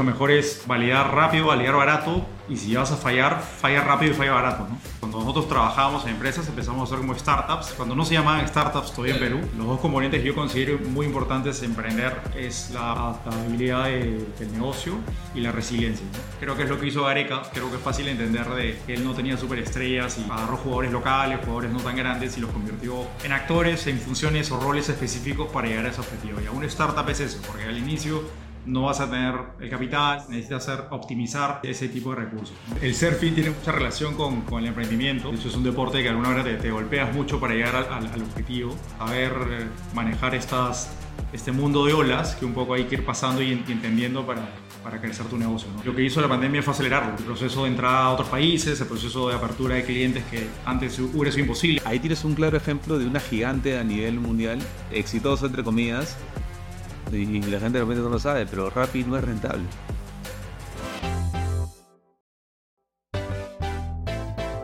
lo 0.00 0.04
mejor 0.04 0.30
es 0.30 0.62
validar 0.66 1.14
rápido, 1.14 1.46
validar 1.46 1.76
barato 1.76 2.26
y 2.48 2.56
si 2.56 2.74
vas 2.74 2.90
a 2.90 2.96
fallar, 2.96 3.42
falla 3.60 3.82
rápido 3.84 4.12
y 4.12 4.14
falla 4.14 4.32
barato. 4.32 4.66
¿no? 4.68 4.78
Cuando 4.98 5.18
nosotros 5.20 5.46
trabajábamos 5.46 6.04
en 6.04 6.10
empresas 6.12 6.48
empezamos 6.48 6.80
a 6.80 6.84
hacer 6.84 6.98
como 7.06 7.14
startups. 7.18 7.74
Cuando 7.76 7.94
no 7.94 8.04
se 8.06 8.14
llamaban 8.14 8.48
startups 8.48 8.92
todavía 8.92 9.14
en 9.16 9.20
Perú, 9.20 9.40
los 9.58 9.66
dos 9.66 9.80
componentes 9.80 10.20
que 10.22 10.26
yo 10.26 10.34
considero 10.34 10.78
muy 10.88 11.04
importantes 11.04 11.58
en 11.62 11.70
emprender 11.70 12.18
es 12.34 12.70
la 12.72 12.92
adaptabilidad 12.92 13.84
de- 13.84 14.26
del 14.38 14.52
negocio 14.52 14.94
y 15.34 15.40
la 15.40 15.52
resiliencia. 15.52 16.06
¿no? 16.06 16.18
Creo 16.40 16.56
que 16.56 16.62
es 16.62 16.70
lo 16.70 16.80
que 16.80 16.86
hizo 16.86 17.04
Gareca. 17.04 17.42
Creo 17.52 17.68
que 17.70 17.76
es 17.76 17.82
fácil 17.82 18.08
entender 18.08 18.48
de 18.48 18.78
que 18.86 18.94
él 18.94 19.04
no 19.04 19.12
tenía 19.12 19.36
superestrellas 19.36 20.16
y 20.18 20.24
agarró 20.30 20.56
jugadores 20.56 20.92
locales, 20.92 21.40
jugadores 21.44 21.70
no 21.72 21.80
tan 21.80 21.94
grandes 21.94 22.38
y 22.38 22.40
los 22.40 22.50
convirtió 22.50 22.94
en 23.22 23.32
actores, 23.32 23.86
en 23.86 23.98
funciones 24.00 24.50
o 24.50 24.58
roles 24.58 24.88
específicos 24.88 25.48
para 25.52 25.68
llegar 25.68 25.84
a 25.84 25.90
ese 25.90 26.00
objetivo. 26.00 26.40
Y 26.42 26.46
a 26.46 26.52
una 26.52 26.66
startup 26.66 27.06
es 27.10 27.20
eso, 27.20 27.38
porque 27.46 27.64
al 27.64 27.76
inicio 27.76 28.22
no 28.66 28.82
vas 28.82 29.00
a 29.00 29.10
tener 29.10 29.34
el 29.60 29.70
capital, 29.70 30.24
necesitas 30.28 30.68
hacer, 30.68 30.84
optimizar 30.90 31.60
ese 31.62 31.88
tipo 31.88 32.10
de 32.10 32.16
recursos. 32.16 32.52
El 32.82 32.94
surfing 32.94 33.34
tiene 33.34 33.50
mucha 33.50 33.72
relación 33.72 34.14
con, 34.14 34.42
con 34.42 34.60
el 34.62 34.66
emprendimiento. 34.68 35.30
De 35.30 35.36
hecho, 35.36 35.48
es 35.48 35.54
un 35.56 35.64
deporte 35.64 36.02
que 36.02 36.08
alguna 36.08 36.28
manera 36.28 36.44
te, 36.44 36.54
te 36.56 36.70
golpeas 36.70 37.14
mucho 37.14 37.40
para 37.40 37.54
llegar 37.54 37.74
al, 37.76 37.84
al- 37.92 38.12
al 38.12 38.22
objetivo. 38.22 38.74
Saber 38.98 39.32
eh, 39.50 39.66
manejar 39.94 40.34
estas, 40.34 40.90
este 41.32 41.52
mundo 41.52 41.84
de 41.86 41.92
olas 41.94 42.36
que 42.36 42.44
un 42.44 42.52
poco 42.52 42.74
hay 42.74 42.84
que 42.84 42.96
ir 42.96 43.04
pasando 43.04 43.42
y, 43.42 43.48
y 43.66 43.72
entendiendo 43.72 44.26
para, 44.26 44.42
para 44.84 45.00
crecer 45.00 45.26
tu 45.26 45.38
negocio. 45.38 45.68
¿no? 45.74 45.82
Lo 45.82 45.94
que 45.96 46.02
hizo 46.02 46.20
la 46.20 46.28
pandemia 46.28 46.62
fue 46.62 46.74
acelerarlo. 46.74 47.16
El 47.18 47.24
proceso 47.24 47.64
de 47.64 47.70
entrada 47.70 48.04
a 48.04 48.10
otros 48.10 48.28
países, 48.28 48.80
el 48.80 48.86
proceso 48.86 49.28
de 49.30 49.34
apertura 49.36 49.76
de 49.76 49.84
clientes 49.84 50.22
que 50.30 50.46
antes 50.66 50.98
hubiera 50.98 51.30
sido 51.32 51.44
imposible. 51.44 51.80
Ahí 51.84 51.98
tienes 51.98 52.24
un 52.24 52.34
claro 52.34 52.56
ejemplo 52.56 52.98
de 52.98 53.06
una 53.06 53.20
gigante 53.20 53.78
a 53.78 53.84
nivel 53.84 54.20
mundial, 54.20 54.58
exitoso 54.92 55.46
entre 55.46 55.64
comillas, 55.64 56.16
y 57.12 57.40
la 57.42 57.58
gente 57.60 57.78
de 57.78 57.84
repente 57.84 58.02
no 58.02 58.08
lo 58.08 58.18
sabe, 58.18 58.46
pero 58.46 58.70
Rappi 58.70 59.04
no 59.04 59.16
es 59.16 59.24
rentable. 59.24 59.64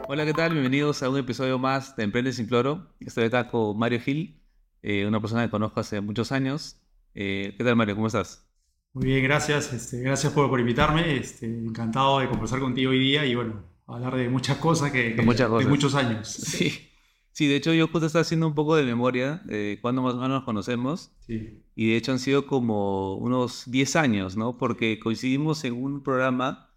Hola, 0.09 0.25
¿qué 0.25 0.33
tal? 0.33 0.53
Bienvenidos 0.53 1.03
a 1.03 1.11
un 1.11 1.19
episodio 1.19 1.59
más 1.59 1.97
de 1.97 2.05
Emprende 2.05 2.33
sin 2.33 2.47
Cloro. 2.47 2.95
Estoy 3.01 3.25
acá 3.25 3.49
con 3.51 3.77
Mario 3.79 4.01
Gil, 4.01 4.41
eh, 4.83 5.05
una 5.07 5.21
persona 5.21 5.45
que 5.45 5.51
conozco 5.51 5.81
hace 5.81 6.01
muchos 6.01 6.31
años. 6.33 6.81
Eh, 7.15 7.55
¿Qué 7.59 7.65
tal, 7.65 7.75
Mario? 7.77 7.97
¿Cómo 7.97 8.07
estás? 8.07 8.47
Muy 8.93 9.07
bien, 9.07 9.25
gracias. 9.25 9.73
Este, 9.73 10.01
gracias 10.01 10.33
por, 10.33 10.49
por 10.49 10.61
invitarme. 10.61 11.17
Este, 11.17 11.47
encantado 11.47 12.21
de 12.21 12.29
conversar 12.29 12.61
contigo 12.61 12.93
hoy 12.93 12.99
día 13.01 13.27
y 13.27 13.35
bueno, 13.35 13.65
hablar 13.87 14.15
de 14.17 14.29
muchas 14.29 14.59
cosas 14.59 14.93
que, 14.93 15.17
que- 15.17 15.23
muchas 15.23 15.49
cosas. 15.49 15.65
de 15.67 15.71
muchos 15.71 15.95
años. 15.97 16.29
Sí. 16.29 16.89
Sí, 17.37 17.49
de 17.49 17.57
hecho 17.57 17.75
yo 17.75 17.87
justo 17.89 18.07
estaba 18.07 18.23
haciendo 18.23 18.47
un 18.47 18.55
poco 18.55 18.77
de 18.77 18.85
memoria 18.85 19.43
de 19.45 19.79
cuándo 19.83 20.01
más 20.01 20.15
o 20.15 20.17
menos 20.17 20.31
nos 20.39 20.45
conocemos. 20.45 21.13
Sí. 21.19 21.63
Y 21.75 21.91
de 21.91 21.97
hecho 21.99 22.13
han 22.13 22.19
sido 22.19 22.47
como 22.47 23.17
unos 23.17 23.71
10 23.71 23.95
años, 23.97 24.39
¿no? 24.39 24.57
Porque 24.57 24.99
coincidimos 24.99 25.63
en 25.65 25.75
un 25.75 26.03
programa 26.03 26.71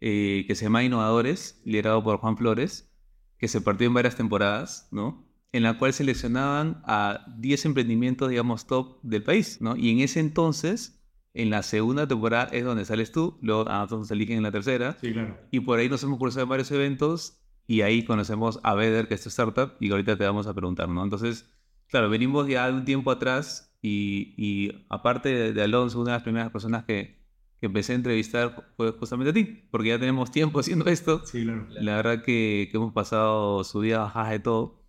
eh, 0.00 0.46
que 0.48 0.54
se 0.54 0.64
llama 0.64 0.82
Innovadores, 0.82 1.60
liderado 1.66 2.02
por 2.02 2.16
Juan 2.16 2.38
Flores, 2.38 2.90
que 3.36 3.46
se 3.46 3.60
partió 3.60 3.88
en 3.88 3.92
varias 3.92 4.16
temporadas, 4.16 4.88
¿no? 4.90 5.28
En 5.52 5.62
la 5.62 5.76
cual 5.76 5.92
seleccionaban 5.92 6.80
a 6.86 7.26
10 7.36 7.66
emprendimientos, 7.66 8.30
digamos, 8.30 8.66
top 8.66 8.98
del 9.02 9.22
país, 9.22 9.60
¿no? 9.60 9.76
Y 9.76 9.90
en 9.90 10.00
ese 10.00 10.20
entonces, 10.20 10.98
en 11.34 11.50
la 11.50 11.62
segunda 11.62 12.08
temporada 12.08 12.48
es 12.54 12.64
donde 12.64 12.86
sales 12.86 13.12
tú, 13.12 13.36
luego 13.42 13.68
a 13.68 13.80
nosotros 13.80 14.00
nos 14.00 14.10
eligen 14.12 14.38
en 14.38 14.44
la 14.44 14.50
tercera, 14.52 14.96
Sí, 14.98 15.12
claro. 15.12 15.36
y 15.50 15.60
por 15.60 15.78
ahí 15.78 15.90
nos 15.90 16.02
hemos 16.04 16.18
cruzado 16.18 16.44
en 16.44 16.48
varios 16.48 16.70
eventos 16.70 17.42
y 17.66 17.80
ahí 17.82 18.04
conocemos 18.04 18.60
a 18.62 18.74
Beder, 18.74 19.08
que 19.08 19.14
es 19.14 19.22
tu 19.22 19.28
startup, 19.28 19.72
y 19.80 19.90
ahorita 19.90 20.16
te 20.16 20.24
vamos 20.24 20.46
a 20.46 20.54
preguntar, 20.54 20.88
¿no? 20.88 21.02
Entonces, 21.02 21.48
claro, 21.88 22.08
venimos 22.08 22.46
ya 22.48 22.66
de 22.66 22.74
un 22.74 22.84
tiempo 22.84 23.10
atrás 23.10 23.76
y, 23.82 24.34
y 24.36 24.86
aparte 24.88 25.28
de, 25.30 25.52
de 25.52 25.62
Alonso, 25.62 26.00
una 26.00 26.12
de 26.12 26.16
las 26.16 26.22
primeras 26.22 26.50
personas 26.50 26.84
que, 26.84 27.16
que 27.60 27.66
empecé 27.66 27.92
a 27.92 27.96
entrevistar 27.96 28.72
fue 28.76 28.92
justamente 28.92 29.30
a 29.30 29.34
ti, 29.34 29.68
porque 29.70 29.88
ya 29.88 29.98
tenemos 29.98 30.30
tiempo 30.30 30.60
haciendo 30.60 30.86
esto. 30.86 31.24
Sí, 31.24 31.44
claro. 31.44 31.66
La 31.70 31.96
verdad 31.96 32.22
que, 32.22 32.68
que 32.70 32.76
hemos 32.76 32.92
pasado 32.92 33.64
subidas, 33.64 34.00
bajadas 34.00 34.30
de 34.30 34.38
todo. 34.40 34.84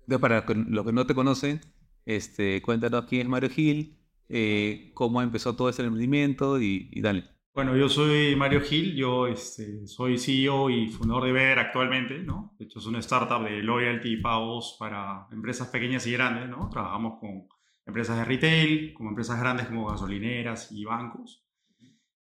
Entonces, 0.00 0.20
para 0.20 0.44
los 0.46 0.86
que 0.86 0.92
no 0.92 1.06
te 1.06 1.14
conocen, 1.14 1.60
este, 2.04 2.60
cuéntanos 2.62 3.04
quién 3.04 3.22
es 3.22 3.28
Mario 3.28 3.50
Gil, 3.50 3.98
eh, 4.28 4.90
cómo 4.94 5.22
empezó 5.22 5.54
todo 5.54 5.68
ese 5.68 5.82
emprendimiento 5.82 6.60
y, 6.60 6.88
y 6.92 7.00
dale. 7.00 7.24
Bueno, 7.52 7.76
yo 7.76 7.88
soy 7.88 8.36
Mario 8.36 8.60
Gil, 8.60 8.94
yo 8.94 9.26
este, 9.26 9.84
soy 9.86 10.18
CEO 10.18 10.70
y 10.70 10.88
fundador 10.88 11.24
de 11.24 11.32
Ver 11.32 11.58
actualmente, 11.58 12.18
¿no? 12.20 12.54
De 12.58 12.64
hecho, 12.64 12.78
es 12.78 12.86
una 12.86 13.00
startup 13.00 13.42
de 13.42 13.60
loyalty 13.62 14.12
y 14.14 14.16
pagos 14.20 14.76
para 14.78 15.26
empresas 15.32 15.68
pequeñas 15.68 16.06
y 16.06 16.12
grandes, 16.12 16.48
¿no? 16.48 16.68
Trabajamos 16.70 17.18
con 17.18 17.48
empresas 17.86 18.18
de 18.18 18.24
retail, 18.24 18.94
como 18.94 19.10
empresas 19.10 19.40
grandes 19.40 19.66
como 19.66 19.86
gasolineras 19.88 20.70
y 20.70 20.84
bancos. 20.84 21.44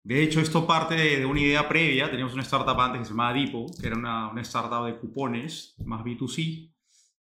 De 0.04 0.22
hecho, 0.22 0.40
esto 0.40 0.66
parte 0.66 0.94
de, 0.94 1.18
de 1.18 1.26
una 1.26 1.40
idea 1.40 1.68
previa. 1.68 2.08
Teníamos 2.08 2.34
una 2.34 2.42
startup 2.44 2.80
antes 2.80 3.00
que 3.00 3.04
se 3.06 3.10
llamaba 3.10 3.32
Dipo, 3.34 3.66
que 3.80 3.88
era 3.88 3.96
una, 3.96 4.28
una 4.30 4.42
startup 4.42 4.84
de 4.86 4.96
cupones, 4.98 5.74
más 5.84 6.04
B2C. 6.04 6.72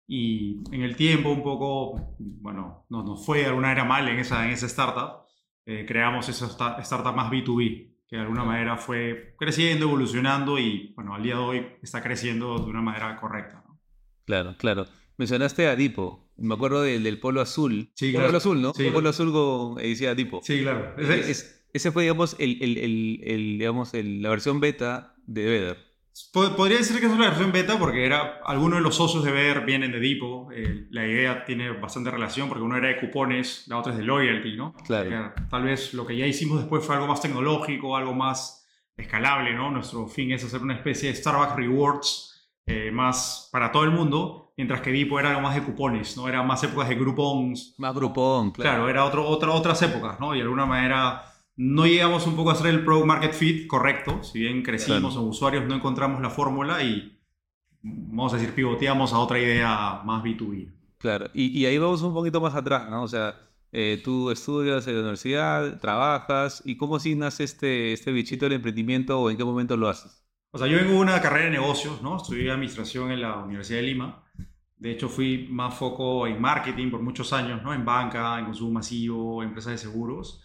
Y 0.08 0.62
en 0.75 0.81
el 0.84 0.97
tiempo 0.97 1.30
un 1.31 1.44
poco, 1.44 2.16
bueno, 2.19 2.86
nos, 2.90 3.06
nos 3.06 3.25
fue 3.25 3.40
de 3.40 3.46
alguna 3.47 3.69
manera 3.69 3.86
mal 3.86 4.08
en 4.09 4.19
esa, 4.19 4.46
en 4.46 4.52
esa 4.52 4.66
startup. 4.66 5.24
Eh, 5.66 5.86
creamos 5.88 6.28
esa 6.28 6.47
sta- 6.50 6.78
startup 6.81 7.16
más 7.16 7.31
B2B, 7.31 7.93
que 8.13 8.18
de 8.18 8.22
alguna 8.25 8.44
manera 8.44 8.78
fue 8.78 9.34
creciendo, 9.40 9.88
evolucionando 9.88 10.59
y, 10.59 10.94
bueno, 10.96 11.16
al 11.16 11.24
día 11.24 11.34
de 11.34 11.41
hoy 11.41 11.66
está 11.81 12.03
creciendo 12.03 12.59
de 12.59 12.66
una 12.69 12.79
manera 12.79 13.16
correcta. 13.19 13.63
¿no? 13.68 13.79
Claro, 14.28 14.56
claro. 14.59 14.85
Mencionaste 15.18 15.66
a 15.66 15.75
Dipo. 15.75 16.31
Me 16.38 16.53
acuerdo 16.53 16.84
del, 16.84 17.01
del 17.01 17.19
polo 17.19 17.41
azul. 17.41 17.90
Sí, 17.96 18.12
claro. 18.12 18.28
polo 18.28 18.38
azul, 18.38 18.62
¿no? 18.62 18.72
Sí. 18.75 18.85
El 18.85 18.94
polo 18.94 19.09
azul 19.09 19.31
con 19.31 19.75
decía 19.81 20.13
Dipo. 20.13 20.41
Sí, 20.44 20.62
claro. 20.62 20.94
Eh, 21.00 21.25
es- 21.28 21.66
ese 21.74 21.91
fue, 21.91 22.03
digamos, 22.03 22.35
el, 22.38 22.62
el- 22.62 22.78
el- 23.24 23.57
digamos 23.57 23.94
la 23.96 24.30
versión 24.30 24.59
beta 24.59 25.16
de 25.25 25.45
Vedder. 25.45 25.78
Po- 26.31 26.56
Podría 26.56 26.78
decir 26.78 27.00
que 27.00 27.07
es 27.07 27.12
una 27.12 27.29
versión 27.29 27.51
beta 27.51 27.78
porque 27.79 28.06
era, 28.06 28.40
algunos 28.46 28.78
de 28.79 28.84
los 28.84 28.96
socios 28.96 29.24
de 29.24 29.31
Ver 29.31 29.62
vienen 29.66 29.91
de 29.91 30.00
Dipo. 30.00 30.50
eh, 30.53 30.88
la 30.91 31.06
idea 31.07 31.44
tiene 31.46 31.72
bastante 31.72 32.12
relación 32.12 32.47
porque 32.50 32.63
uno 32.63 32.78
era 32.78 32.88
de 32.90 33.00
cupones, 33.00 33.66
la 33.68 33.78
otra 33.79 33.94
es 33.94 33.97
de 33.97 34.03
loyalty, 34.03 34.56
¿no? 34.56 34.74
Claro. 34.85 35.09
Que 35.09 35.41
tal 35.50 35.63
vez 35.63 35.94
lo 35.94 36.06
que 36.06 36.16
ya 36.16 36.28
hicimos 36.28 36.59
después 36.59 36.85
fue 36.85 36.96
algo 36.96 37.07
más 37.07 37.22
tecnológico, 37.22 37.96
algo 37.97 38.13
más 38.13 38.68
escalable, 38.96 39.53
¿no? 39.56 39.72
Nuestro 39.72 40.07
fin 40.07 40.31
es 40.31 40.44
hacer 40.44 40.62
una 40.62 40.75
especie 40.75 41.09
de 41.09 41.16
Starbucks 41.16 41.56
Rewards 41.56 42.30
eh, 42.68 42.91
más 42.91 43.50
para 43.51 43.72
todo 43.72 43.84
el 43.84 43.91
mundo, 43.91 44.53
mientras 44.56 44.81
que 44.81 44.91
Dipo 44.91 45.19
era 45.19 45.30
algo 45.30 45.41
más 45.41 45.56
de 45.56 45.63
cupones, 45.63 46.16
¿no? 46.16 46.30
Era 46.30 46.44
más 46.44 46.63
épocas 46.63 46.88
de 46.90 46.95
groupons. 46.95 47.74
Más 47.80 47.94
grupón, 47.95 48.51
Claro, 48.51 48.69
claro. 48.84 48.90
era 48.90 49.03
otro, 49.06 49.28
otra, 49.28 49.50
otras 49.50 49.81
épocas, 49.81 50.19
¿no? 50.19 50.34
Y 50.35 50.38
de 50.38 50.44
alguna 50.44 50.66
manera 50.68 51.24
no 51.56 51.86
llegamos 51.86 52.25
un 52.28 52.36
poco 52.36 52.50
a 52.50 52.53
hacer 52.53 52.68
el 52.68 52.84
Product 52.84 53.06
Market 53.06 53.34
Fit 53.34 53.68
correcto, 53.68 54.24
si 54.24 54.40
bien 54.40 54.64
crecimos 54.64 55.14
Claro. 55.14 55.25
en 55.25 55.30
usuarios, 55.30 55.66
no 55.66 55.75
encontramos 55.75 56.22
la 56.22 56.30
fórmula 56.30 56.84
y, 56.84 57.19
vamos 57.81 58.34
a 58.34 58.38
decir, 58.38 58.53
pivoteamos 58.53 59.14
a 59.14 59.19
otra 59.19 59.40
idea 59.40 60.02
más 60.03 60.24
B2B. 60.24 60.72
Claro. 60.97 61.30
Y, 61.34 61.47
y 61.59 61.66
ahí 61.66 61.78
vamos 61.78 62.02
un 62.02 62.13
poquito 62.13 62.40
más 62.42 62.56
atrás, 62.56 62.90
¿no? 62.90 63.03
O 63.03 63.08
sea, 63.08 63.36
eh, 63.72 64.00
tú 64.03 64.30
estudias 64.30 64.88
en 64.88 64.94
la 64.94 65.00
universidad, 65.02 65.80
trabajas, 65.80 66.62
¿y 66.63 66.78
cómo 66.78 66.97
nace 67.16 67.44
este, 67.44 67.92
este 67.92 68.12
bichito 68.12 68.46
del 68.46 68.53
emprendimiento 68.53 69.19
o 69.19 69.30
en 69.31 69.38
qué 69.38 69.44
momento 69.44 69.75
lo 69.75 69.90
haces? 69.90 70.24
O 70.52 70.59
sea, 70.59 70.68
yo 70.68 70.78
vengo 70.78 70.92
de 70.92 71.00
una 71.00 71.19
carrera 71.19 71.46
de 71.46 71.52
negocios, 71.52 72.02
¿no? 72.03 72.18
Estudié 72.18 72.52
administración 72.52 73.12
en 73.12 73.22
la 73.22 73.38
Universidad 73.38 73.80
de 73.80 73.88
Lima. 73.88 74.24
De 74.78 74.92
hecho, 74.92 75.09
fui 75.09 75.47
más 75.50 75.74
foco 75.74 76.28
en 76.28 76.40
marketing 76.40 76.92
por 76.92 77.02
muchos 77.02 77.34
años, 77.34 77.63
¿no? 77.63 77.74
En 77.74 77.84
banca, 77.84 78.38
en 78.38 78.46
consumo 78.46 78.74
masivo, 78.74 79.42
empresas 79.42 79.72
de 79.72 79.78
seguros. 79.80 80.44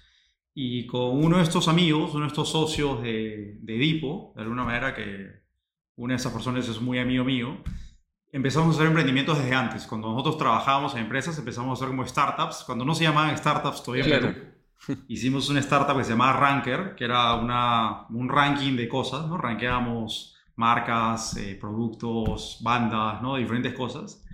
Y 0.61 0.89
con 0.89 1.25
uno 1.25 1.37
de 1.37 1.45
estos 1.45 1.69
amigos, 1.69 2.15
uno 2.15 2.23
de 2.23 2.27
estos 2.27 2.49
socios 2.49 3.01
de, 3.01 3.59
de 3.61 3.73
Dipo, 3.75 4.33
de 4.35 4.43
alguna 4.43 4.65
manera 4.65 4.93
que 4.93 5.45
una 5.95 6.15
de 6.15 6.17
esas 6.17 6.33
personas 6.33 6.69
es 6.69 6.81
muy 6.81 6.99
amigo 6.99 7.25
mío, 7.25 7.59
empezamos 8.33 8.71
a 8.71 8.73
hacer 8.73 8.89
emprendimientos 8.89 9.39
desde 9.39 9.55
antes. 9.55 9.87
Cuando 9.87 10.11
nosotros 10.11 10.37
trabajábamos 10.37 10.95
en 10.95 11.03
empresas, 11.03 11.39
empezamos 11.39 11.71
a 11.71 11.73
hacer 11.75 11.87
como 11.87 12.05
startups. 12.05 12.65
Cuando 12.67 12.85
no 12.85 12.93
se 12.97 13.05
llamaban 13.05 13.39
startups 13.39 13.85
todavía 13.85 14.05
Claro. 14.07 14.35
Hicimos 15.07 15.49
una 15.49 15.61
startup 15.61 15.97
que 15.97 16.03
se 16.03 16.11
llamaba 16.11 16.41
Ranker, 16.41 16.97
que 16.97 17.05
era 17.05 17.37
una, 17.37 18.09
un 18.09 18.29
ranking 18.29 18.75
de 18.75 18.88
cosas, 18.88 19.29
¿no? 19.29 19.38
Rankeábamos 19.38 20.35
marcas, 20.56 21.37
eh, 21.37 21.55
productos, 21.55 22.59
bandas, 22.62 23.23
¿no? 23.23 23.37
Diferentes 23.37 23.75
cosas. 23.75 24.27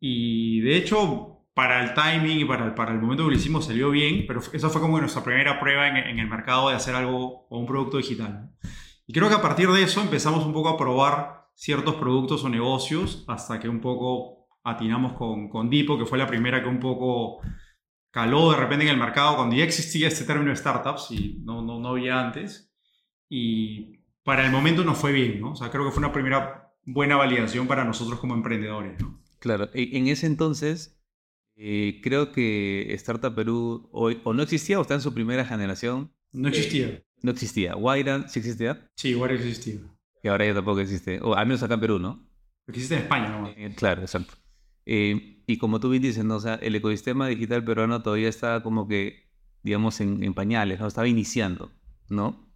Y 0.00 0.60
de 0.60 0.78
hecho, 0.78 1.37
para 1.58 1.82
el 1.82 1.92
timing 1.92 2.38
y 2.38 2.44
para 2.44 2.66
el, 2.66 2.74
para 2.74 2.92
el 2.92 3.00
momento 3.00 3.24
que 3.24 3.32
lo 3.32 3.36
hicimos 3.36 3.64
salió 3.64 3.90
bien, 3.90 4.26
pero 4.28 4.38
esa 4.52 4.70
fue 4.70 4.80
como 4.80 5.00
nuestra 5.00 5.24
primera 5.24 5.58
prueba 5.58 5.88
en, 5.88 5.96
en 5.96 6.20
el 6.20 6.28
mercado 6.28 6.68
de 6.68 6.76
hacer 6.76 6.94
algo 6.94 7.48
o 7.48 7.58
un 7.58 7.66
producto 7.66 7.96
digital. 7.96 8.52
Y 9.08 9.12
creo 9.12 9.28
que 9.28 9.34
a 9.34 9.42
partir 9.42 9.68
de 9.68 9.82
eso 9.82 10.00
empezamos 10.00 10.46
un 10.46 10.52
poco 10.52 10.68
a 10.68 10.76
probar 10.76 11.48
ciertos 11.56 11.96
productos 11.96 12.44
o 12.44 12.48
negocios 12.48 13.24
hasta 13.26 13.58
que 13.58 13.68
un 13.68 13.80
poco 13.80 14.46
atinamos 14.62 15.14
con, 15.14 15.48
con 15.48 15.68
Dipo, 15.68 15.98
que 15.98 16.06
fue 16.06 16.16
la 16.16 16.28
primera 16.28 16.62
que 16.62 16.68
un 16.68 16.78
poco 16.78 17.40
caló 18.12 18.52
de 18.52 18.56
repente 18.56 18.84
en 18.84 18.92
el 18.92 18.96
mercado 18.96 19.34
cuando 19.34 19.56
ya 19.56 19.64
existía 19.64 20.06
este 20.06 20.24
término 20.24 20.50
de 20.50 20.56
startups 20.56 21.10
y 21.10 21.40
no, 21.42 21.60
no, 21.62 21.80
no 21.80 21.88
había 21.88 22.20
antes. 22.20 22.72
Y 23.28 24.04
para 24.22 24.46
el 24.46 24.52
momento 24.52 24.84
nos 24.84 24.96
fue 24.96 25.10
bien, 25.10 25.40
¿no? 25.40 25.54
O 25.54 25.56
sea, 25.56 25.70
creo 25.72 25.84
que 25.84 25.90
fue 25.90 26.04
una 26.04 26.12
primera 26.12 26.72
buena 26.84 27.16
validación 27.16 27.66
para 27.66 27.82
nosotros 27.84 28.20
como 28.20 28.34
emprendedores, 28.34 29.00
¿no? 29.00 29.20
Claro, 29.40 29.70
e- 29.74 29.96
en 29.98 30.06
ese 30.06 30.26
entonces 30.26 30.97
eh, 31.60 32.00
creo 32.02 32.30
que 32.30 32.94
Startup 32.94 33.34
Perú 33.34 33.88
hoy 33.90 34.20
o 34.22 34.32
no 34.32 34.42
existía 34.44 34.78
o 34.78 34.82
está 34.82 34.94
en 34.94 35.00
su 35.00 35.12
primera 35.12 35.44
generación. 35.44 36.12
No 36.32 36.48
existía. 36.48 37.02
No 37.20 37.32
existía. 37.32 37.74
Guaira 37.74 38.28
sí 38.28 38.38
existía. 38.38 38.88
Sí, 38.94 39.14
Guaira 39.14 39.34
existía. 39.34 39.80
Y 40.22 40.28
ahora 40.28 40.46
ya 40.46 40.54
tampoco 40.54 40.78
existe. 40.80 41.20
O 41.20 41.34
al 41.34 41.46
menos 41.46 41.62
acá 41.64 41.74
en 41.74 41.80
Perú, 41.80 41.98
¿no? 41.98 42.28
Existe 42.68 42.94
en 42.94 43.02
España, 43.02 43.28
¿no? 43.28 43.48
Eh, 43.48 43.74
claro, 43.74 44.02
exacto. 44.02 44.34
Eh, 44.86 45.42
y 45.46 45.58
como 45.58 45.80
tú 45.80 45.90
bien 45.90 46.02
dices, 46.02 46.24
¿no? 46.24 46.36
o 46.36 46.40
sea, 46.40 46.54
el 46.54 46.76
ecosistema 46.76 47.26
digital 47.26 47.64
peruano 47.64 48.02
todavía 48.02 48.28
está 48.28 48.62
como 48.62 48.86
que, 48.86 49.28
digamos, 49.62 50.00
en, 50.00 50.22
en 50.22 50.34
pañales, 50.34 50.78
¿no? 50.78 50.86
Estaba 50.86 51.08
iniciando, 51.08 51.72
¿no? 52.08 52.48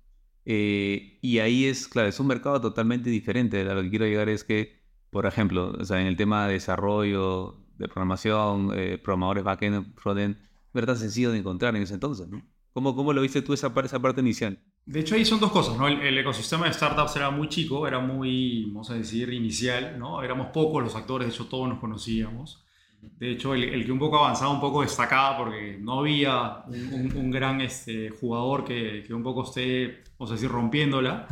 Eh, 0.45 1.19
y 1.23 1.39
ahí 1.41 1.65
es, 1.65 1.89
claro, 1.89 2.09
es 2.09 2.21
un 2.21 2.29
mercado 2.29 2.61
totalmente 2.61 3.11
diferente. 3.11 3.61
A 3.63 3.75
lo 3.75 3.83
que 3.83 3.91
quiero 3.91 4.07
llegar 4.07 4.29
es 4.29 4.45
que, 4.45 4.81
por 5.11 5.27
ejemplo, 5.27 5.73
o 5.79 5.85
sea, 5.85 6.01
en 6.01 6.07
el 6.07 6.17
tema 6.17 6.47
de 6.47 6.55
desarrollo, 6.55 7.62
de 7.83 7.89
programación, 7.89 8.71
eh, 8.75 8.99
programadores 9.03 9.45
backend, 9.45 9.95
frontend, 9.97 10.37
era 10.75 10.87
tan 10.87 10.97
sencillo 10.97 11.31
de 11.33 11.39
encontrar 11.39 11.77
en 11.77 11.83
ese 11.83 11.95
entonces, 11.95 12.29
¿no? 12.29 12.43
¿Cómo, 12.73 12.97
cómo 12.97 13.13
lo 13.13 13.21
viste 13.21 13.43
tú 13.43 13.53
esa, 13.53 13.75
par- 13.75 13.85
esa 13.85 14.01
parte 14.01 14.21
inicial? 14.23 14.59
De 14.85 15.01
hecho, 15.01 15.15
ahí 15.15 15.25
son 15.25 15.39
dos 15.39 15.53
cosas, 15.53 15.77
¿no? 15.77 15.87
El, 15.87 16.01
el 16.01 16.19
ecosistema 16.19 16.67
de 16.67 16.73
startups 16.73 17.15
era 17.17 17.31
muy 17.31 17.49
chico, 17.49 17.87
era 17.87 18.01
muy, 18.01 18.65
vamos 18.67 18.91
a 18.91 18.95
decir, 18.95 19.33
inicial, 19.33 19.97
¿no? 19.99 20.23
Éramos 20.23 20.49
pocos 20.49 20.83
los 20.83 20.97
actores, 20.97 21.29
de 21.29 21.35
hecho 21.35 21.47
todos 21.47 21.69
nos 21.69 21.79
conocíamos. 21.79 22.65
De 23.01 23.31
hecho, 23.33 23.55
el, 23.55 23.65
el 23.65 23.85
que 23.85 23.93
un 23.93 23.99
poco 23.99 24.19
avanzaba, 24.19 24.51
un 24.53 24.61
poco 24.61 24.83
destacaba 24.83 25.37
porque 25.39 25.79
no 25.81 26.01
había 26.01 26.65
un, 26.67 26.93
un- 26.93 27.17
un 27.17 27.31
gran 27.31 27.61
este, 27.61 28.11
jugador 28.11 28.65
que, 28.65 29.05
que 29.07 29.15
un 29.15 29.23
poco 29.23 29.45
esté, 29.45 30.03
vamos 30.19 30.31
a 30.33 30.35
decir, 30.35 30.49
rompiéndola. 30.51 31.27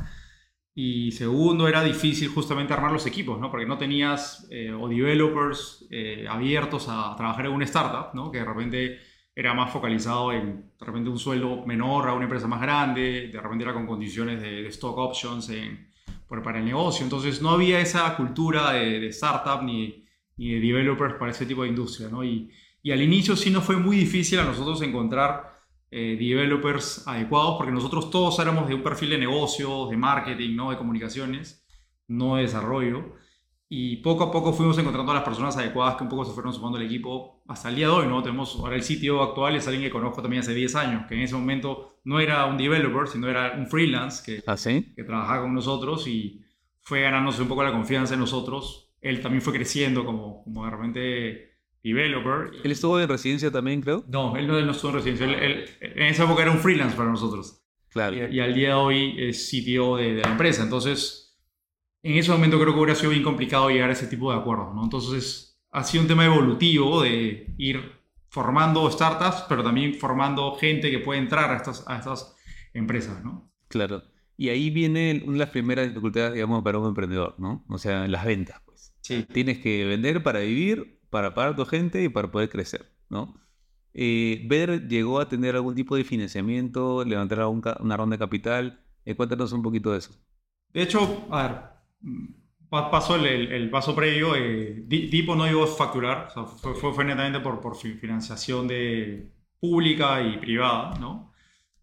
Y 0.83 1.13
segundo, 1.13 1.69
era 1.69 1.83
difícil 1.83 2.29
justamente 2.29 2.73
armar 2.73 2.93
los 2.93 3.07
equipos, 3.07 3.39
¿no? 3.41 3.51
Porque 3.51 3.67
no 3.67 3.77
tenías 3.77 4.47
eh, 4.51 4.73
o 4.73 4.89
developers 4.89 5.87
eh, 5.91 6.27
abiertos 6.29 6.87
a 6.89 7.15
trabajar 7.17 7.45
en 7.47 7.53
una 7.53 7.65
startup, 7.67 8.15
¿no? 8.15 8.31
Que 8.31 8.39
de 8.39 8.45
repente 8.45 8.99
era 9.35 9.53
más 9.53 9.71
focalizado 9.73 10.33
en 10.33 10.71
de 10.81 10.87
repente 10.87 11.11
un 11.11 11.19
sueldo 11.19 11.67
menor 11.67 12.09
a 12.09 12.15
una 12.15 12.25
empresa 12.25 12.47
más 12.49 12.61
grande, 12.63 13.29
de 13.33 13.41
repente 13.41 13.65
era 13.65 13.75
con 13.75 13.87
condiciones 13.87 14.41
de, 14.41 14.63
de 14.63 14.69
stock 14.69 14.97
options 14.97 15.51
en- 15.51 15.89
por- 16.27 16.43
para 16.43 16.59
el 16.61 16.65
negocio. 16.65 17.05
Entonces 17.05 17.43
no 17.43 17.51
había 17.51 17.79
esa 17.81 18.17
cultura 18.17 18.73
de, 18.73 19.01
de 19.01 19.09
startup 19.09 19.63
ni, 19.63 20.05
ni 20.39 20.47
de 20.55 20.61
developers 20.61 21.15
para 21.19 21.31
ese 21.33 21.45
tipo 21.47 21.63
de 21.65 21.69
industria, 21.69 22.09
¿no? 22.09 22.25
Y, 22.25 22.51
y 22.83 22.91
al 22.93 23.03
inicio 23.03 23.37
sí 23.37 23.51
nos 23.51 23.65
fue 23.65 23.77
muy 23.77 23.97
difícil 23.99 24.39
a 24.39 24.45
nosotros 24.45 24.81
encontrar 24.83 25.50
eh, 25.91 26.17
developers 26.19 27.07
adecuados 27.09 27.57
porque 27.57 27.73
nosotros 27.73 28.11
todos 28.11 28.39
éramos 28.39 28.69
de 28.69 28.75
un 28.75 28.83
perfil 28.83 29.11
de 29.11 29.19
negocios, 29.19 29.91
de 29.91 29.97
marketing, 29.97 30.55
¿no? 30.55 30.71
De 30.71 30.79
comunicaciones, 30.79 31.67
no 32.07 32.37
de 32.37 32.43
desarrollo. 32.43 33.15
Y 33.69 33.99
poco 33.99 34.25
a 34.25 34.33
poco 34.33 34.53
fuimos 34.53 34.79
encontrando 34.79 35.13
a 35.13 35.17
las 35.17 35.25
personas 35.25 35.57
adecuadas 35.57 35.97
que 35.97 36.03
un 36.03 36.09
poco 36.09 36.25
se 36.25 36.33
fueron 36.33 36.53
sumando 36.53 36.79
al 36.79 36.85
equipo 36.85 37.43
hasta 37.47 37.69
el 37.69 37.77
día 37.77 37.87
de 37.87 37.93
hoy, 37.93 38.07
¿no? 38.07 38.23
Tenemos 38.23 38.57
ahora 38.57 38.75
el 38.77 38.83
sitio 38.83 39.23
actual, 39.23 39.55
es 39.55 39.67
alguien 39.67 39.85
que 39.85 39.91
conozco 39.91 40.23
también 40.23 40.41
hace 40.41 40.55
10 40.55 40.75
años, 40.75 41.07
que 41.09 41.15
en 41.15 41.21
ese 41.21 41.35
momento 41.35 41.99
no 42.05 42.19
era 42.19 42.47
un 42.47 42.57
developer, 42.57 43.07
sino 43.07 43.29
era 43.29 43.53
un 43.57 43.67
freelance 43.69 44.23
que, 44.25 44.43
¿Ah, 44.47 44.57
sí? 44.57 44.93
que 44.97 45.05
trabajaba 45.05 45.43
con 45.43 45.55
nosotros 45.55 46.07
y 46.09 46.45
fue 46.81 47.03
ganándose 47.03 47.43
un 47.43 47.49
poco 47.49 47.63
la 47.63 47.73
confianza 47.73 48.15
en 48.15 48.21
nosotros. 48.21 48.93
Él 49.01 49.21
también 49.21 49.43
fue 49.43 49.53
creciendo 49.53 50.05
como, 50.05 50.43
como 50.43 50.65
de 50.65 50.71
repente 50.71 51.50
developer. 51.83 52.51
Él 52.63 52.71
estuvo 52.73 53.01
en 53.01 53.09
residencia 53.09 53.51
también, 53.51 53.81
creo. 53.81 54.05
No, 54.09 54.37
él 54.37 54.47
no, 54.47 54.59
él 54.59 54.67
no 54.67 54.73
estuvo 54.73 54.91
en 54.91 54.97
residencia. 54.97 55.27
Él- 55.27 55.35
él- 55.35 55.65
en 55.81 56.07
esa 56.07 56.25
época 56.25 56.43
era 56.43 56.51
un 56.51 56.59
freelance 56.59 56.97
para 56.97 57.11
nosotros. 57.11 57.63
Claro. 57.89 58.17
Y, 58.17 58.37
y 58.37 58.41
al 58.41 58.55
día 58.55 58.69
de 58.69 58.75
hoy 58.75 59.15
es 59.19 59.49
CTO 59.51 59.97
de, 59.97 60.15
de 60.15 60.23
la 60.23 60.31
empresa. 60.31 60.63
Entonces, 60.63 61.39
en 62.03 62.17
ese 62.17 62.31
momento 62.31 62.59
creo 62.61 62.73
que 62.73 62.79
hubiera 62.81 62.95
sido 62.95 63.11
bien 63.11 63.23
complicado 63.23 63.69
llegar 63.71 63.91
a 63.91 63.95
ese 63.95 64.07
tipo 64.07 64.33
de 64.33 64.39
acuerdos, 64.39 64.75
¿no? 64.75 64.85
Entonces, 64.85 65.61
ha 65.73 65.83
sido 65.85 66.03
un 66.03 66.09
tema 66.09 66.25
evolutivo 66.25 67.03
de 67.03 67.55
ir 67.59 67.81
formando 68.29 68.89
startups, 68.91 69.45
pero 69.49 69.63
también 69.65 69.95
formando 69.95 70.55
gente 70.55 70.91
que 70.91 71.01
puede 71.01 71.19
entrar 71.21 71.51
a 71.51 71.57
estas, 71.57 71.85
a 71.89 71.99
estas 71.99 72.37
empresas, 72.75 73.25
¿no? 73.25 73.53
Claro. 73.69 74.03
Y 74.37 74.49
ahí 74.49 74.71
viene 74.71 75.21
una 75.25 75.33
de 75.35 75.39
las 75.41 75.51
primeras 75.51 75.89
dificultades, 75.89 76.33
digamos, 76.35 76.63
para 76.63 76.79
un 76.79 76.87
emprendedor, 76.89 77.35
¿no? 77.39 77.65
O 77.69 77.77
sea, 77.79 78.07
las 78.09 78.25
ventas, 78.25 78.63
pues. 78.65 78.95
Sí. 79.03 79.27
Tienes 79.33 79.59
que 79.59 79.85
vender 79.85 80.23
para 80.23 80.39
vivir, 80.41 81.00
para 81.11 81.35
pagar 81.35 81.53
a 81.53 81.57
tu 81.57 81.67
gente 81.67 82.03
y 82.03 82.09
para 82.09 82.31
poder 82.31 82.49
crecer, 82.51 82.87
¿no? 83.09 83.35
Eh, 83.95 84.45
¿Ver 84.49 84.89
llegó 84.89 85.21
a 85.21 85.29
tener 85.29 85.57
algún 85.57 85.75
tipo 85.75 85.97
de 85.97 86.05
financiamiento, 86.05 87.05
levantar 87.05 87.39
ca- 87.63 87.79
una 87.81 87.97
ronda 87.97 88.15
de 88.15 88.19
capital? 88.21 88.81
Eh, 89.05 89.15
cuéntanos 89.17 89.53
un 89.53 89.63
poquito 89.63 89.93
de 89.93 89.99
eso. 89.99 90.13
De 90.73 90.83
hecho, 90.83 91.27
a 91.31 91.43
ver, 91.43 91.57
pa- 92.69 92.91
pasó 92.91 93.17
el, 93.17 93.27
el- 93.27 93.53
el 93.53 93.71
paso 93.71 93.95
previo. 93.95 94.35
eh, 94.37 94.83
Di- 94.87 95.09
Dipo 95.09 95.35
no 95.37 95.47
llegó 95.47 95.65
a 95.65 95.67
facturar, 95.67 96.27
o 96.29 96.31
sea, 96.31 96.45
fue, 96.45 96.75
fue- 96.75 96.93
fue 96.95 97.05
netamente 97.05 97.41
por, 97.41 97.61
por 97.61 97.77
fi- 97.77 97.95
financiación 97.95 98.69
de, 98.69 99.33
pública 99.61 100.23
y 100.23 100.39
privada, 100.39 100.99
¿no? 100.99 101.33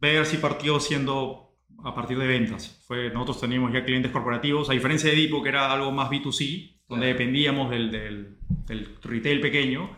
Ver 0.02 0.26
si 0.26 0.38
partió 0.38 0.80
siendo 0.80 1.56
a 1.84 1.94
partir 1.94 2.18
de 2.18 2.26
ventas. 2.28 2.84
Fue, 2.88 3.12
nosotros 3.12 3.42
teníamos 3.42 3.72
ya 3.74 3.84
clientes 3.86 4.12
corporativos, 4.12 4.70
a 4.70 4.74
diferencia 4.74 5.10
de 5.12 5.16
Dipo, 5.16 5.44
que 5.44 5.50
era 5.50 5.72
algo 5.72 5.92
más 5.92 6.10
B2C, 6.10 6.77
donde 6.88 7.08
dependíamos 7.08 7.70
del, 7.70 7.92
del- 7.92 8.38
del 8.66 8.98
retail 9.04 9.42
pequeño, 9.42 9.98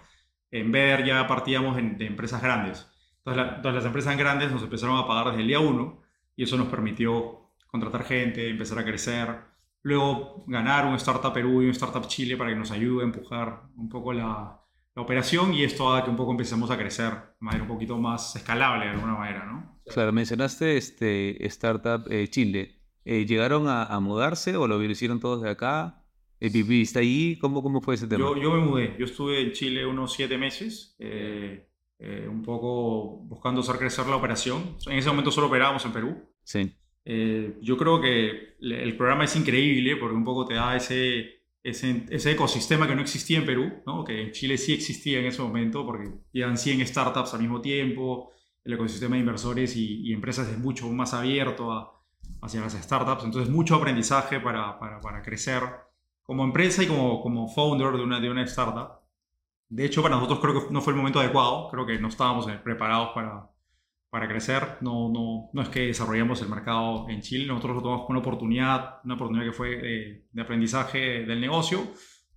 en 0.52 0.72
Ver 0.72 1.06
ya 1.06 1.28
partíamos 1.28 1.78
en- 1.78 1.98
de 1.98 2.06
empresas 2.08 2.42
grandes. 2.42 2.88
Entonces, 3.20 3.44
la- 3.44 3.56
entonces 3.58 3.76
las 3.76 3.86
empresas 3.86 4.18
grandes 4.18 4.52
nos 4.52 4.64
empezaron 4.64 4.98
a 4.98 5.08
pagar 5.08 5.28
desde 5.28 5.42
el 5.42 5.48
día 5.48 5.60
uno 5.60 6.02
y 6.36 6.44
eso 6.44 6.58
nos 6.58 6.68
permitió 6.68 7.52
contratar 7.68 8.04
gente, 8.04 8.50
empezar 8.50 8.80
a 8.80 8.86
crecer, 8.86 9.36
luego 9.84 10.44
ganar 10.48 10.86
un 10.86 10.96
Startup 10.96 11.34
Perú 11.34 11.62
y 11.62 11.66
un 11.66 11.72
Startup 11.72 12.06
Chile 12.08 12.36
para 12.38 12.50
que 12.50 12.56
nos 12.56 12.72
ayude 12.72 13.04
a 13.04 13.06
empujar 13.06 13.62
un 13.76 13.88
poco 13.90 14.12
la, 14.14 14.60
la 14.96 15.02
operación 15.02 15.54
y 15.54 15.64
esto 15.64 15.88
haga 15.92 16.04
que 16.04 16.10
un 16.10 16.16
poco 16.16 16.32
empecemos 16.32 16.72
a 16.72 16.78
crecer 16.78 17.12
de 17.14 17.20
manera 17.40 17.64
un 17.64 17.70
poquito 17.70 17.98
más 17.98 18.36
escalable 18.36 18.86
de 18.86 18.92
alguna 18.92 19.14
manera, 19.16 19.46
¿no? 19.46 19.80
Claro, 19.86 20.12
mencionaste 20.12 20.78
este 20.78 21.46
Startup 21.48 22.04
eh, 22.12 22.28
Chile. 22.30 22.80
Eh, 23.06 23.26
¿Llegaron 23.26 23.68
a, 23.68 23.84
a 23.86 24.00
mudarse 24.00 24.56
o 24.58 24.68
lo 24.68 24.84
hicieron 24.84 25.20
todos 25.20 25.42
de 25.42 25.50
acá? 25.52 25.99
Eh, 26.40 26.50
¿Viviste 26.50 27.00
ahí? 27.00 27.38
¿Cómo, 27.40 27.62
cómo 27.62 27.82
fue 27.82 27.96
ese 27.96 28.08
tema? 28.08 28.24
Yo, 28.24 28.38
yo 28.38 28.52
me 28.54 28.60
mudé, 28.60 28.96
yo 28.98 29.06
estuve 29.06 29.42
en 29.42 29.52
Chile 29.52 29.86
unos 29.86 30.14
siete 30.14 30.38
meses, 30.38 30.96
eh, 31.00 31.68
eh, 32.00 32.28
un 32.30 32.42
poco 32.42 33.18
buscando 33.28 33.62
hacer 33.62 33.78
crecer 33.78 34.08
la 34.08 34.16
operación. 34.16 34.78
En 34.88 34.94
ese 34.98 35.10
momento 35.10 35.32
solo 35.32 35.48
operábamos 35.48 35.84
en 35.86 35.92
Perú. 35.94 36.18
Sí, 36.44 36.72
Eh, 37.06 37.58
yo 37.62 37.76
creo 37.78 38.00
que 38.00 38.56
el 38.62 38.96
programa 38.96 39.24
es 39.26 39.36
increíble 39.36 39.96
porque 39.98 40.16
un 40.16 40.24
poco 40.24 40.46
te 40.46 40.54
da 40.56 40.76
ese, 40.76 41.42
ese, 41.64 42.04
ese 42.10 42.32
ecosistema 42.32 42.88
que 42.88 42.96
no 42.96 43.02
existía 43.02 43.40
en 43.40 43.46
Perú, 43.46 43.72
¿no? 43.86 44.04
que 44.06 44.22
en 44.22 44.32
Chile 44.32 44.58
sí 44.58 44.74
existía 44.74 45.20
en 45.20 45.26
ese 45.26 45.42
momento 45.42 45.86
porque 45.86 46.10
llegan 46.32 46.58
100 46.58 46.86
startups 46.86 47.34
al 47.34 47.42
mismo 47.42 47.62
tiempo, 47.62 48.32
el 48.64 48.74
ecosistema 48.74 49.16
de 49.16 49.22
inversores 49.22 49.76
y, 49.76 50.02
y 50.08 50.14
empresas 50.14 50.48
es 50.50 50.58
mucho 50.60 50.88
más 50.92 51.14
abierto 51.14 51.72
a- 51.72 51.92
hacia 52.42 52.62
las 52.62 52.74
startups, 52.74 53.24
entonces 53.24 53.50
mucho 53.52 53.76
aprendizaje 53.76 54.40
para, 54.40 54.78
para, 54.80 55.00
para 55.02 55.22
crecer 55.24 55.64
como 56.30 56.44
empresa 56.44 56.84
y 56.84 56.86
como, 56.86 57.24
como 57.24 57.48
founder 57.48 57.92
de 57.94 58.04
una, 58.04 58.20
de 58.20 58.30
una 58.30 58.44
startup. 58.44 59.00
De 59.68 59.84
hecho, 59.84 60.04
para 60.04 60.14
nosotros 60.14 60.40
creo 60.40 60.68
que 60.68 60.72
no 60.72 60.80
fue 60.80 60.94
el 60.94 60.98
momento 60.98 61.20
adecuado, 61.20 61.70
creo 61.72 61.88
que 61.88 61.98
no 61.98 62.08
estábamos 62.08 62.48
eh, 62.48 62.60
preparados 62.64 63.10
para, 63.16 63.50
para 64.12 64.28
crecer. 64.28 64.78
No, 64.82 65.10
no, 65.10 65.50
no 65.52 65.62
es 65.64 65.70
que 65.70 65.88
desarrollamos 65.88 66.40
el 66.44 66.50
mercado 66.50 67.10
en 67.10 67.22
Chile, 67.22 67.48
nosotros 67.48 67.78
lo 67.78 67.82
tomamos 67.82 68.06
como 68.06 68.20
una 68.20 68.28
oportunidad, 68.28 69.00
una 69.06 69.16
oportunidad 69.16 69.46
que 69.48 69.54
fue 69.54 69.70
de, 69.78 70.28
de 70.32 70.42
aprendizaje 70.44 71.26
del 71.26 71.42
negocio 71.42 71.80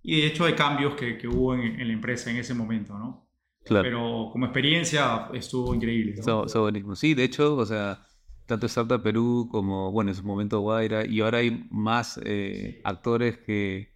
y 0.03 0.23
de 0.23 0.27
hecho 0.29 0.47
de 0.47 0.55
cambios 0.55 0.95
que, 0.95 1.19
que 1.19 1.29
hubo 1.29 1.55
en, 1.55 1.79
en 1.79 1.87
la 1.87 1.93
empresa 1.93 2.31
en 2.31 2.39
ese 2.39 2.55
momento, 2.55 2.97
¿no? 2.99 3.29
claro. 3.63 3.85
Pero 3.85 4.31
como 4.33 4.47
experiencia 4.47 5.29
estuvo 5.35 5.75
increíble. 5.75 6.15
¿no? 6.27 6.47
Eso 6.47 6.63
buenísimo. 6.63 6.97
Sí, 6.97 7.13
de 7.13 7.25
hecho, 7.25 7.57
o 7.57 7.67
sea, 7.67 8.07
tanto 8.53 8.67
Startup 8.67 9.03
Perú 9.03 9.49
como, 9.51 9.93
bueno, 9.93 10.11
en 10.11 10.15
su 10.17 10.25
momento 10.25 10.61
Guaira, 10.61 11.07
y 11.07 11.21
ahora 11.21 11.39
hay 11.39 11.67
más 11.71 12.21
eh, 12.25 12.81
actores 12.85 13.39
que, 13.39 13.95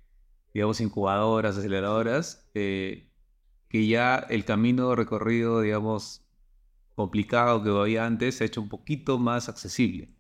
digamos, 0.55 0.81
incubadoras, 0.81 1.57
aceleradoras, 1.59 2.51
eh, 2.55 3.11
que 3.69 3.87
ya 3.89 4.17
el 4.19 4.45
camino 4.45 4.95
recorrido, 4.97 5.61
digamos, 5.63 6.27
complicado 6.95 7.63
que 7.63 7.71
había 7.71 8.07
antes 8.07 8.37
se 8.37 8.45
ha 8.45 8.47
hecho 8.49 8.61
un 8.63 8.69
poquito 8.69 9.19
más 9.19 9.49
accesible. 9.49 10.15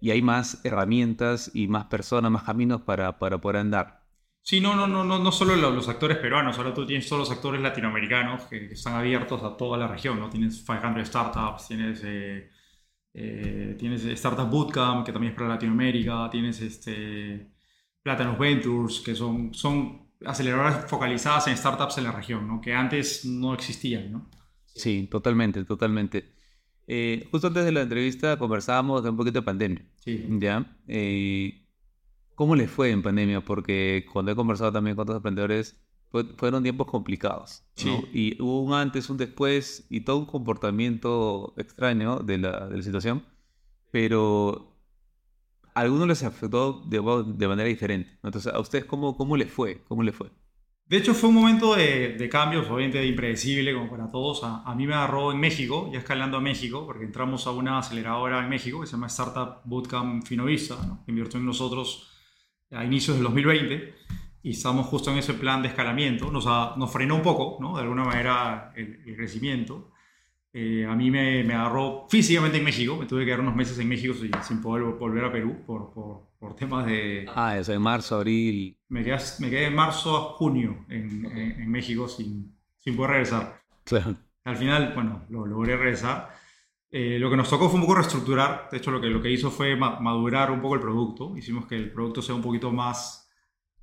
Y 0.00 0.10
hay 0.12 0.22
más 0.22 0.64
herramientas 0.64 1.50
y 1.54 1.68
más 1.68 1.86
personas, 1.86 2.30
más 2.30 2.44
caminos 2.44 2.82
para, 2.82 3.18
para 3.18 3.40
poder 3.40 3.58
andar. 3.58 4.04
Sí, 4.42 4.60
no, 4.60 4.74
no, 4.74 4.86
no, 4.86 5.04
no, 5.04 5.18
no 5.18 5.30
solo 5.30 5.54
lo- 5.56 5.70
los 5.70 5.88
actores 5.88 6.16
peruanos, 6.16 6.56
ahora 6.56 6.72
tú 6.72 6.86
tienes 6.86 7.06
todos 7.08 7.28
los 7.28 7.30
actores 7.36 7.60
latinoamericanos 7.60 8.44
que, 8.44 8.66
que 8.66 8.74
están 8.74 8.94
abiertos 8.94 9.42
a 9.42 9.56
toda 9.56 9.76
la 9.76 9.86
región, 9.88 10.18
¿no? 10.18 10.30
Tienes 10.30 10.62
500 10.64 11.06
Startups, 11.08 11.68
tienes, 11.68 12.00
eh, 12.04 12.50
eh, 13.20 13.74
tienes 13.76 14.04
Startup 14.04 14.48
Bootcamp, 14.48 15.04
que 15.04 15.12
también 15.12 15.32
es 15.32 15.36
para 15.36 15.48
Latinoamérica, 15.48 16.28
tienes 16.30 16.60
este, 16.60 17.50
Platinum 18.00 18.38
Ventures, 18.38 19.00
que 19.00 19.16
son, 19.16 19.52
son 19.52 20.08
aceleradoras 20.24 20.88
focalizadas 20.88 21.48
en 21.48 21.56
startups 21.56 21.98
en 21.98 22.04
la 22.04 22.12
región, 22.12 22.46
¿no? 22.46 22.60
Que 22.60 22.72
antes 22.72 23.24
no 23.24 23.54
existían, 23.54 24.12
¿no? 24.12 24.30
Sí, 24.66 25.08
totalmente, 25.10 25.64
totalmente. 25.64 26.32
Eh, 26.86 27.26
justo 27.32 27.48
antes 27.48 27.64
de 27.64 27.72
la 27.72 27.82
entrevista 27.82 28.38
conversábamos 28.38 29.02
de 29.02 29.10
un 29.10 29.16
poquito 29.16 29.40
de 29.40 29.44
pandemia. 29.44 29.84
Sí. 29.96 30.24
¿Ya? 30.38 30.76
Eh, 30.86 31.66
¿cómo 32.36 32.54
les 32.54 32.70
fue 32.70 32.92
en 32.92 33.02
pandemia? 33.02 33.40
Porque 33.40 34.06
cuando 34.12 34.30
he 34.30 34.36
conversado 34.36 34.70
también 34.70 34.94
con 34.94 35.02
otros 35.02 35.16
emprendedores, 35.16 35.76
fueron 36.36 36.62
tiempos 36.62 36.86
complicados. 36.86 37.62
¿no? 37.84 38.00
Sí. 38.00 38.08
Y 38.12 38.42
hubo 38.42 38.62
un 38.62 38.74
antes, 38.74 39.10
un 39.10 39.16
después 39.16 39.86
y 39.90 40.00
todo 40.00 40.18
un 40.18 40.26
comportamiento 40.26 41.54
extraño 41.56 42.18
de 42.20 42.38
la, 42.38 42.66
de 42.66 42.76
la 42.76 42.82
situación. 42.82 43.24
pero 43.90 44.74
a 45.74 45.80
algunos 45.80 46.08
les 46.08 46.22
afectó 46.24 46.82
de, 46.86 46.98
de 47.36 47.48
manera 47.48 47.68
diferente. 47.68 48.18
Entonces, 48.22 48.52
¿a 48.52 48.58
ustedes 48.58 48.84
cómo, 48.84 49.16
cómo 49.16 49.36
les 49.36 49.50
fue? 49.50 49.84
¿Cómo 49.86 50.02
les 50.02 50.14
fue? 50.14 50.28
De 50.86 50.96
hecho, 50.96 51.14
fue 51.14 51.28
un 51.28 51.36
momento 51.36 51.76
de, 51.76 52.14
de 52.14 52.28
cambios, 52.30 52.68
obviamente 52.68 53.04
impredecible, 53.06 53.74
como 53.74 53.90
para 53.90 54.10
todos. 54.10 54.42
A, 54.42 54.62
a, 54.62 54.74
mí 54.74 54.86
me 54.86 54.94
agarró 54.94 55.30
en 55.30 55.38
México, 55.38 55.90
ya 55.92 55.98
escalando 55.98 56.38
a 56.38 56.40
México, 56.40 56.84
porque 56.86 57.04
entramos 57.04 57.46
a 57.46 57.50
una 57.50 57.78
aceleradora 57.78 58.42
en 58.42 58.48
México 58.48 58.80
que 58.80 58.86
se 58.86 58.92
llama 58.92 59.06
Startup 59.08 59.60
Bootcamp 59.64 60.24
Finovista, 60.26 60.76
¿no? 60.86 61.04
que 61.04 61.12
invirtió 61.12 61.38
en 61.38 61.46
nosotros 61.46 62.10
a 62.70 62.84
inicios 62.84 63.16
del 63.16 63.24
2020 63.24 63.94
y 64.42 64.50
estamos 64.50 64.86
justo 64.86 65.10
en 65.10 65.18
ese 65.18 65.34
plan 65.34 65.62
de 65.62 65.68
escalamiento. 65.68 66.30
Nos, 66.30 66.46
nos 66.46 66.92
frenó 66.92 67.16
un 67.16 67.22
poco, 67.22 67.58
¿no? 67.60 67.76
de 67.76 67.82
alguna 67.82 68.04
manera, 68.04 68.72
el, 68.76 69.02
el 69.06 69.16
crecimiento. 69.16 69.92
Eh, 70.52 70.86
a 70.88 70.94
mí 70.94 71.10
me, 71.10 71.44
me, 71.44 71.54
agarró 71.54 72.06
físicamente 72.08 72.58
en 72.58 72.64
México, 72.64 72.96
me 72.96 73.06
tuve 73.06 73.20
que 73.20 73.26
quedar 73.26 73.40
unos 73.40 73.54
meses 73.54 73.78
en 73.78 73.88
México 73.88 74.14
sin, 74.14 74.30
sin 74.42 74.62
poder 74.62 74.84
volver 74.84 75.24
a 75.24 75.30
Perú 75.30 75.62
por, 75.66 75.92
por, 75.92 76.30
por, 76.38 76.56
temas 76.56 76.86
de... 76.86 77.26
Ah, 77.34 77.58
eso, 77.58 77.72
en 77.72 77.82
marzo, 77.82 78.16
abril. 78.16 78.76
Me 78.88 79.04
quedé, 79.04 79.18
me 79.40 79.50
quedé 79.50 79.66
en 79.66 79.74
marzo 79.74 80.16
a 80.16 80.20
junio 80.36 80.86
en, 80.88 81.26
en, 81.26 81.62
en, 81.62 81.70
México 81.70 82.08
sin, 82.08 82.56
sin 82.78 82.96
poder 82.96 83.10
regresar. 83.10 83.60
Claro. 83.84 84.16
Al 84.44 84.56
final, 84.56 84.92
bueno, 84.94 85.26
lo 85.28 85.44
logré 85.44 85.76
regresar. 85.76 86.30
Eh, 86.90 87.18
lo 87.18 87.28
que 87.28 87.36
nos 87.36 87.50
tocó 87.50 87.68
fue 87.68 87.78
un 87.78 87.82
poco 87.82 87.96
reestructurar, 87.96 88.68
de 88.70 88.78
hecho 88.78 88.90
lo 88.90 89.00
que, 89.00 89.08
lo 89.08 89.20
que 89.20 89.30
hizo 89.30 89.50
fue 89.50 89.76
madurar 89.76 90.50
un 90.50 90.62
poco 90.62 90.74
el 90.74 90.80
producto, 90.80 91.36
hicimos 91.36 91.66
que 91.66 91.76
el 91.76 91.92
producto 91.92 92.22
sea 92.22 92.34
un 92.34 92.40
poquito 92.40 92.72
más, 92.72 93.27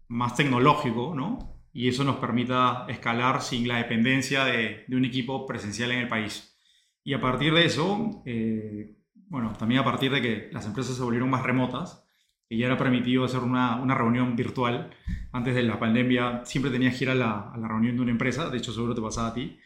más 0.07 0.35
tecnológico, 0.35 1.13
¿no? 1.15 1.55
Y 1.73 1.89
eso 1.89 2.03
nos 2.03 2.17
permita 2.17 2.85
escalar 2.87 3.41
sin 3.41 3.67
la 3.67 3.77
dependencia 3.77 4.45
de, 4.45 4.85
de 4.87 4.95
un 4.95 5.05
equipo 5.05 5.45
presencial 5.45 5.91
en 5.91 5.99
el 5.99 6.07
país. 6.07 6.57
Y 7.03 7.13
a 7.13 7.21
partir 7.21 7.53
de 7.53 7.65
eso, 7.65 8.23
eh, 8.25 8.95
bueno, 9.27 9.53
también 9.53 9.81
a 9.81 9.83
partir 9.83 10.11
de 10.11 10.21
que 10.21 10.49
las 10.51 10.65
empresas 10.65 10.95
se 10.95 11.03
volvieron 11.03 11.29
más 11.29 11.43
remotas, 11.43 12.05
y 12.49 12.57
ya 12.59 12.67
era 12.67 12.77
permitido 12.77 13.23
hacer 13.25 13.39
una, 13.39 13.75
una, 13.77 13.95
reunión 13.95 14.35
virtual. 14.35 14.91
Antes 15.31 15.55
de 15.55 15.63
la 15.63 15.79
pandemia 15.79 16.41
siempre 16.45 16.71
tenías 16.71 16.95
que 16.97 17.05
ir 17.05 17.09
a 17.09 17.15
la, 17.15 17.51
a 17.51 17.57
la, 17.57 17.67
reunión 17.67 17.95
de 17.95 18.01
una 18.03 18.11
empresa, 18.11 18.49
de 18.49 18.57
hecho 18.57 18.71
seguro 18.71 18.93
te 18.93 19.01
pasaba 19.01 19.29
a 19.29 19.33
ti. 19.33 19.57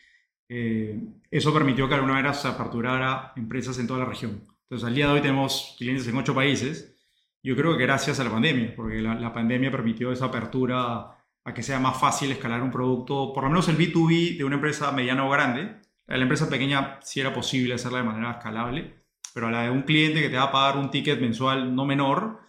Eh, 0.48 1.00
eso 1.30 1.54
permitió 1.54 1.88
que 1.88 1.96
alguna 1.96 2.14
manera 2.14 2.34
se 2.34 2.48
aperturara 2.48 3.34
empresas 3.36 3.78
en 3.80 3.88
toda 3.88 4.00
la 4.00 4.06
región. 4.06 4.42
Entonces 4.64 4.88
al 4.88 4.96
día 4.96 5.08
de 5.08 5.14
hoy 5.14 5.22
tenemos 5.22 5.76
clientes 5.78 6.08
en 6.08 6.18
ocho 6.18 6.34
países. 6.34 6.96
Yo 7.42 7.56
creo 7.56 7.78
que 7.78 7.84
gracias 7.84 8.20
a 8.20 8.24
la 8.24 8.32
pandemia, 8.32 8.74
porque 8.76 9.02
la, 9.02 9.16
la 9.16 9.34
pandemia 9.34 9.72
permitió 9.72 10.12
esa 10.12 10.26
apertura 10.26 11.18
a 11.44 11.54
que 11.54 11.64
sea 11.64 11.80
más 11.80 12.00
fácil 12.00 12.32
escalar 12.32 12.62
un 12.62 12.72
producto, 12.72 13.34
por 13.34 13.44
lo 13.44 13.50
menos 13.50 13.68
el 13.70 13.78
B2B 13.78 14.38
de 14.38 14.44
una 14.44 14.56
empresa 14.56 14.92
mediana 14.92 15.26
o 15.26 15.30
grande, 15.30 15.80
la 16.08 16.18
empresa 16.18 16.50
pequeña 16.50 17.00
sí 17.02 17.20
era 17.20 17.34
posible 17.34 17.76
hacerla 17.76 18.00
de 18.00 18.04
manera 18.06 18.32
escalable, 18.32 18.96
pero 19.34 19.48
a 19.48 19.52
la 19.52 19.64
de 19.64 19.70
un 19.70 19.84
cliente 19.84 20.22
que 20.22 20.30
te 20.30 20.38
va 20.38 20.44
a 20.44 20.52
pagar 20.52 20.78
un 20.78 20.90
ticket 20.90 21.22
mensual 21.22 21.76
no 21.76 21.86
menor, 21.86 22.40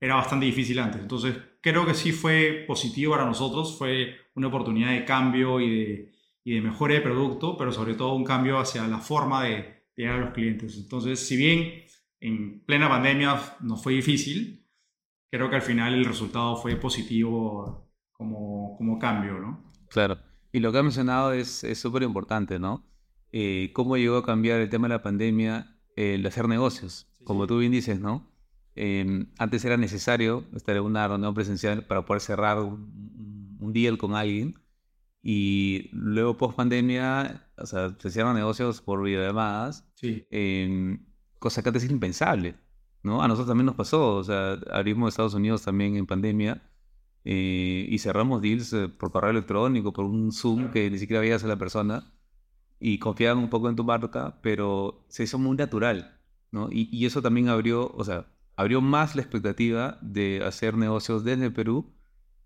era 0.00 0.16
bastante 0.16 0.46
difícil 0.46 0.78
antes. 0.78 1.00
Entonces, 1.00 1.36
creo 1.60 1.86
que 1.86 1.94
sí 1.94 2.10
fue 2.12 2.64
positivo 2.66 3.12
para 3.12 3.26
nosotros, 3.26 3.76
fue 3.78 4.16
una 4.34 4.48
oportunidad 4.48 4.90
de 4.90 5.04
cambio 5.04 5.60
y 5.60 5.70
de, 5.70 6.12
y 6.42 6.54
de 6.54 6.60
mejora 6.62 6.94
de 6.94 7.02
producto, 7.02 7.56
pero 7.56 7.70
sobre 7.70 7.94
todo 7.94 8.14
un 8.14 8.24
cambio 8.24 8.58
hacia 8.58 8.86
la 8.88 8.98
forma 8.98 9.44
de, 9.44 9.82
llegar 9.94 10.16
a 10.16 10.20
los 10.20 10.30
clientes. 10.30 10.76
Entonces, 10.78 11.20
si 11.20 11.36
bien 11.36 11.84
en 12.22 12.64
plena 12.64 12.88
pandemia 12.88 13.40
nos 13.60 13.82
fue 13.82 13.94
difícil, 13.94 14.66
creo 15.30 15.50
que 15.50 15.56
al 15.56 15.62
final 15.62 15.94
el 15.94 16.04
resultado 16.04 16.56
fue 16.56 16.76
positivo 16.76 17.92
como, 18.12 18.76
como 18.76 18.98
cambio, 18.98 19.38
¿no? 19.38 19.72
Claro. 19.88 20.18
Y 20.52 20.60
lo 20.60 20.72
que 20.72 20.78
ha 20.78 20.82
mencionado 20.82 21.32
es 21.32 21.64
súper 21.74 22.02
importante, 22.02 22.58
¿no? 22.58 22.84
eh, 23.32 23.70
cómo 23.72 23.96
llegó 23.96 24.18
a 24.18 24.24
cambiar 24.24 24.60
el 24.60 24.68
tema 24.68 24.86
de 24.86 24.94
la 24.94 25.02
pandemia 25.02 25.78
el 25.96 26.24
hacer 26.26 26.48
negocios. 26.48 27.08
Como 27.24 27.46
tú 27.46 27.58
bien 27.58 27.72
dices, 27.72 28.00
¿no? 28.00 28.30
Eh, 28.74 29.26
antes 29.38 29.64
era 29.64 29.76
necesario 29.76 30.44
estar 30.54 30.76
en 30.76 30.82
una 30.82 31.08
reunión 31.08 31.34
presencial 31.34 31.86
para 31.86 32.04
poder 32.04 32.20
cerrar 32.20 32.58
un, 32.58 33.58
un 33.60 33.72
deal 33.72 33.98
con 33.98 34.14
alguien. 34.14 34.54
Y 35.22 35.88
luego, 35.92 36.36
post 36.36 36.56
pandemia, 36.56 37.48
o 37.56 37.66
sea, 37.66 37.96
se 37.98 38.10
cierran 38.10 38.34
negocios 38.34 38.80
por 38.80 39.02
videollamadas. 39.02 39.88
Sí. 39.94 40.26
Eh, 40.30 40.98
cosa 41.42 41.62
que 41.62 41.68
antes 41.68 41.84
era 41.84 41.92
impensable, 41.92 42.54
¿no? 43.02 43.22
A 43.22 43.28
nosotros 43.28 43.48
también 43.48 43.66
nos 43.66 43.74
pasó. 43.74 44.16
O 44.16 44.24
sea, 44.24 44.58
abrimos 44.70 45.10
Estados 45.10 45.34
Unidos 45.34 45.62
también 45.62 45.96
en 45.96 46.06
pandemia. 46.06 46.62
Eh, 47.24 47.86
y 47.88 47.98
cerramos 47.98 48.42
deals 48.42 48.72
eh, 48.72 48.88
por 48.88 49.12
correo 49.12 49.30
electrónico, 49.30 49.92
por 49.92 50.04
un 50.06 50.32
Zoom 50.32 50.70
que 50.70 50.90
ni 50.90 50.98
siquiera 50.98 51.20
veías 51.20 51.44
a 51.44 51.46
la 51.46 51.56
persona 51.56 52.12
y 52.80 52.98
confiaban 52.98 53.38
un 53.38 53.48
poco 53.48 53.68
en 53.68 53.76
tu 53.76 53.84
marca, 53.84 54.38
pero 54.42 55.04
se 55.08 55.22
hizo 55.22 55.38
muy 55.38 55.56
natural, 55.56 56.18
¿no? 56.50 56.68
Y, 56.72 56.88
y, 56.90 57.06
eso 57.06 57.22
también 57.22 57.48
abrió, 57.48 57.92
o 57.94 58.02
sea, 58.02 58.26
abrió 58.56 58.80
más 58.80 59.14
la 59.14 59.22
expectativa 59.22 59.98
de 60.02 60.42
hacer 60.44 60.76
negocios 60.76 61.22
desde 61.22 61.52
Perú 61.52 61.92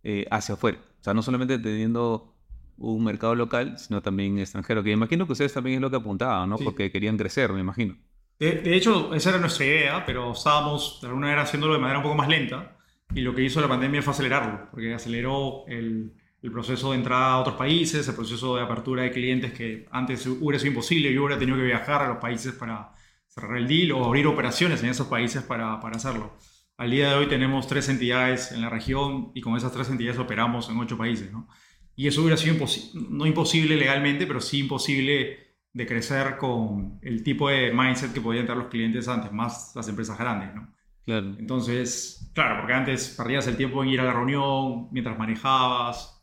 eh, 0.02 0.26
hacia 0.30 0.54
afuera. 0.54 0.78
O 1.00 1.04
sea, 1.04 1.14
no 1.14 1.22
solamente 1.22 1.58
teniendo 1.58 2.34
un 2.76 3.02
mercado 3.02 3.34
local, 3.34 3.78
sino 3.78 4.02
también 4.02 4.38
extranjero, 4.38 4.82
que 4.82 4.92
imagino 4.92 5.26
que 5.26 5.32
ustedes 5.32 5.54
también 5.54 5.76
es 5.76 5.80
lo 5.80 5.90
que 5.90 5.96
apuntaban, 5.96 6.50
¿no? 6.50 6.58
Sí. 6.58 6.64
Porque 6.64 6.92
querían 6.92 7.16
crecer, 7.16 7.52
me 7.52 7.60
imagino. 7.60 7.96
De, 8.38 8.76
hecho, 8.76 9.14
esa 9.14 9.30
era 9.30 9.38
nuestra 9.38 9.64
idea, 9.64 10.04
pero 10.04 10.32
estábamos 10.32 10.98
de 11.00 11.06
alguna 11.06 11.26
manera 11.26 11.42
haciéndolo 11.42 11.74
de 11.74 11.80
manera 11.80 11.98
un 11.98 12.02
poco 12.02 12.14
más 12.14 12.28
lenta, 12.28 12.76
y 13.14 13.20
lo 13.20 13.34
que 13.34 13.42
hizo 13.42 13.60
la 13.60 13.68
pandemia 13.68 14.02
fue 14.02 14.12
acelerarlo, 14.12 14.68
porque 14.70 14.92
aceleró 14.92 15.64
el 15.66 16.12
proceso 16.52 16.90
de 16.90 16.98
entrada 16.98 17.32
a 17.32 17.38
otros 17.38 17.56
países, 17.56 18.06
el 18.06 18.14
proceso 18.14 18.56
de 18.56 18.62
apertura 18.62 19.02
de 19.02 19.10
clientes 19.10 19.52
que 19.52 19.86
antes 19.90 20.26
hubiera 20.26 20.58
sido 20.58 20.72
imposible, 20.72 21.12
yo 21.12 21.24
hubiera 21.24 21.38
tenido 21.38 21.56
que 21.56 21.64
viajar 21.64 22.02
a 22.02 22.08
los 22.08 22.18
países 22.18 22.52
para 22.52 22.92
cerrar 23.28 23.56
el 23.56 23.66
deal 23.66 23.92
o 23.92 24.04
abrir 24.04 24.26
operaciones 24.26 24.82
en 24.82 24.90
esos 24.90 25.08
países 25.08 25.42
para, 25.42 25.80
para 25.80 25.96
hacerlo. 25.96 26.36
Al 26.78 26.90
día 26.90 27.10
de 27.10 27.14
hoy 27.16 27.26
tenemos 27.26 27.66
tres 27.66 27.88
entidades 27.88 28.52
en 28.52 28.60
la 28.60 28.70
región 28.70 29.32
y 29.34 29.40
con 29.40 29.56
esas 29.56 29.72
tres 29.72 29.88
entidades 29.88 30.18
operamos 30.18 30.68
en 30.68 30.78
ocho 30.78 30.96
países. 30.96 31.32
¿no? 31.32 31.48
Y 31.94 32.06
eso 32.06 32.20
hubiera 32.20 32.36
sido 32.36 32.56
no 32.94 33.26
imposible 33.26 33.76
legalmente, 33.76 34.26
pero 34.26 34.40
sí 34.40 34.58
imposible 34.60 35.45
de 35.76 35.86
crecer 35.86 36.38
con 36.38 36.98
el 37.02 37.22
tipo 37.22 37.50
de 37.50 37.70
mindset 37.70 38.14
que 38.14 38.22
podían 38.22 38.46
tener 38.46 38.62
los 38.62 38.70
clientes 38.70 39.06
antes, 39.08 39.30
más 39.30 39.76
las 39.76 39.86
empresas 39.88 40.18
grandes. 40.18 40.54
¿no? 40.54 40.72
Claro. 41.04 41.34
Entonces, 41.38 42.30
claro, 42.34 42.60
porque 42.60 42.72
antes 42.72 43.14
perdías 43.14 43.46
el 43.46 43.58
tiempo 43.58 43.84
en 43.84 43.90
ir 43.90 44.00
a 44.00 44.04
la 44.04 44.14
reunión, 44.14 44.88
mientras 44.90 45.18
manejabas, 45.18 46.16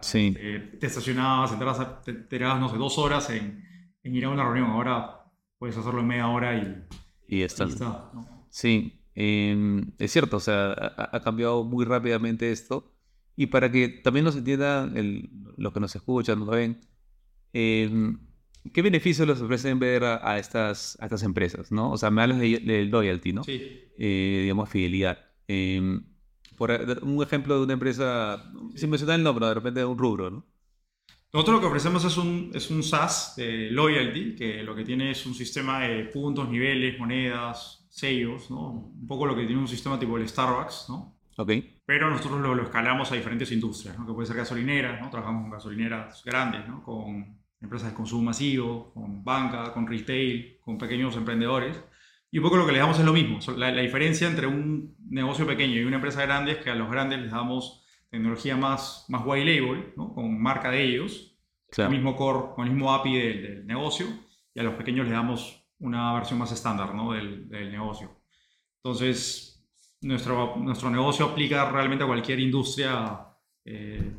Sí. 0.00 0.34
Eh, 0.38 0.78
te 0.80 0.86
estacionabas, 0.86 1.52
entrabas, 1.52 2.02
te, 2.02 2.14
te 2.14 2.38
no 2.38 2.68
sé, 2.70 2.76
dos 2.78 2.96
horas 2.96 3.28
en, 3.30 3.62
en, 4.02 4.14
ir 4.14 4.24
a 4.24 4.30
una 4.30 4.44
reunión. 4.44 4.70
Ahora 4.70 5.26
puedes 5.58 5.76
hacerlo 5.76 6.00
en 6.00 6.06
media 6.06 6.26
hora 6.28 6.56
y, 6.56 7.36
y 7.36 7.42
está. 7.42 7.64
Y 7.64 7.68
está 7.68 8.10
¿no? 8.14 8.46
Sí, 8.48 9.04
eh, 9.14 9.84
es 9.98 10.10
cierto, 10.10 10.38
o 10.38 10.40
sea, 10.40 10.72
ha, 10.72 11.16
ha, 11.16 11.20
cambiado 11.20 11.64
muy 11.64 11.84
rápidamente 11.84 12.50
esto. 12.50 12.94
Y 13.36 13.48
para 13.48 13.70
que 13.70 13.88
también 13.88 14.24
nos 14.24 14.36
entiendan 14.36 14.94
los 15.58 15.72
que 15.72 15.80
nos 15.80 15.94
escuchan, 15.94 16.38
nos 16.38 16.48
ven, 16.48 16.80
eh, 17.52 18.16
¿qué 18.72 18.82
beneficios 18.82 19.26
les 19.26 19.40
ofrecen 19.40 19.78
ver 19.78 20.04
a, 20.04 20.30
a, 20.30 20.38
estas, 20.38 20.98
a 21.00 21.06
estas 21.06 21.22
empresas? 21.22 21.72
¿no? 21.72 21.90
O 21.90 21.96
sea, 21.96 22.10
me 22.10 22.22
hablas 22.22 22.38
del 22.38 22.66
de 22.66 22.84
loyalty, 22.86 23.32
¿no? 23.32 23.44
Sí. 23.44 23.60
Eh, 23.98 24.40
digamos, 24.42 24.68
fidelidad. 24.68 25.18
Eh, 25.48 26.00
por 26.60 26.70
un 27.00 27.22
ejemplo 27.22 27.56
de 27.56 27.64
una 27.64 27.72
empresa, 27.72 28.52
sin 28.74 28.90
mencionar 28.90 29.16
el 29.16 29.22
nombre, 29.22 29.46
de 29.46 29.54
repente 29.54 29.80
de 29.80 29.86
un 29.86 29.96
rubro, 29.96 30.30
¿no? 30.30 30.46
Nosotros 31.32 31.54
lo 31.54 31.60
que 31.62 31.66
ofrecemos 31.68 32.04
es 32.04 32.18
un, 32.18 32.50
es 32.52 32.70
un 32.70 32.82
SaaS 32.82 33.34
de 33.36 33.70
loyalty, 33.70 34.34
que 34.34 34.62
lo 34.62 34.74
que 34.76 34.84
tiene 34.84 35.12
es 35.12 35.24
un 35.24 35.32
sistema 35.32 35.80
de 35.80 36.04
puntos, 36.04 36.50
niveles, 36.50 36.98
monedas, 36.98 37.86
sellos, 37.88 38.50
¿no? 38.50 38.72
Un 38.72 39.06
poco 39.06 39.24
lo 39.24 39.34
que 39.34 39.46
tiene 39.46 39.62
un 39.62 39.68
sistema 39.68 39.98
tipo 39.98 40.18
el 40.18 40.28
Starbucks, 40.28 40.86
¿no? 40.90 41.16
Ok. 41.38 41.50
Pero 41.86 42.10
nosotros 42.10 42.40
lo, 42.42 42.54
lo 42.54 42.64
escalamos 42.64 43.10
a 43.10 43.14
diferentes 43.14 43.50
industrias, 43.52 43.98
¿no? 43.98 44.06
Que 44.06 44.12
puede 44.12 44.26
ser 44.26 44.36
gasolineras, 44.36 45.00
¿no? 45.00 45.08
Trabajamos 45.08 45.44
con 45.44 45.50
gasolineras 45.52 46.22
grandes, 46.26 46.68
¿no? 46.68 46.82
Con 46.82 47.39
empresas 47.60 47.90
de 47.90 47.94
consumo 47.94 48.22
masivo, 48.22 48.92
con 48.94 49.22
banca, 49.22 49.72
con 49.72 49.86
retail, 49.86 50.58
con 50.60 50.78
pequeños 50.78 51.16
emprendedores. 51.16 51.82
Y 52.30 52.38
un 52.38 52.44
poco 52.44 52.56
lo 52.56 52.66
que 52.66 52.72
les 52.72 52.80
damos 52.80 52.98
es 52.98 53.04
lo 53.04 53.12
mismo. 53.12 53.38
La, 53.56 53.70
la, 53.70 53.82
diferencia 53.82 54.28
entre 54.28 54.46
un 54.46 54.96
negocio 55.08 55.46
pequeño 55.46 55.80
y 55.80 55.84
una 55.84 55.96
empresa 55.96 56.22
grande 56.22 56.52
es 56.52 56.58
que 56.58 56.70
a 56.70 56.74
los 56.74 56.90
grandes 56.90 57.20
les 57.20 57.30
damos 57.32 57.84
tecnología 58.08 58.56
más, 58.56 59.04
más 59.08 59.22
white 59.24 59.44
label, 59.44 59.92
¿no? 59.96 60.12
con 60.14 60.40
marca 60.40 60.70
de 60.70 60.82
ellos, 60.82 61.36
claro. 61.70 61.90
el 61.90 61.96
mismo 61.96 62.16
core, 62.16 62.54
con 62.54 62.66
el 62.66 62.72
mismo 62.72 62.92
API 62.92 63.18
del, 63.18 63.42
del, 63.42 63.66
negocio, 63.66 64.06
y 64.54 64.60
a 64.60 64.62
los 64.62 64.74
pequeños 64.74 65.06
les 65.06 65.14
damos 65.14 65.64
una 65.78 66.12
versión 66.14 66.38
más 66.38 66.52
estándar 66.52 66.94
¿no? 66.94 67.12
del, 67.12 67.48
del, 67.48 67.70
negocio. 67.70 68.20
Entonces, 68.82 69.64
nuestro, 70.00 70.56
nuestro 70.56 70.90
negocio 70.90 71.26
aplica 71.26 71.70
realmente 71.70 72.04
a 72.04 72.06
cualquier 72.06 72.40
industria 72.40 73.26
eh, 73.64 74.12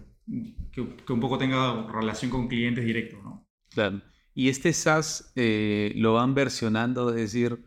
que, 0.71 0.95
que, 1.05 1.13
un 1.13 1.19
poco 1.19 1.37
tenga 1.37 1.87
relación 1.91 2.31
con 2.31 2.47
clientes 2.47 2.85
directos. 2.85 3.23
¿no? 3.23 3.47
Claro. 3.69 4.01
Y 4.33 4.49
este 4.49 4.73
SaaS 4.73 5.31
eh, 5.35 5.93
lo 5.95 6.13
van 6.13 6.33
versionando, 6.33 7.09
es 7.09 7.15
decir, 7.15 7.59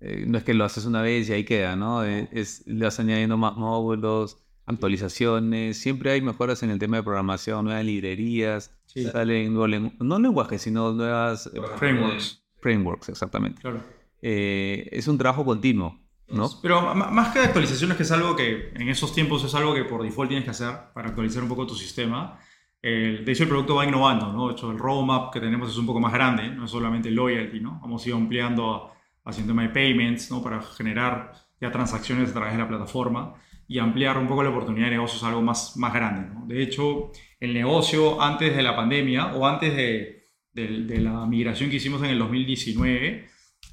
eh, 0.00 0.24
no 0.26 0.38
es 0.38 0.44
que 0.44 0.54
lo 0.54 0.64
haces 0.64 0.86
una 0.86 1.02
vez 1.02 1.28
y 1.28 1.32
ahí 1.32 1.44
queda, 1.44 1.76
¿no? 1.76 2.04
Es, 2.04 2.28
es, 2.32 2.66
le 2.66 2.84
vas 2.84 2.98
añadiendo 3.00 3.36
más 3.36 3.56
módulos, 3.56 4.38
actualizaciones, 4.68 5.78
siempre 5.78 6.10
hay 6.10 6.20
mejoras 6.20 6.62
en 6.62 6.70
el 6.70 6.78
tema 6.78 6.98
de 6.98 7.02
programación, 7.02 7.64
nuevas 7.64 7.84
librerías, 7.84 8.78
sí. 8.84 9.04
salen 9.04 9.52
nuevos 9.54 9.70
lengu 9.70 9.92
no 10.00 10.18
lenguajes, 10.18 10.60
sino 10.60 10.92
nuevas 10.92 11.50
frameworks. 11.78 12.32
Eh, 12.32 12.58
frameworks, 12.60 13.08
exactamente. 13.08 13.62
Claro. 13.62 13.82
eh, 14.20 14.88
es 14.92 15.08
un 15.08 15.16
trabajo 15.16 15.44
continuo, 15.44 15.98
¿no? 16.30 16.48
Pero 16.60 16.94
más 16.94 17.32
que 17.32 17.40
actualizaciones, 17.40 17.96
que 17.96 18.02
es 18.02 18.12
algo 18.12 18.36
que 18.36 18.72
en 18.74 18.88
esos 18.88 19.14
tiempos 19.14 19.44
es 19.44 19.54
algo 19.54 19.74
que 19.74 19.84
por 19.84 20.02
default 20.02 20.28
tienes 20.28 20.44
que 20.44 20.50
hacer 20.50 20.74
para 20.92 21.08
actualizar 21.08 21.42
un 21.42 21.48
poco 21.48 21.66
tu 21.66 21.74
sistema. 21.74 22.38
de 22.82 23.24
hecho, 23.26 23.44
el 23.44 23.48
producto 23.48 23.76
va 23.76 23.86
innovando, 23.86 24.32
¿no? 24.32 24.48
De 24.48 24.52
hecho, 24.52 24.70
el 24.70 24.78
roadmap 24.78 25.32
que 25.32 25.40
tenemos 25.40 25.70
es 25.70 25.76
un 25.76 25.86
poco 25.86 26.00
más 26.00 26.12
grande, 26.12 26.48
no 26.50 26.66
es 26.66 26.70
solamente 26.70 27.10
loyalty, 27.10 27.60
¿no? 27.60 27.80
Hemos 27.84 28.06
ido 28.06 28.16
ampliando 28.16 28.92
haciendo 29.24 29.54
my 29.54 29.68
payments, 29.68 30.30
¿no? 30.30 30.42
Para 30.42 30.62
generar 30.62 31.32
ya 31.60 31.70
transacciones 31.70 32.30
a 32.30 32.32
través 32.32 32.52
de 32.52 32.58
la 32.58 32.68
plataforma 32.68 33.34
y 33.66 33.78
ampliar 33.78 34.16
un 34.16 34.26
poco 34.26 34.42
la 34.42 34.50
oportunidad 34.50 34.86
de 34.86 34.92
negocios 34.92 35.22
a 35.22 35.28
algo 35.28 35.42
más, 35.42 35.76
más 35.76 35.92
grande, 35.92 36.34
¿no? 36.34 36.46
De 36.46 36.62
hecho, 36.62 37.10
el 37.40 37.52
negocio 37.52 38.20
antes 38.22 38.56
de 38.56 38.62
la 38.62 38.74
pandemia 38.74 39.34
o 39.34 39.46
antes 39.46 39.76
de, 39.76 40.24
de 40.52 40.98
la 41.00 41.26
migración 41.26 41.68
que 41.70 41.76
hicimos 41.76 42.02
en 42.02 42.10
el 42.10 42.18
2019 42.18 43.28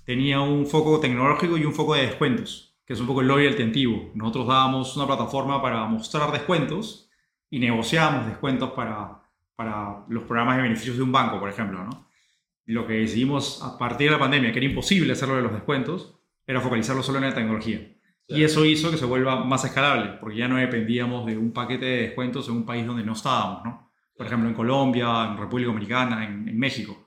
tenía 0.06 0.40
un 0.40 0.66
foco 0.66 1.00
tecnológico 1.00 1.58
y 1.58 1.66
un 1.66 1.74
foco 1.74 1.96
de 1.96 2.04
descuentos, 2.04 2.78
que 2.86 2.94
es 2.94 3.00
un 3.00 3.08
poco 3.08 3.22
el 3.22 3.28
loyalty 3.28 3.64
antiguo. 3.64 4.12
Nosotros 4.14 4.48
dábamos 4.48 4.96
una 4.96 5.08
plataforma 5.08 5.62
para 5.62 5.86
mostrar 5.86 6.32
descuentos 6.32 7.10
y 7.50 7.60
negociábamos 7.60 8.28
descuentos 8.28 8.72
para, 8.72 9.24
para 9.56 10.06
los 10.08 10.24
programas 10.24 10.58
de 10.58 10.64
beneficios 10.64 10.98
de 10.98 11.04
un 11.04 11.12
banco, 11.12 11.40
por 11.40 11.50
ejemplo. 11.50 11.84
¿no? 11.84 12.08
Lo 12.66 12.86
que 12.86 12.94
decidimos 12.94 13.62
a 13.64 13.78
partir 13.78 14.08
de 14.08 14.14
la 14.14 14.20
pandemia, 14.20 14.52
que 14.52 14.60
era 14.60 14.68
imposible 14.68 15.14
hacerlo 15.14 15.36
de 15.36 15.42
los 15.42 15.54
descuentos, 15.54 16.20
era 16.46 16.62
focalizarlo 16.62 17.02
solo 17.02 17.18
en 17.18 17.26
la 17.26 17.34
tecnología. 17.34 17.92
Y 18.28 18.44
eso 18.44 18.66
hizo 18.66 18.90
que 18.90 18.98
se 18.98 19.06
vuelva 19.06 19.44
más 19.44 19.66
escalable, 19.66 20.18
porque 20.20 20.38
ya 20.38 20.48
no 20.48 20.58
dependíamos 20.58 21.28
de 21.28 21.38
un 21.38 21.52
paquete 21.52 21.86
de 21.86 22.02
descuentos 22.02 22.48
en 22.48 22.56
un 22.56 22.66
país 22.66 22.86
donde 22.86 23.04
no 23.04 23.14
estábamos, 23.14 23.64
¿no? 23.64 23.92
Por 24.18 24.26
ejemplo, 24.26 24.50
en 24.50 24.56
Colombia, 24.56 25.28
en 25.30 25.38
República 25.38 25.68
Dominicana, 25.68 26.26
en, 26.26 26.48
en 26.48 26.58
México. 26.58 27.06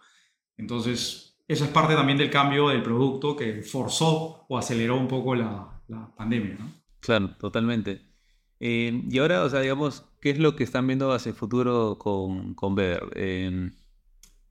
Entonces, 0.57 1.28
eso 1.49 1.65
es 1.65 1.71
parte 1.71 1.95
también 1.95 2.19
del 2.19 2.31
cambio 2.31 2.69
del 2.69 2.83
producto 2.83 3.35
que 3.35 3.63
forzó 3.63 4.45
o 4.49 4.59
aceleró 4.59 4.97
un 4.97 5.09
poco 5.09 5.35
la, 5.35 5.81
la 5.89 6.15
pandemia, 6.15 6.57
¿no? 6.59 6.73
Claro, 7.01 7.31
totalmente. 7.39 8.03
Eh, 8.61 9.03
y 9.09 9.19
ahora, 9.19 9.43
o 9.45 9.49
sea, 9.49 9.61
digamos, 9.61 10.05
¿qué 10.21 10.31
es 10.31 10.39
lo 10.39 10.57
que 10.57 10.65
están 10.65 10.87
viendo 10.87 11.11
hacia 11.13 11.31
el 11.31 11.37
futuro 11.37 11.97
con, 11.99 12.55
con 12.55 12.77
Eh, 12.79 13.71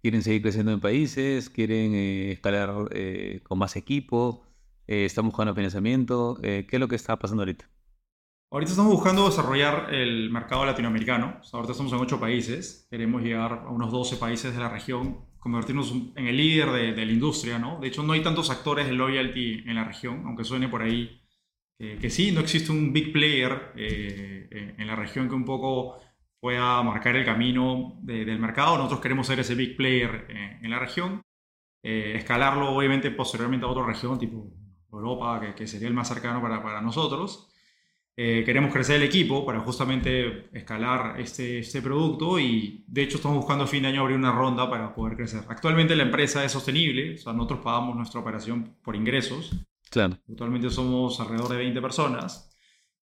¿Quieren 0.02 0.24
seguir 0.24 0.42
creciendo 0.42 0.72
en 0.72 0.80
países? 0.80 1.50
¿Quieren 1.50 1.94
eh, 1.94 2.32
escalar 2.32 2.90
eh, 2.92 3.42
con 3.44 3.60
más 3.60 3.76
equipo? 3.76 4.44
¿Están 4.88 5.26
buscando 5.26 5.54
financiamiento? 5.54 6.38
¿Qué 6.42 6.66
es 6.72 6.80
lo 6.80 6.88
que 6.88 6.96
está 6.96 7.20
pasando 7.20 7.42
ahorita? 7.42 7.70
Ahorita 8.50 8.72
estamos 8.72 8.94
buscando 8.94 9.26
desarrollar 9.26 9.94
el 9.94 10.30
mercado 10.32 10.66
latinoamericano. 10.66 11.42
ahorita 11.52 11.74
estamos 11.74 11.92
en 11.92 12.00
ocho 12.00 12.22
países. 12.22 12.88
Queremos 12.90 13.22
llegar 13.22 13.66
a 13.66 13.70
unos 13.70 13.92
12 13.92 14.16
países 14.16 14.54
de 14.54 14.62
la 14.62 14.70
región 14.70 15.27
convertirnos 15.40 15.94
en 16.16 16.28
el 16.28 16.38
líder 16.38 16.96
de, 16.96 17.06
la 17.06 17.12
industria, 17.12 17.60
¿no? 17.60 17.80
De 17.80 17.88
hecho, 17.88 18.04
no 18.04 18.14
hay 18.14 18.22
tantos 18.22 18.50
actores 18.50 18.88
de 18.88 18.94
loyalty 18.94 19.64
en 19.66 19.76
la 19.76 19.84
región, 19.84 20.24
aunque 20.26 20.44
suene 20.44 20.68
por 20.68 20.82
ahí 20.82 21.22
que 21.78 22.10
sí, 22.10 22.32
no 22.32 22.40
existe 22.40 22.72
un 22.72 22.92
big 22.92 23.14
player 23.14 23.72
eh, 23.76 24.74
en 24.80 24.88
la 24.88 24.96
región 24.96 25.30
que 25.30 25.36
un 25.36 25.46
poco 25.46 26.00
pueda 26.40 26.82
marcar 26.84 27.16
el 27.16 27.26
camino 27.26 28.00
del 28.02 28.40
mercado. 28.40 28.78
Nosotros 28.78 29.02
queremos 29.02 29.28
ser 29.28 29.40
ese 29.40 29.56
big 29.56 29.76
player 29.76 30.28
eh, 30.30 30.60
en 30.62 30.72
la 30.72 30.80
región, 30.80 31.22
eh, 31.84 32.14
escalarlo 32.16 32.72
obviamente 32.76 33.12
posteriormente 33.12 33.66
a 33.66 33.70
otra 33.70 33.86
región, 33.86 34.20
tipo 34.20 34.52
Europa, 34.92 35.40
que, 35.42 35.56
que 35.56 35.68
sería 35.68 35.88
el 35.88 35.94
más 35.94 36.08
cercano 36.08 36.42
para, 36.42 36.62
para 36.62 36.82
nosotros. 36.82 37.50
Eh, 38.20 38.42
queremos 38.44 38.74
crecer 38.74 38.96
el 38.96 39.04
equipo 39.04 39.46
para 39.46 39.60
justamente 39.60 40.50
escalar 40.52 41.20
este, 41.20 41.60
este 41.60 41.84
producto 41.84 42.40
y 42.40 42.84
de 42.88 43.04
hecho 43.04 43.18
estamos 43.18 43.38
buscando 43.38 43.66
a 43.66 43.68
fin 43.68 43.84
de 43.84 43.90
año 43.90 44.02
abrir 44.02 44.18
una 44.18 44.32
ronda 44.32 44.68
para 44.68 44.96
poder 44.96 45.16
crecer. 45.16 45.44
Actualmente 45.48 45.96
la 45.96 46.02
empresa 46.02 46.44
es 46.44 46.52
sostenible, 46.52 47.14
o 47.14 47.18
sea, 47.20 47.34
nosotros 47.34 47.60
pagamos 47.60 47.96
nuestra 47.96 48.20
operación 48.20 48.76
por 48.82 48.96
ingresos. 48.96 49.56
Claro. 49.92 50.18
Actualmente 50.28 50.72
somos 50.72 51.20
alrededor 51.20 51.50
de 51.50 51.58
20 51.58 51.80
personas 51.80 52.50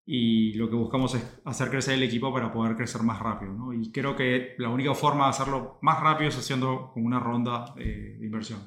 y 0.05 0.51
lo 0.55 0.69
que 0.69 0.75
buscamos 0.75 1.15
es 1.15 1.23
hacer 1.45 1.69
crecer 1.69 1.93
el 1.93 2.03
equipo 2.03 2.33
para 2.33 2.51
poder 2.51 2.75
crecer 2.75 3.01
más 3.01 3.19
rápido. 3.21 3.53
¿no? 3.53 3.71
Y 3.71 3.93
creo 3.93 4.17
que 4.17 4.55
la 4.57 4.67
única 4.67 4.93
forma 4.95 5.23
de 5.23 5.29
hacerlo 5.29 5.79
más 5.81 6.01
rápido 6.01 6.27
es 6.27 6.37
haciendo 6.37 6.91
como 6.93 7.05
una 7.05 7.21
ronda 7.21 7.73
de 7.77 8.19
inversión. 8.21 8.59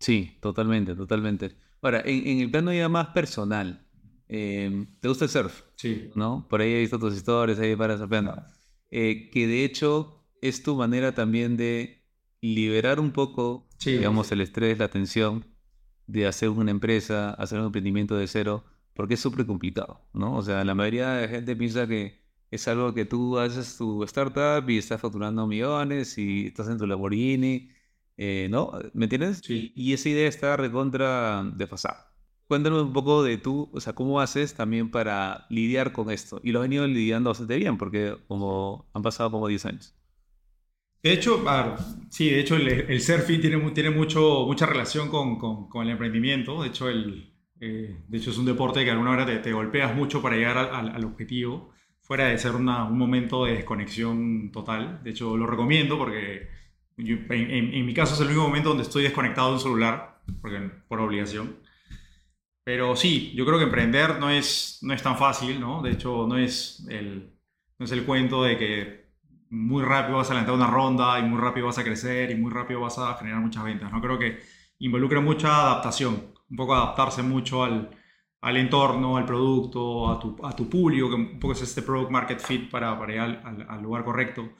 Sí, 0.00 0.36
totalmente, 0.40 0.96
totalmente. 0.96 1.56
Ahora, 1.80 2.02
en, 2.04 2.26
en 2.26 2.40
el 2.40 2.50
plano 2.50 2.72
ya 2.72 2.88
más 2.88 3.08
personal, 3.10 3.85
Em, 4.28 4.86
¿Te 5.00 5.08
gusta 5.08 5.24
el 5.24 5.30
surf? 5.30 5.62
Sí. 5.76 6.10
¿No? 6.14 6.46
Por 6.48 6.60
ahí 6.60 6.72
he 6.72 6.80
visto 6.80 6.98
tus 6.98 7.14
historias, 7.14 7.58
ahí 7.58 7.76
para 7.76 7.96
surfeando. 7.98 8.42
Eh, 8.90 9.30
que 9.30 9.46
de 9.46 9.64
hecho 9.64 10.24
es 10.40 10.62
tu 10.62 10.76
manera 10.76 11.14
también 11.14 11.56
de 11.56 12.04
liberar 12.40 13.00
un 13.00 13.12
poco, 13.12 13.68
digamos, 13.84 14.30
el 14.32 14.40
estrés, 14.40 14.78
la 14.78 14.88
tensión 14.88 15.44
de 16.06 16.26
hacer 16.26 16.50
una 16.50 16.70
empresa, 16.70 17.30
hacer 17.30 17.58
un 17.58 17.66
emprendimiento 17.66 18.16
de 18.16 18.26
cero, 18.26 18.64
porque 18.94 19.14
es 19.14 19.20
súper 19.20 19.46
complicado, 19.46 20.08
¿no? 20.12 20.36
O 20.36 20.42
sea, 20.42 20.64
la 20.64 20.74
mayoría 20.74 21.10
de 21.10 21.22
la 21.22 21.28
gente 21.28 21.56
piensa 21.56 21.86
que 21.86 22.22
es 22.50 22.68
algo 22.68 22.94
que 22.94 23.04
tú 23.04 23.38
haces 23.38 23.76
tu 23.76 24.04
startup 24.04 24.68
y 24.70 24.78
estás 24.78 25.00
facturando 25.00 25.46
millones 25.46 26.16
y 26.18 26.46
estás 26.46 26.68
en 26.68 26.78
tu 26.78 26.86
Lamborghini, 26.86 27.70
eh, 28.16 28.48
¿no? 28.50 28.72
¿Me 28.94 29.06
entiendes? 29.06 29.40
Sí. 29.44 29.72
Y 29.74 29.92
esa 29.92 30.08
idea 30.08 30.28
está 30.28 30.56
recontra 30.56 31.44
desfasada. 31.54 32.05
Cuéntanos 32.48 32.84
un 32.84 32.92
poco 32.92 33.24
de 33.24 33.38
tú, 33.38 33.68
o 33.72 33.80
sea, 33.80 33.94
cómo 33.94 34.20
haces 34.20 34.54
también 34.54 34.90
para 34.90 35.46
lidiar 35.50 35.92
con 35.92 36.10
esto. 36.10 36.40
Y 36.44 36.52
lo 36.52 36.60
has 36.60 36.64
venido 36.64 36.86
lidiando 36.86 37.30
bastante 37.30 37.56
bien, 37.56 37.76
porque 37.76 38.16
como 38.28 38.88
han 38.92 39.02
pasado 39.02 39.30
como 39.32 39.48
10 39.48 39.66
años. 39.66 39.96
De 41.02 41.12
hecho, 41.12 41.44
sí, 42.08 42.30
de 42.30 42.40
hecho 42.40 42.56
el, 42.56 43.00
surfing 43.00 43.40
tiene, 43.40 43.70
tiene 43.70 43.90
mucho, 43.90 44.44
mucha 44.46 44.66
relación 44.66 45.08
con, 45.08 45.38
con, 45.38 45.82
el 45.84 45.90
emprendimiento. 45.90 46.62
De 46.62 46.68
hecho, 46.68 46.88
el, 46.88 47.32
eh, 47.60 47.96
de 48.08 48.18
hecho, 48.18 48.30
es 48.30 48.38
un 48.38 48.46
deporte 48.46 48.84
que 48.84 48.90
alguna 48.90 49.10
hora 49.10 49.26
te, 49.26 49.38
te 49.38 49.52
golpeas 49.52 49.94
mucho 49.94 50.20
para 50.22 50.36
llegar 50.36 50.58
al, 50.58 50.88
al, 50.88 51.04
objetivo, 51.04 51.70
fuera 52.00 52.26
de 52.26 52.38
ser 52.38 52.56
una, 52.56 52.84
un 52.84 52.98
momento 52.98 53.44
de 53.44 53.52
desconexión 53.52 54.50
total. 54.52 55.00
De 55.04 55.10
hecho, 55.10 55.36
lo 55.36 55.46
recomiendo 55.46 55.96
porque 55.96 56.48
en, 56.98 57.74
en, 57.74 57.86
mi 57.86 57.94
caso 57.94 58.14
es 58.14 58.20
el 58.20 58.28
único 58.28 58.42
momento 58.42 58.70
donde 58.70 58.84
estoy 58.84 59.02
desconectado 59.02 59.48
de 59.48 59.54
un 59.54 59.60
celular, 59.60 60.20
porque, 60.40 60.58
por 60.88 61.00
obligación. 61.00 61.56
Pero 62.66 62.96
sí, 62.96 63.32
yo 63.36 63.46
creo 63.46 63.58
que 63.58 63.64
emprender 63.66 64.18
no 64.18 64.28
es, 64.28 64.80
no 64.82 64.92
es 64.92 65.00
tan 65.00 65.16
fácil, 65.16 65.60
¿no? 65.60 65.82
De 65.82 65.92
hecho, 65.92 66.26
no 66.26 66.36
es, 66.36 66.84
el, 66.90 67.32
no 67.78 67.84
es 67.86 67.92
el 67.92 68.04
cuento 68.04 68.42
de 68.42 68.58
que 68.58 69.10
muy 69.50 69.84
rápido 69.84 70.16
vas 70.16 70.30
a 70.30 70.34
levantar 70.34 70.56
una 70.56 70.66
ronda 70.66 71.16
y 71.20 71.22
muy 71.22 71.40
rápido 71.40 71.66
vas 71.66 71.78
a 71.78 71.84
crecer 71.84 72.32
y 72.32 72.34
muy 72.34 72.50
rápido 72.50 72.80
vas 72.80 72.98
a 72.98 73.14
generar 73.14 73.40
muchas 73.40 73.62
ventas, 73.62 73.92
¿no? 73.92 74.00
Creo 74.00 74.18
que 74.18 74.40
involucra 74.80 75.20
mucha 75.20 75.62
adaptación, 75.62 76.34
un 76.50 76.56
poco 76.56 76.74
adaptarse 76.74 77.22
mucho 77.22 77.62
al, 77.62 77.88
al 78.40 78.56
entorno, 78.56 79.16
al 79.16 79.26
producto, 79.26 80.10
a 80.10 80.18
tu, 80.18 80.36
a 80.44 80.56
tu 80.56 80.68
público, 80.68 81.08
que 81.08 81.14
un 81.14 81.38
poco 81.38 81.52
es 81.52 81.62
este 81.62 81.82
product 81.82 82.10
market 82.10 82.40
fit 82.40 82.68
para, 82.68 82.98
para 82.98 83.14
ir 83.14 83.20
al, 83.20 83.66
al, 83.68 83.80
lugar 83.80 84.04
correcto. 84.04 84.54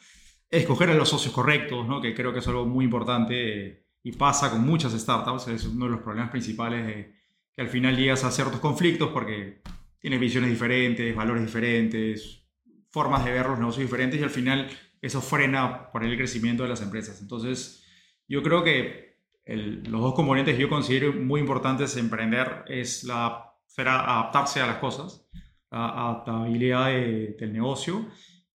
Escoger 0.49 0.91
a 0.91 0.95
los 0.95 1.09
socios 1.09 1.35
correctos, 1.35 1.89
¿no? 1.89 2.01
que 2.01 2.15
creo 2.15 2.33
que 2.33 2.39
es 2.39 2.47
algo 2.47 2.67
muy 2.67 2.85
importante 2.85 3.89
y 4.05 4.13
pasa 4.13 4.49
con 4.49 4.65
muchas 4.65 4.93
startups, 4.93 5.49
es 5.49 5.67
uno 5.67 5.87
de 5.87 5.91
los 5.91 6.03
problemas 6.03 6.31
principales 6.31 6.87
de, 6.87 7.16
que 7.57 7.63
al 7.63 7.69
final 7.69 7.97
llegas 7.97 8.23
a 8.23 8.31
ciertos 8.31 8.61
conflictos 8.61 9.09
porque 9.13 9.63
tienes 9.99 10.21
visiones 10.21 10.51
diferentes, 10.51 11.17
valores 11.17 11.45
diferentes, 11.47 12.47
formas 12.91 13.25
de 13.25 13.33
ver 13.33 13.47
los 13.47 13.59
negocios 13.59 13.83
diferentes 13.85 14.21
y 14.21 14.23
al 14.23 14.31
final 14.31 14.69
eso 15.01 15.23
frena 15.23 15.91
por 15.91 16.05
el 16.05 16.17
crecimiento 16.17 16.63
de 16.63 16.69
las 16.69 16.83
empresas. 16.83 17.21
Entonces, 17.23 17.83
yo 18.29 18.43
creo 18.43 18.63
que 18.63 19.17
los 19.47 20.03
dos 20.03 20.15
componentes 20.15 20.55
que 20.55 20.63
yo 20.63 20.69
considero 20.69 21.13
muy 21.15 21.41
importantes 21.41 21.97
en 21.97 22.05
emprender 22.05 22.65
es 22.69 23.05
la 23.05 23.55
adaptarse 23.79 24.61
a 24.61 24.67
las 24.67 24.77
cosas, 24.77 25.27
la 25.71 25.89
adaptabilidad 25.89 26.89
del 26.89 27.53
negocio 27.53 28.07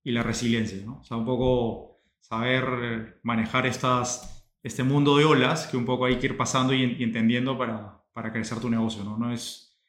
y 0.03 0.11
la 0.11 0.23
resiliencia, 0.23 0.83
¿no? 0.85 0.99
O 0.99 1.03
sea, 1.03 1.17
un 1.17 1.25
poco 1.25 2.01
saber 2.19 3.19
manejar 3.23 3.65
estas, 3.65 4.51
este 4.63 4.83
mundo 4.83 5.17
de 5.17 5.25
olas 5.25 5.67
que 5.67 5.77
un 5.77 5.85
poco 5.85 6.05
hay 6.05 6.17
que 6.17 6.27
ir 6.27 6.37
pasando 6.37 6.73
y 6.73 6.83
entendiendo 7.03 7.57
para, 7.57 8.00
para 8.13 8.31
crecer 8.31 8.59
tu 8.59 8.69
negocio, 8.69 9.03
¿no? 9.03 9.17
No 9.17 9.31
es, 9.31 9.79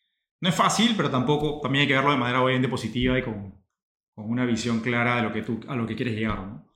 no 0.41 0.49
es 0.49 0.55
fácil, 0.55 0.95
pero 0.97 1.11
tampoco, 1.11 1.61
también 1.63 1.83
hay 1.83 1.89
que 1.89 1.95
verlo 1.95 2.13
de 2.13 2.19
manera 2.19 2.43
obviamente 2.43 2.69
positiva 2.69 3.19
y 3.19 3.23
con, 3.23 3.55
con 4.15 4.31
una 4.31 4.45
visión 4.45 4.81
clara 4.81 5.17
de 5.17 5.23
lo 5.23 5.33
que 5.33 5.43
tú, 5.43 5.61
a 5.69 5.77
lo 5.77 5.87
que 5.87 5.97
quieres 5.97 6.15
llegar, 6.15 6.39
¿no? 6.39 6.73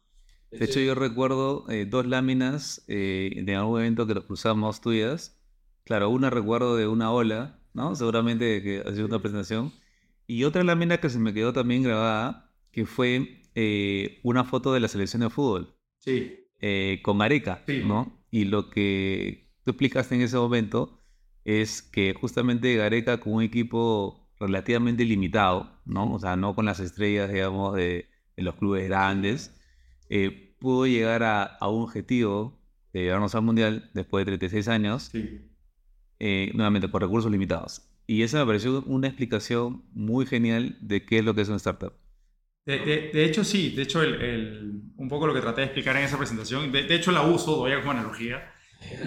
De 0.50 0.64
hecho, 0.64 0.80
yo 0.80 0.94
recuerdo 0.94 1.68
eh, 1.68 1.87
dos 1.87 2.06
láminas 2.06 2.85
eh, 2.88 3.42
de 3.44 3.56
algún 3.56 3.80
evento 3.80 4.06
que 4.06 4.14
lo 4.14 4.26
cruzamos 4.26 4.80
tuyas. 4.80 5.38
Claro, 5.85 6.09
una 6.09 6.30
recuerdo 6.30 6.76
de 6.76 6.87
una 6.87 7.12
ola, 7.12 7.59
¿no? 7.74 7.94
Seguramente 7.94 8.62
que 8.62 8.82
ha 8.87 8.92
sido 8.92 9.06
una 9.06 9.20
presentación. 9.20 9.72
Y 10.26 10.44
otra 10.44 10.64
lámina 10.64 10.98
que 10.98 11.11
se 11.11 11.18
me 11.18 11.35
quedó 11.35 11.52
también 11.52 11.82
grabada, 11.82 12.50
que 12.70 12.87
fue 12.87 13.42
eh, 13.54 14.20
una 14.22 14.44
foto 14.44 14.72
de 14.72 14.80
la 14.80 14.88
selección 14.88 15.20
de 15.22 15.30
fútbol. 15.30 15.74
Sí. 15.98 16.38
con 17.02 17.20
Areca, 17.20 17.62
¿no? 17.85 18.24
Y 18.30 18.44
lo 18.44 18.70
que 18.70 19.50
tú 19.64 19.72
explicaste 19.72 20.14
en 20.14 20.22
ese 20.22 20.37
momento 20.37 21.00
es 21.46 21.80
que 21.80 22.12
justamente 22.12 22.74
Gareca 22.74 23.20
con 23.20 23.35
un 23.35 23.42
equipo 23.42 24.28
relativamente 24.40 25.04
limitado, 25.04 25.70
¿no? 25.87 26.12
O 26.12 26.18
sea, 26.18 26.37
no 26.37 26.56
con 26.56 26.66
las 26.66 26.80
estrellas, 26.80 27.32
digamos, 27.32 27.76
de, 27.76 28.09
los 28.37 28.56
clubes 28.56 28.87
grandes, 28.88 29.54
eh, 30.11 30.56
pudo 30.59 30.87
llegar 30.87 31.22
a, 31.22 31.56
un 31.68 31.85
objetivo 31.85 32.61
de 32.92 33.04
llevarnos 33.04 33.35
al 33.37 33.42
Mundial 33.42 33.90
después 33.94 34.22
de 34.26 34.32
36 34.32 34.68
años. 34.68 35.11
eh, 36.18 36.50
nuevamente 36.54 36.88
por 36.88 37.02
recursos 37.02 37.30
limitados. 37.30 37.88
Y 38.06 38.22
esa 38.22 38.40
me 38.40 38.46
pareció 38.46 38.82
una 38.87 39.06
explicación 39.06 39.85
muy 39.92 40.26
genial 40.26 40.76
de 40.80 41.04
qué 41.04 41.18
es 41.18 41.24
lo 41.24 41.35
que 41.35 41.42
es 41.42 41.48
una 41.48 41.59
startup. 41.59 41.92
De, 42.64 43.24
hecho, 43.24 43.44
sí, 43.44 43.70
de 43.76 43.82
hecho, 43.82 44.02
el, 44.02 44.82
un 44.96 45.09
poco 45.09 45.28
lo 45.28 45.35
que 45.35 45.40
traté 45.40 45.61
de 45.61 45.66
explicar 45.66 45.96
en 45.96 46.02
esa 46.02 46.18
presentación, 46.18 46.72
de, 46.72 46.92
hecho 46.92 47.12
la 47.12 47.22
uso 47.22 47.54
todavía 47.54 47.78
como 47.78 47.92
analogía, 47.92 48.52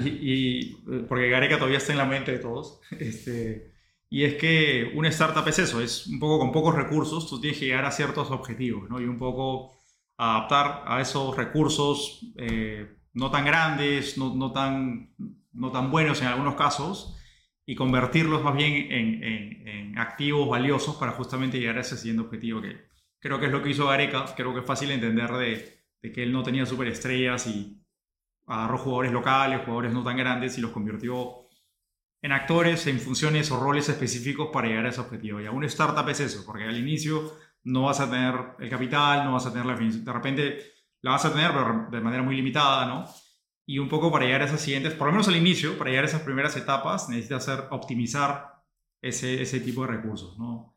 y, 0.06 0.76
porque 1.08 1.30
Gareca 1.30 1.58
todavía 1.58 1.78
está 1.78 1.92
en 1.92 1.98
la 1.98 2.06
mente 2.06 2.32
de 2.32 2.40
todos, 2.40 2.80
este, 3.00 3.74
y 4.10 4.24
es 4.24 4.36
que 4.36 4.92
una 4.96 5.10
startup 5.10 5.48
es 5.48 5.60
eso, 5.60 5.82
es 5.82 6.08
un 6.08 6.20
poco 6.20 6.40
con 6.40 6.52
pocos 6.52 6.76
recursos, 6.76 7.30
tú 7.30 7.40
tienes 7.40 7.60
que 7.60 7.66
llegar 7.66 7.86
a 7.86 7.92
ciertos 7.92 8.32
objetivos, 8.32 8.90
¿no? 8.90 9.00
Y 9.00 9.06
un 9.06 9.20
poco 9.20 9.78
adaptar 10.18 10.84
a 10.86 11.00
esos 11.00 11.36
recursos 11.38 12.26
eh, 12.38 12.98
no 13.14 13.32
tan 13.32 13.46
grandes, 13.46 14.18
no, 14.18 14.36
no, 14.36 14.52
tan, 14.52 15.16
no 15.54 15.72
tan 15.72 15.92
buenos 15.92 16.22
en 16.22 16.28
algunos 16.28 16.56
casos, 16.56 17.16
y 17.66 17.76
convertirlos 17.76 18.44
más 18.44 18.56
bien 18.56 18.92
en, 18.92 19.24
en, 19.24 19.98
activos 20.00 20.48
valiosos 20.50 20.96
para 20.96 21.12
justamente 21.12 21.60
llegar 21.60 21.78
a 21.78 21.82
ese 21.82 21.98
siguiente 21.98 22.24
objetivo 22.24 22.62
que 22.62 22.78
creo 23.20 23.40
que 23.40 23.48
es 23.48 23.52
lo 23.52 23.62
que 23.62 23.70
hizo 23.70 23.86
Gareca, 23.86 24.26
creo 24.36 24.54
que 24.54 24.62
es 24.62 24.66
fácil 24.66 24.92
entender 24.92 25.30
de, 25.34 25.84
de 26.02 26.12
que 26.12 26.24
él 26.24 26.32
no 26.32 26.42
tenía 26.42 26.66
superestrellas 26.66 27.48
y 27.48 27.84
agarró 28.50 28.78
jugadores 28.78 29.12
locales, 29.12 29.62
jugadores 29.64 29.94
no 29.94 30.04
tan 30.04 30.18
grandes 30.18 30.58
y 30.58 30.62
los 30.62 30.72
convirtió 30.72 31.48
en 32.22 32.34
actores, 32.34 32.86
en 32.88 33.00
funciones 33.00 33.50
o 33.52 33.60
roles 33.60 33.88
específicos 33.88 34.50
para 34.52 34.68
llegar 34.68 34.86
a 34.86 34.90
ese 34.90 35.00
objetivo. 35.00 35.40
Y 35.40 35.46
a 35.46 35.52
una 35.52 35.68
startup 35.68 36.10
es 36.10 36.20
eso, 36.20 36.44
porque 36.46 36.66
al 36.66 36.78
inicio 36.78 37.34
no 37.64 37.84
vas 37.84 38.02
a 38.02 38.10
tener 38.10 38.36
el 38.60 38.70
capital, 38.70 39.24
no 39.24 39.34
vas 39.34 39.46
a 39.46 39.54
tener 39.54 39.66
la 39.66 39.76
de 39.76 40.14
repente 40.14 40.60
la 41.02 41.12
vas 41.12 41.24
a 41.24 41.32
tener, 41.32 41.52
pero 41.52 41.88
de 41.90 42.02
manera 42.02 42.22
muy 42.22 42.36
limitada, 42.36 42.86
¿no? 42.86 43.06
y 43.70 43.78
un 43.78 43.88
poco 43.88 44.12
para 44.12 44.26
llegar 44.26 44.42
a 44.42 44.46
esas 44.46 44.62
siguientes, 44.62 44.96
por 44.96 45.06
lo 45.06 45.12
menos 45.12 45.28
al 45.28 45.36
inicio, 45.36 45.78
para 45.78 45.92
llegar 45.92 46.06
a 46.06 46.08
esas 46.08 46.24
primeras 46.24 46.58
etapas, 46.58 47.08
necesitas 47.08 47.48
hacer, 47.48 47.66
optimizar 47.70 48.64
ese, 49.00 49.44
ese 49.44 49.60
tipo 49.60 49.84
de 49.86 49.90
recursos, 49.90 50.40
¿no? 50.40 50.76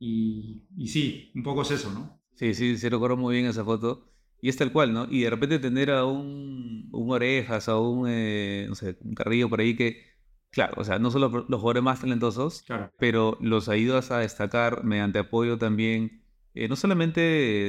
Y, 0.00 0.66
sí, 0.88 1.30
un 1.36 1.44
poco 1.44 1.62
es 1.62 1.70
eso, 1.70 1.92
¿no? 1.92 2.20
Sí, 2.34 2.52
sí, 2.52 2.76
se 2.76 2.90
recuerdo 2.90 3.16
muy 3.16 3.36
bien 3.36 3.46
esa 3.46 3.64
foto. 3.64 4.11
Y 4.44 4.48
es 4.48 4.56
tal 4.56 4.72
cual, 4.72 4.92
¿no? 4.92 5.06
Y 5.08 5.20
de 5.22 5.30
repente 5.30 5.60
tener 5.60 5.92
a 5.92 6.04
un, 6.04 6.88
un 6.90 7.10
Orejas, 7.12 7.68
a 7.68 7.78
un, 7.78 8.06
eh, 8.08 8.66
no 8.68 8.74
sé, 8.74 8.98
un 9.00 9.14
Carrillo 9.14 9.48
por 9.48 9.60
ahí 9.60 9.76
que, 9.76 10.02
claro, 10.50 10.74
o 10.78 10.84
sea, 10.84 10.98
no 10.98 11.12
solo 11.12 11.28
los 11.48 11.60
jugadores 11.60 11.84
más 11.84 12.00
talentosos, 12.00 12.62
claro. 12.62 12.90
pero 12.98 13.38
los 13.40 13.68
ayudas 13.68 14.10
a 14.10 14.18
destacar 14.18 14.82
mediante 14.82 15.20
apoyo 15.20 15.58
también, 15.58 16.24
eh, 16.54 16.66
no 16.66 16.74
solamente 16.74 17.20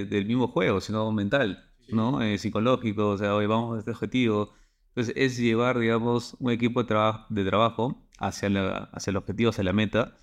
del 0.10 0.26
mismo 0.26 0.48
juego, 0.48 0.82
sino 0.82 1.12
mental, 1.12 1.72
¿no? 1.90 2.24
Eh, 2.24 2.40
psicológico, 2.40 3.10
o 3.10 3.18
sea, 3.20 3.36
hoy 3.36 3.46
vamos 3.46 3.76
a 3.76 3.80
este 3.80 3.92
objetivo, 3.92 4.56
entonces 4.96 5.14
es 5.16 5.38
llevar, 5.38 5.78
digamos, 5.78 6.36
un 6.40 6.52
equipo 6.52 6.84
de, 6.84 7.14
de 7.30 7.46
trabajo 7.46 8.04
hacia, 8.18 8.50
hacia 8.92 9.12
el 9.12 9.18
objetivo, 9.18 9.52
hacia 9.52 9.64
la 9.64 9.74
meta 9.74 10.18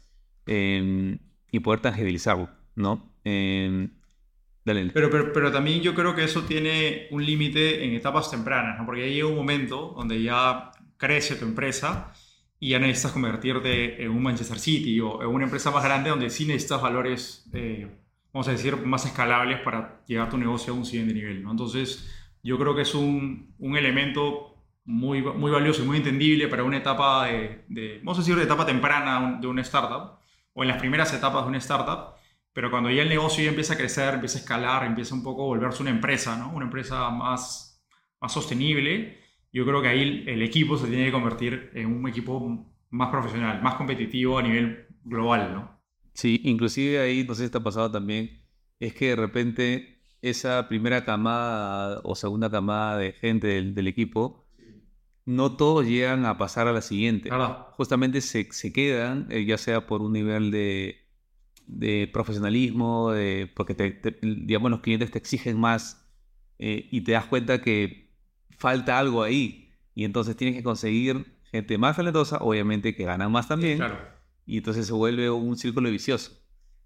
em, 0.46 1.20
y 1.52 1.60
poder 1.60 1.80
tangibilizarlo, 1.80 2.50
¿no? 2.74 3.08
Dale. 4.64 4.90
Pero, 4.92 5.10
pero, 5.10 5.32
pero, 5.32 5.50
también 5.50 5.80
yo 5.80 5.94
creo 5.94 6.14
que 6.14 6.24
eso 6.24 6.42
tiene 6.42 7.08
un 7.10 7.24
límite 7.24 7.84
en 7.84 7.94
etapas 7.94 8.30
tempranas, 8.30 8.78
¿no? 8.78 8.84
Porque 8.84 9.04
ahí 9.04 9.14
llega 9.14 9.26
un 9.26 9.36
momento 9.36 9.94
donde 9.96 10.22
ya 10.22 10.70
crece 10.98 11.36
tu 11.36 11.46
empresa 11.46 12.12
y 12.58 12.70
ya 12.70 12.78
necesitas 12.78 13.12
convertirte 13.12 14.02
en 14.02 14.10
un 14.10 14.22
Manchester 14.22 14.58
City 14.58 15.00
o 15.00 15.22
en 15.22 15.28
una 15.28 15.44
empresa 15.44 15.70
más 15.70 15.82
grande 15.82 16.10
donde 16.10 16.28
sí 16.28 16.44
necesitas 16.44 16.82
valores, 16.82 17.48
eh, 17.54 17.88
vamos 18.34 18.48
a 18.48 18.52
decir, 18.52 18.76
más 18.76 19.06
escalables 19.06 19.60
para 19.60 20.02
llevar 20.06 20.28
tu 20.28 20.36
negocio 20.36 20.74
a 20.74 20.76
un 20.76 20.84
siguiente 20.84 21.14
nivel, 21.14 21.42
¿no? 21.42 21.52
Entonces, 21.52 22.06
yo 22.42 22.58
creo 22.58 22.76
que 22.76 22.82
es 22.82 22.94
un, 22.94 23.54
un 23.58 23.76
elemento 23.78 24.50
muy, 24.84 25.22
muy 25.22 25.50
valioso 25.50 25.82
y 25.82 25.86
muy 25.86 25.98
entendible 25.98 26.48
para 26.48 26.64
una 26.64 26.78
etapa 26.78 27.26
de, 27.26 28.00
vamos 28.02 28.18
a 28.18 28.20
decir, 28.22 28.36
de 28.36 28.44
etapa 28.44 28.66
temprana 28.66 29.38
de 29.40 29.46
una 29.46 29.62
startup, 29.62 30.18
o 30.52 30.62
en 30.62 30.68
las 30.68 30.78
primeras 30.78 31.12
etapas 31.14 31.44
de 31.44 31.48
una 31.48 31.58
startup, 31.58 32.14
pero 32.52 32.70
cuando 32.70 32.90
ya 32.90 33.02
el 33.02 33.08
negocio 33.08 33.44
ya 33.44 33.50
empieza 33.50 33.74
a 33.74 33.76
crecer, 33.76 34.14
empieza 34.14 34.38
a 34.38 34.40
escalar, 34.40 34.84
empieza 34.84 35.14
un 35.14 35.22
poco 35.22 35.42
a 35.42 35.46
volverse 35.46 35.82
una 35.82 35.90
empresa, 35.90 36.36
¿no? 36.36 36.52
Una 36.52 36.66
empresa 36.66 37.10
más, 37.10 37.82
más 38.20 38.32
sostenible, 38.32 39.18
yo 39.52 39.64
creo 39.64 39.82
que 39.82 39.88
ahí 39.88 40.24
el 40.26 40.42
equipo 40.42 40.76
se 40.76 40.86
tiene 40.86 41.06
que 41.06 41.12
convertir 41.12 41.70
en 41.74 41.86
un 41.86 42.08
equipo 42.08 42.66
más 42.90 43.10
profesional, 43.10 43.62
más 43.62 43.74
competitivo 43.74 44.38
a 44.38 44.42
nivel 44.42 44.86
global, 45.04 45.52
¿no? 45.52 45.80
Sí, 46.14 46.40
inclusive 46.44 47.00
ahí, 47.00 47.24
no 47.24 47.34
sé 47.34 47.40
si 47.40 47.46
está 47.46 47.60
pasado 47.60 47.90
también, 47.90 48.42
es 48.78 48.94
que 48.94 49.08
de 49.08 49.16
repente 49.16 50.02
esa 50.22 50.68
primera 50.68 51.04
camada 51.04 52.00
o 52.04 52.14
segunda 52.14 52.50
camada 52.50 52.98
de 52.98 53.12
gente 53.12 53.46
del, 53.46 53.74
del 53.74 53.86
equipo 53.86 54.46
no 55.24 55.56
todos 55.56 55.86
llegan 55.86 56.26
a 56.26 56.38
pasar 56.38 56.66
a 56.66 56.72
la 56.72 56.82
siguiente. 56.82 57.30
Justamente 57.76 58.20
se, 58.20 58.72
quedan, 58.72 59.26
eh, 59.30 59.44
ya 59.44 59.58
sea 59.58 59.86
por 59.86 60.02
un 60.02 60.12
nivel 60.12 60.50
de, 60.50 61.08
profesionalismo, 62.12 63.12
de, 63.12 63.50
porque 63.54 63.74
digamos 64.22 64.70
los 64.70 64.80
clientes 64.80 65.10
te 65.10 65.18
exigen 65.18 65.58
más 65.58 66.08
eh, 66.58 66.88
y 66.90 67.02
te 67.02 67.12
das 67.12 67.26
cuenta 67.26 67.60
que 67.60 68.10
falta 68.58 68.98
algo 68.98 69.22
ahí. 69.22 69.72
Y 69.94 70.04
entonces 70.04 70.36
tienes 70.36 70.56
que 70.56 70.62
conseguir 70.62 71.26
gente 71.50 71.78
más 71.78 71.96
talentosa, 71.96 72.38
obviamente 72.38 72.94
que 72.94 73.04
gana 73.04 73.28
más 73.28 73.48
también. 73.48 73.82
Y 74.46 74.58
entonces 74.58 74.86
se 74.86 74.92
vuelve 74.92 75.30
un 75.30 75.56
círculo 75.56 75.90
vicioso. 75.90 76.32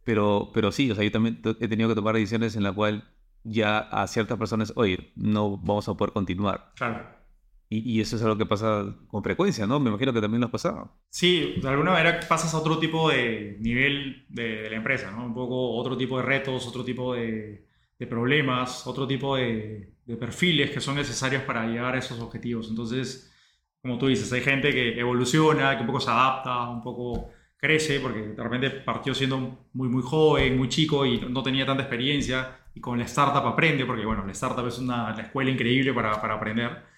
Pero, 0.04 0.50
pero 0.52 0.70
sí, 0.70 0.90
o 0.90 0.94
sea, 0.94 1.04
yo 1.04 1.10
también 1.10 1.40
he 1.60 1.68
tenido 1.68 1.88
que 1.88 1.94
tomar 1.94 2.14
decisiones 2.14 2.56
en 2.56 2.62
la 2.62 2.72
cual 2.72 3.04
ya 3.42 3.78
a 3.78 4.06
ciertas 4.06 4.38
personas, 4.38 4.72
oye, 4.76 5.12
no 5.16 5.56
vamos 5.58 5.88
a 5.88 5.94
poder 5.94 6.12
continuar. 6.12 6.72
Claro. 6.76 7.06
Y, 7.68 8.00
eso 8.00 8.16
es 8.16 8.22
algo 8.22 8.36
que 8.36 8.46
pasa 8.46 8.94
con 9.08 9.22
frecuencia, 9.22 9.66
¿no? 9.66 9.80
Me 9.80 9.88
imagino 9.88 10.12
que 10.12 10.20
también 10.20 10.40
lo 10.40 10.46
has 10.46 10.52
pasado. 10.52 10.92
Sí, 11.08 11.54
de 11.60 11.68
alguna 11.68 11.92
manera 11.92 12.20
pasas 12.28 12.54
a 12.54 12.58
otro 12.58 12.78
tipo 12.78 13.10
de 13.10 13.56
nivel 13.60 14.26
de, 14.28 14.68
la 14.70 14.76
empresa, 14.76 15.10
¿no? 15.10 15.24
Un 15.24 15.34
poco 15.34 15.74
otro 15.76 15.96
tipo 15.96 16.18
de 16.18 16.24
retos, 16.24 16.66
otro 16.66 16.84
tipo 16.84 17.14
de, 17.14 17.66
problemas, 18.08 18.86
otro 18.86 19.06
tipo 19.06 19.36
de, 19.36 19.92
perfiles 20.20 20.70
que 20.70 20.80
son 20.80 20.96
necesarios 20.96 21.42
para 21.44 21.66
llegar 21.66 21.94
a 21.94 21.98
esos 21.98 22.20
objetivos. 22.20 22.68
Entonces, 22.68 23.32
como 23.80 23.98
tú 23.98 24.08
dices, 24.08 24.30
hay 24.32 24.42
gente 24.42 24.70
que 24.70 24.98
evoluciona, 25.00 25.74
que 25.76 25.80
un 25.80 25.86
poco 25.86 26.00
se 26.00 26.10
adapta, 26.10 26.68
un 26.68 26.82
poco 26.82 27.30
crece, 27.56 27.98
porque 28.00 28.20
de 28.20 28.42
repente 28.42 28.70
partió 28.70 29.14
siendo 29.14 29.66
muy, 29.72 29.88
muy 29.88 30.02
joven, 30.02 30.58
muy 30.58 30.68
chico 30.68 31.06
y 31.06 31.18
no 31.18 31.42
tenía 31.42 31.64
tanta 31.64 31.82
experiencia, 31.82 32.58
y 32.74 32.80
con 32.80 32.98
la 32.98 33.04
startup 33.06 33.46
aprende, 33.46 33.86
porque 33.86 34.04
bueno, 34.04 34.24
la 34.26 34.32
startup 34.32 34.66
es 34.66 34.78
una 34.78 35.14
la 35.16 35.22
escuela 35.22 35.50
increíble 35.50 35.94
para, 35.94 36.20
para 36.20 36.34
aprender 36.34 36.93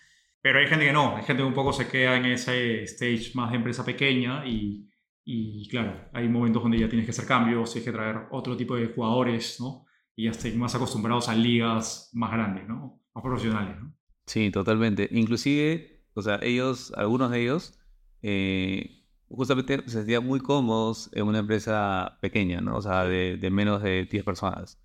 pero 0.47 0.61
hay 0.61 0.69
gente 0.69 0.85
que 0.85 0.93
no, 0.93 1.17
hay 1.17 1.25
gente 1.25 1.43
que 1.43 1.49
un 1.49 1.55
poco 1.55 1.73
se 1.73 1.89
queda 1.89 2.17
en 2.17 2.27
ese 2.27 2.85
stage 2.85 3.33
más 3.35 3.51
de 3.51 3.57
empresa 3.57 3.85
pequeña 3.85 4.47
y, 4.47 4.89
y 5.25 5.69
claro, 5.69 6.09
hay 6.13 6.29
momentos 6.29 6.63
donde 6.63 6.79
ya 6.79 6.89
tienes 6.89 7.05
que 7.05 7.11
hacer 7.11 7.27
cambios, 7.27 7.73
tienes 7.73 7.85
que 7.85 7.97
traer 7.97 8.29
otro 8.31 8.57
tipo 8.57 8.77
de 8.77 8.87
jugadores, 8.87 9.57
¿no? 9.59 9.87
Y 10.15 10.27
ya 10.27 10.31
estén 10.31 10.57
más 10.57 10.73
acostumbrados 10.77 11.29
a 11.29 11.35
ligas 11.35 12.11
más 12.13 12.31
grandes, 12.31 12.69
¿no? 12.69 13.03
Más 13.13 13.25
profesionales, 13.25 13.77
¿no? 13.81 13.93
Sí, 14.25 14.53
totalmente. 14.53 15.09
Inclusive, 15.11 16.05
o 16.15 16.23
sea, 16.23 16.39
ellos, 16.41 16.93
algunos 16.97 17.33
de 17.33 17.43
ellos, 17.43 17.81
eh, 18.23 19.03
justamente 19.29 19.83
se 19.87 19.99
sentían 19.99 20.25
muy 20.25 20.39
cómodos 20.39 21.11
en 21.13 21.27
una 21.27 21.41
empresa 21.41 22.19
pequeña, 22.21 22.61
¿no? 22.61 22.77
O 22.77 22.83
sea, 22.83 23.03
de, 23.03 23.37
de 23.37 23.51
menos 23.51 23.83
de 23.83 24.05
10 24.05 24.23
personas. 24.23 24.81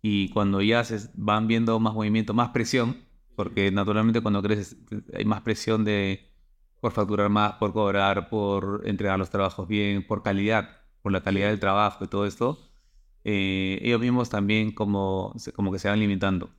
Y 0.00 0.28
cuando 0.28 0.62
ya 0.62 0.84
se 0.84 1.10
van 1.14 1.48
viendo 1.48 1.80
más 1.80 1.92
movimiento, 1.92 2.34
más 2.34 2.50
presión, 2.50 3.10
porque 3.36 3.70
naturalmente 3.70 4.20
cuando 4.20 4.42
creces 4.42 4.76
hay 5.14 5.24
más 5.24 5.42
presión 5.42 5.84
de 5.84 6.28
por 6.80 6.92
facturar 6.92 7.28
más, 7.30 7.54
por 7.54 7.72
cobrar, 7.72 8.28
por 8.28 8.82
entregar 8.84 9.18
los 9.18 9.30
trabajos 9.30 9.68
bien, 9.68 10.06
por 10.06 10.22
calidad, 10.22 10.80
por 11.00 11.12
la 11.12 11.22
calidad 11.22 11.48
del 11.48 11.60
trabajo 11.60 12.04
y 12.04 12.08
todo 12.08 12.26
esto. 12.26 12.58
Eh, 13.24 13.78
ellos 13.82 14.00
mismos 14.00 14.30
también 14.30 14.72
como, 14.72 15.34
como 15.54 15.70
que 15.70 15.78
se 15.78 15.88
van 15.88 16.00
limitando 16.00 16.50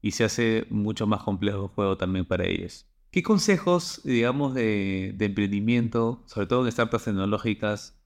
y 0.00 0.12
se 0.12 0.24
hace 0.24 0.66
mucho 0.70 1.06
más 1.06 1.22
complejo 1.22 1.64
el 1.64 1.68
juego 1.68 1.96
también 1.96 2.24
para 2.24 2.46
ellos. 2.46 2.86
¿Qué 3.10 3.22
consejos, 3.22 4.00
digamos, 4.04 4.54
de, 4.54 5.14
emprendimiento, 5.20 6.22
sobre 6.26 6.46
todo 6.46 6.64
en 6.64 6.72
startups 6.72 7.04
tecnológicas, 7.04 7.98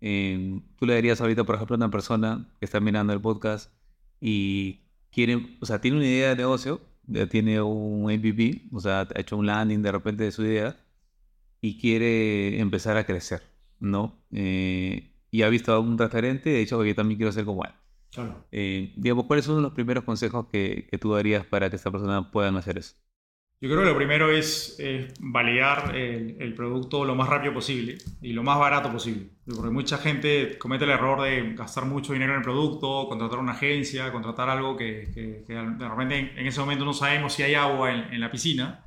eh, 0.00 0.60
tú 0.76 0.86
le 0.86 0.94
darías 0.94 1.20
ahorita, 1.20 1.44
por 1.44 1.56
ejemplo, 1.56 1.74
a 1.74 1.78
una 1.78 1.90
persona 1.90 2.48
que 2.58 2.64
está 2.64 2.80
mirando 2.80 3.12
el 3.12 3.20
podcast 3.20 3.72
y 4.20 4.82
quiere, 5.10 5.56
o 5.60 5.66
sea, 5.66 5.80
tiene 5.80 5.96
una 5.96 6.06
idea 6.06 6.30
de 6.30 6.36
negocio, 6.36 6.80
tiene 7.30 7.60
un 7.60 8.10
MVP, 8.10 8.68
o 8.72 8.80
sea, 8.80 9.00
ha 9.00 9.20
hecho 9.20 9.36
un 9.36 9.46
landing 9.46 9.82
de 9.82 9.92
repente 9.92 10.24
de 10.24 10.32
su 10.32 10.44
idea 10.44 10.76
y 11.60 11.78
quiere 11.78 12.60
empezar 12.60 12.96
a 12.96 13.04
crecer, 13.04 13.42
¿no? 13.80 14.18
Eh, 14.32 15.12
y 15.30 15.42
ha 15.42 15.48
visto 15.48 15.72
a 15.72 15.80
un 15.80 15.98
referente 15.98 16.50
y 16.52 16.56
ha 16.56 16.58
dicho 16.58 16.80
que 16.80 16.88
yo 16.88 16.94
también 16.94 17.18
quiero 17.18 17.32
ser 17.32 17.44
como 17.44 17.64
él. 17.64 17.72
Claro. 18.10 18.46
Eh, 18.52 18.92
digamos, 18.96 19.24
¿cuáles 19.26 19.46
son 19.46 19.62
los 19.62 19.72
primeros 19.72 20.04
consejos 20.04 20.46
que, 20.50 20.86
que 20.90 20.98
tú 20.98 21.12
darías 21.12 21.46
para 21.46 21.70
que 21.70 21.76
esta 21.76 21.90
persona 21.90 22.30
pueda 22.30 22.50
hacer 22.58 22.78
eso? 22.78 22.94
Yo 23.62 23.68
creo 23.68 23.82
que 23.82 23.90
lo 23.90 23.96
primero 23.96 24.32
es, 24.32 24.76
validar 25.20 25.94
el, 25.94 26.52
producto 26.52 27.04
lo 27.04 27.14
más 27.14 27.28
rápido 27.28 27.54
posible 27.54 27.96
y 28.20 28.32
lo 28.32 28.42
más 28.42 28.58
barato 28.58 28.90
posible. 28.90 29.28
Porque 29.46 29.70
mucha 29.70 29.98
gente 29.98 30.58
comete 30.58 30.82
el 30.82 30.90
error 30.90 31.22
de 31.22 31.54
gastar 31.54 31.84
mucho 31.84 32.12
dinero 32.12 32.32
en 32.32 32.38
el 32.38 32.44
producto, 32.44 33.06
contratar 33.08 33.38
una 33.38 33.52
agencia, 33.52 34.10
contratar 34.10 34.48
algo 34.48 34.76
que, 34.76 35.44
de 35.46 35.88
repente 35.88 36.32
en, 36.36 36.44
ese 36.44 36.58
momento 36.58 36.84
no 36.84 36.92
sabemos 36.92 37.34
si 37.34 37.44
hay 37.44 37.54
agua 37.54 37.92
en, 37.92 38.20
la 38.20 38.32
piscina. 38.32 38.84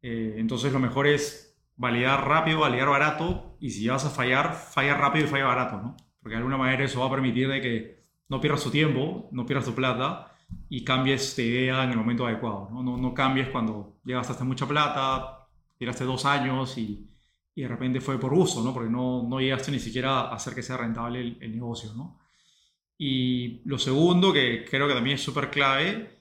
Eh, 0.00 0.36
entonces 0.36 0.72
lo 0.72 0.78
mejor 0.78 1.08
es 1.08 1.58
validar 1.74 2.24
rápido, 2.28 2.60
validar 2.60 2.90
barato, 2.90 3.56
y 3.58 3.70
si 3.70 3.88
vas 3.88 4.04
a 4.04 4.10
fallar, 4.10 4.54
falla 4.54 4.94
rápido 4.94 5.24
y 5.26 5.28
falla 5.28 5.46
barato, 5.46 5.78
¿no? 5.78 5.96
Porque 6.20 6.34
de 6.34 6.38
alguna 6.38 6.56
manera 6.56 6.84
eso 6.84 7.00
va 7.00 7.06
a 7.06 7.10
permitir 7.10 7.48
de 7.48 7.60
que 7.60 7.98
no 8.28 8.40
pierdas 8.40 8.62
tu 8.62 8.70
tiempo, 8.70 9.28
no 9.32 9.44
pierdas 9.44 9.64
tu 9.64 9.74
plata 9.74 10.33
y 10.68 10.84
cambies 10.84 11.36
de 11.36 11.44
idea 11.44 11.84
en 11.84 11.90
el 11.90 11.96
momento 11.96 12.26
adecuado, 12.26 12.68
¿no? 12.72 12.82
No, 12.82 12.96
no 12.96 13.14
cambies 13.14 13.48
cuando 13.48 13.98
ya 14.04 14.16
gastaste 14.16 14.44
mucha 14.44 14.66
plata, 14.66 15.48
tiraste 15.78 16.04
dos 16.04 16.24
años 16.24 16.76
y, 16.78 17.06
y, 17.54 17.62
de 17.62 17.68
repente 17.68 18.00
fue 18.00 18.18
por 18.18 18.34
gusto, 18.34 18.62
¿no? 18.62 18.72
Porque 18.74 18.90
no, 18.90 19.22
no 19.28 19.40
llegaste 19.40 19.70
ni 19.70 19.78
siquiera 19.78 20.20
a 20.22 20.34
hacer 20.34 20.54
que 20.54 20.62
sea 20.62 20.76
rentable 20.76 21.20
el, 21.20 21.38
el 21.40 21.52
negocio, 21.52 21.92
¿no? 21.94 22.20
Y 22.98 23.60
lo 23.64 23.78
segundo, 23.78 24.32
que 24.32 24.64
creo 24.64 24.88
que 24.88 24.94
también 24.94 25.16
es 25.16 25.22
súper 25.22 25.50
clave, 25.50 26.20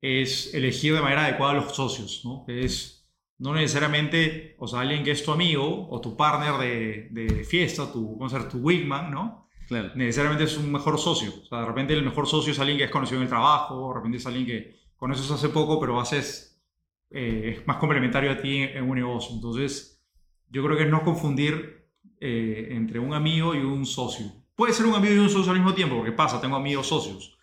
es 0.00 0.54
elegir 0.54 0.94
de 0.94 1.00
manera 1.00 1.24
adecuada 1.24 1.52
a 1.52 1.56
los 1.56 1.74
socios, 1.74 2.22
¿no? 2.24 2.44
Es 2.48 2.94
no 3.38 3.54
necesariamente, 3.54 4.56
o 4.58 4.66
sea, 4.68 4.80
alguien 4.80 5.04
que 5.04 5.10
es 5.10 5.24
tu 5.24 5.32
amigo 5.32 5.88
o 5.90 6.00
tu 6.00 6.16
partner 6.16 6.54
de, 6.58 7.08
de 7.10 7.44
fiesta, 7.44 7.92
tu, 7.92 8.16
vamos 8.16 8.32
a 8.32 8.40
ser 8.40 8.48
tu 8.48 8.58
wingman, 8.58 9.10
¿no? 9.10 9.43
Claro. 9.68 9.92
Necesariamente 9.94 10.44
es 10.44 10.56
un 10.56 10.70
mejor 10.70 10.98
socio. 10.98 11.32
O 11.42 11.46
sea, 11.46 11.60
de 11.60 11.66
repente 11.66 11.94
el 11.94 12.04
mejor 12.04 12.26
socio 12.26 12.52
es 12.52 12.58
alguien 12.58 12.78
que 12.78 12.84
es 12.84 12.90
conocido 12.90 13.18
en 13.18 13.24
el 13.24 13.28
trabajo, 13.28 13.88
de 13.88 13.94
repente 13.94 14.18
es 14.18 14.26
alguien 14.26 14.46
que 14.46 14.76
conoces 14.96 15.30
hace 15.30 15.48
poco, 15.48 15.80
pero 15.80 16.00
haces, 16.00 16.62
eh, 17.10 17.56
es 17.58 17.66
más 17.66 17.78
complementario 17.78 18.30
a 18.30 18.38
ti 18.38 18.58
en, 18.58 18.76
en, 18.76 18.88
un 18.88 18.96
negocio. 18.96 19.34
Entonces, 19.34 20.04
yo 20.48 20.62
creo 20.64 20.76
que 20.76 20.84
es 20.84 20.90
no 20.90 21.02
confundir 21.02 21.84
eh, 22.20 22.68
entre 22.70 22.98
un 22.98 23.12
amigo 23.12 23.54
y 23.54 23.58
un 23.58 23.84
socio. 23.84 24.26
Puede 24.54 24.72
ser 24.72 24.86
un 24.86 24.94
amigo 24.94 25.14
y 25.14 25.18
un 25.18 25.30
socio 25.30 25.50
al 25.50 25.58
mismo 25.58 25.74
tiempo, 25.74 25.96
porque 25.96 26.12
pasa, 26.12 26.40
tengo 26.40 26.56
amigos 26.56 26.86
socios, 26.86 27.36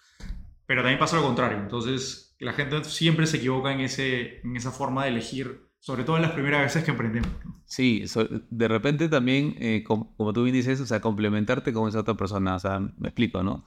pero 0.66 0.82
también 0.82 1.00
pasa 1.00 1.18
lo 1.18 1.24
contrario. 1.24 1.58
Entonces, 1.58 2.36
la 2.40 2.54
gente 2.54 2.84
siempre 2.86 3.28
se 3.28 3.38
equivoca 3.38 3.72
en, 3.74 3.82
ese, 3.82 4.40
en 4.40 4.56
esa 4.56 4.72
forma 4.72 5.04
de 5.04 5.10
elegir 5.10 5.71
sobre 5.82 6.06
todo 6.06 6.16
en 6.16 6.22
las 6.22 6.32
primeras 6.32 6.62
veces 6.62 6.84
que 6.84 6.92
emprendemos. 6.92 7.30
Sí, 7.66 8.08
so, 8.08 8.28
de 8.50 8.68
repente 8.68 9.10
también, 9.10 9.56
eh, 9.60 9.84
como, 9.86 10.16
como, 10.16 10.32
tú 10.32 10.44
bien 10.44 10.56
dices, 10.56 10.80
o 10.80 10.86
sea, 10.86 11.02
complementarte 11.02 11.74
con 11.74 11.90
esa 11.90 12.00
otra 12.00 12.16
persona, 12.16 12.56
o 12.56 12.60
sea, 12.60 12.80
me 12.80 13.10
explico, 13.10 13.44
¿no? 13.44 13.66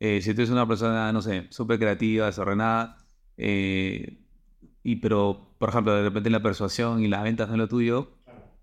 Eh, 0.00 0.22
si 0.22 0.32
tú 0.32 0.40
eres 0.42 0.50
una 0.50 0.66
persona, 0.66 1.12
no 1.12 1.20
sé, 1.20 1.48
súper 1.50 1.78
creativa, 1.78 2.26
desordenada, 2.26 2.98
eh, 3.36 4.18
y 4.82 4.96
pero, 4.96 5.54
por 5.58 5.70
ejemplo, 5.70 5.94
de 5.94 6.02
repente 6.04 6.30
la 6.30 6.42
persuasión 6.42 7.02
y 7.02 7.08
las 7.08 7.22
ventas 7.22 7.48
no 7.48 7.54
es 7.54 7.58
lo 7.58 7.68
tuyo, 7.68 8.12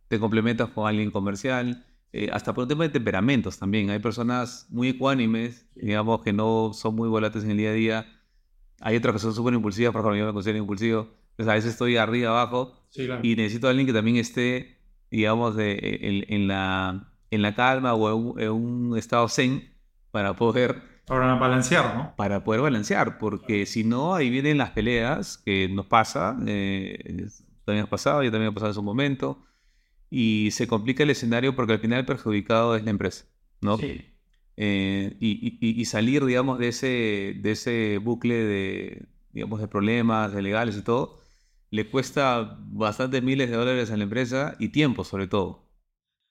te 0.08 0.20
complementas 0.20 0.70
con 0.70 0.88
alguien 0.88 1.12
comercial, 1.12 1.86
eh, 2.14 2.30
hasta 2.32 2.54
por 2.54 2.64
un 2.64 2.70
tema 2.70 2.86
de 2.86 2.90
temperamentos 2.90 3.60
también. 3.60 3.90
Hay 3.90 4.00
personas 4.00 4.68
muy 4.70 4.90
ecuánimes, 4.90 5.68
digamos, 5.76 6.22
que 6.22 6.32
no 6.32 6.72
son 6.74 6.96
muy 6.96 7.10
volátiles 7.10 7.44
en 7.44 7.52
el 7.52 7.58
día 7.58 7.70
a 7.72 7.74
día. 7.74 8.22
Hay 8.80 8.96
otras 8.96 9.16
que 9.16 9.20
son 9.20 9.34
súper 9.34 9.54
impulsivas, 9.54 9.92
por 9.92 10.00
ejemplo, 10.02 10.20
yo 10.20 10.26
me 10.28 10.34
considero 10.34 10.60
impulsivo. 10.60 11.10
Pues 11.36 11.50
a 11.50 11.56
veces 11.56 11.72
estoy 11.72 11.98
arriba, 11.98 12.30
abajo, 12.30 12.85
sí, 12.96 13.06
claro. 13.06 13.22
y 13.24 13.36
necesito 13.36 13.68
a 13.68 13.72
alguien 13.72 13.86
que 13.86 13.94
también 13.94 14.16
esté, 14.18 14.78
digamos, 15.12 15.56
de, 15.56 16.00
en, 16.02 16.34
en, 16.34 16.48
la, 16.48 17.12
en 17.30 17.42
la 17.42 17.54
calma 17.56 17.94
o 17.94 18.10
en 18.10 18.16
un, 18.16 18.40
en 18.42 18.52
un 18.52 18.98
estado 18.98 19.28
zen 19.28 19.70
para 20.12 20.36
poder... 20.36 20.82
Para 21.06 21.36
balancear, 21.36 21.96
¿no? 21.96 22.16
Para 22.16 22.44
poder 22.44 22.62
balancear, 22.62 23.20
porque 23.20 23.66
si 23.66 23.84
no, 23.84 24.16
ahí 24.16 24.30
vienen 24.30 24.58
las 24.58 24.72
peleas 24.72 25.38
que 25.38 25.70
nos 25.70 25.86
pasa, 25.86 26.36
eh, 26.48 27.28
también 27.64 27.86
ha 27.86 27.90
pasado, 27.90 28.24
yo 28.24 28.32
también 28.32 28.52
ha 28.52 28.54
pasado 28.54 28.72
en 28.72 28.76
su 28.76 28.82
momento, 28.82 29.44
y 30.10 30.50
se 30.52 30.68
complica 30.68 31.04
el 31.04 31.10
escenario 31.12 31.56
porque 31.56 31.74
al 31.74 31.80
final 31.80 32.00
el 32.00 32.06
perjudicado 32.06 32.76
es 32.76 32.84
la 32.84 32.92
empresa, 32.92 33.26
¿no? 33.62 33.78
Sí. 33.78 34.06
Eh, 34.58 35.18
y, 35.20 35.58
y, 35.60 35.82
y, 35.82 35.86
salir, 35.86 36.24
digamos, 36.26 36.58
de 36.60 36.70
ese, 36.70 37.36
de 37.42 37.52
ese 37.52 37.98
bucle 37.98 38.36
de, 38.36 39.06
digamos, 39.34 39.60
de 39.60 39.68
problemas, 39.68 40.34
de 40.34 40.42
legales 40.42 40.78
y 40.78 40.82
todo, 40.82 41.20
le 41.76 41.88
cuesta 41.88 42.58
bastantes 42.60 43.22
miles 43.22 43.50
de 43.50 43.58
dólares 43.58 43.92
a 43.92 43.98
la 43.98 44.04
empresa 44.04 44.56
y 44.60 44.70
tiempo 44.70 45.04
sobre 45.04 45.28
todo. 45.28 45.66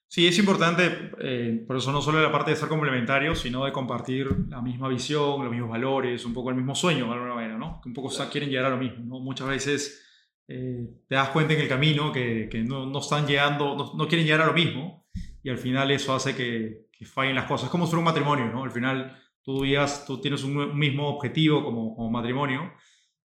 Sí, 0.09 0.26
es 0.26 0.38
importante, 0.38 1.11
eh, 1.20 1.64
por 1.66 1.76
eso 1.76 1.90
no 1.90 2.00
solo 2.00 2.22
la 2.22 2.30
parte 2.30 2.52
de 2.52 2.57
ser 2.57 2.68
complementario, 2.68 3.35
sino 3.35 3.64
de 3.64 3.72
compartir 3.72 4.28
la 4.48 4.62
misma 4.62 4.88
visión, 4.88 5.42
los 5.42 5.50
mismos 5.50 5.70
valores, 5.70 6.24
un 6.24 6.33
poco 6.33 6.50
el 6.50 6.57
mismo 6.57 6.74
sueño, 6.74 7.07
de 7.07 7.12
alguna 7.12 7.35
manera, 7.35 7.59
¿no? 7.59 7.80
Que 7.83 7.88
un 7.88 7.94
poco 7.94 8.11
quieren 8.30 8.48
llegar 8.48 8.66
a 8.66 8.70
lo 8.70 8.76
mismo, 8.76 9.04
¿no? 9.04 9.18
Muchas 9.20 9.48
veces 9.48 10.04
eh, 10.46 10.88
te 11.09 11.14
das 11.14 11.30
cuenta 11.30 11.54
en 11.54 11.61
el 11.61 11.68
camino 11.68 12.12
que, 12.12 12.48
que 12.50 12.62
no, 12.62 12.87
no, 12.87 13.00
están 13.00 13.26
llegando, 13.26 13.76
no, 13.76 13.92
no, 13.96 14.07
quieren 14.07 14.24
llegar 14.24 14.42
a 14.42 14.46
lo 14.46 14.52
mismo 14.52 15.09
y 15.42 15.50
al 15.50 15.59
final 15.59 15.90
eso 15.90 16.14
hace 16.14 16.37
que, 16.37 16.87
que 16.92 17.04
fallen 17.04 17.35
las 17.35 17.46
cosas. 17.46 17.66
Es 17.66 17.70
como 17.70 17.87
ser 17.87 17.98
un 17.98 18.04
matrimonio, 18.04 18.46
¿no? 18.46 18.62
Al 18.62 18.70
final 18.70 19.20
tú, 19.42 19.66
llegas, 19.66 20.07
tú 20.07 20.20
tienes 20.20 20.44
un 20.44 20.78
mismo 20.78 21.09
objetivo 21.09 21.64
como, 21.64 21.96
como 21.96 22.11
matrimonio, 22.11 22.72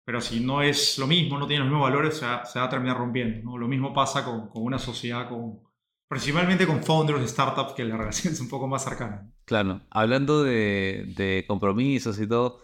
pero 0.05 0.21
si 0.21 0.39
no 0.39 0.61
es 0.61 0.97
lo 0.99 1.07
mismo, 1.07 1.37
no 1.39 1.47
tiene 1.47 1.61
los 1.63 1.69
mismos 1.69 1.89
valores, 1.89 2.15
se 2.17 2.25
va, 2.25 2.45
se 2.45 2.59
va 2.59 2.65
a 2.65 2.69
terminar 2.69 2.97
rompiendo. 2.97 3.43
¿no? 3.43 3.57
Lo 3.57 3.67
mismo 3.67 3.93
pasa 3.93 4.23
con, 4.23 4.47
con, 4.49 4.63
una 4.63 4.79
sociedad, 4.79 5.27
con, 5.27 5.59
principalmente 6.07 6.67
con 6.67 6.83
founders 6.83 7.19
de 7.21 7.27
startups, 7.27 7.73
que 7.73 7.83
la 7.83 7.97
relación 7.97 8.33
es 8.33 8.39
un 8.39 8.49
poco 8.49 8.67
más 8.67 8.83
cercana. 8.83 9.29
Claro, 9.45 9.81
hablando 9.89 10.43
de, 10.43 11.11
de 11.17 11.45
compromisos 11.47 12.19
y 12.19 12.27
todo, 12.27 12.61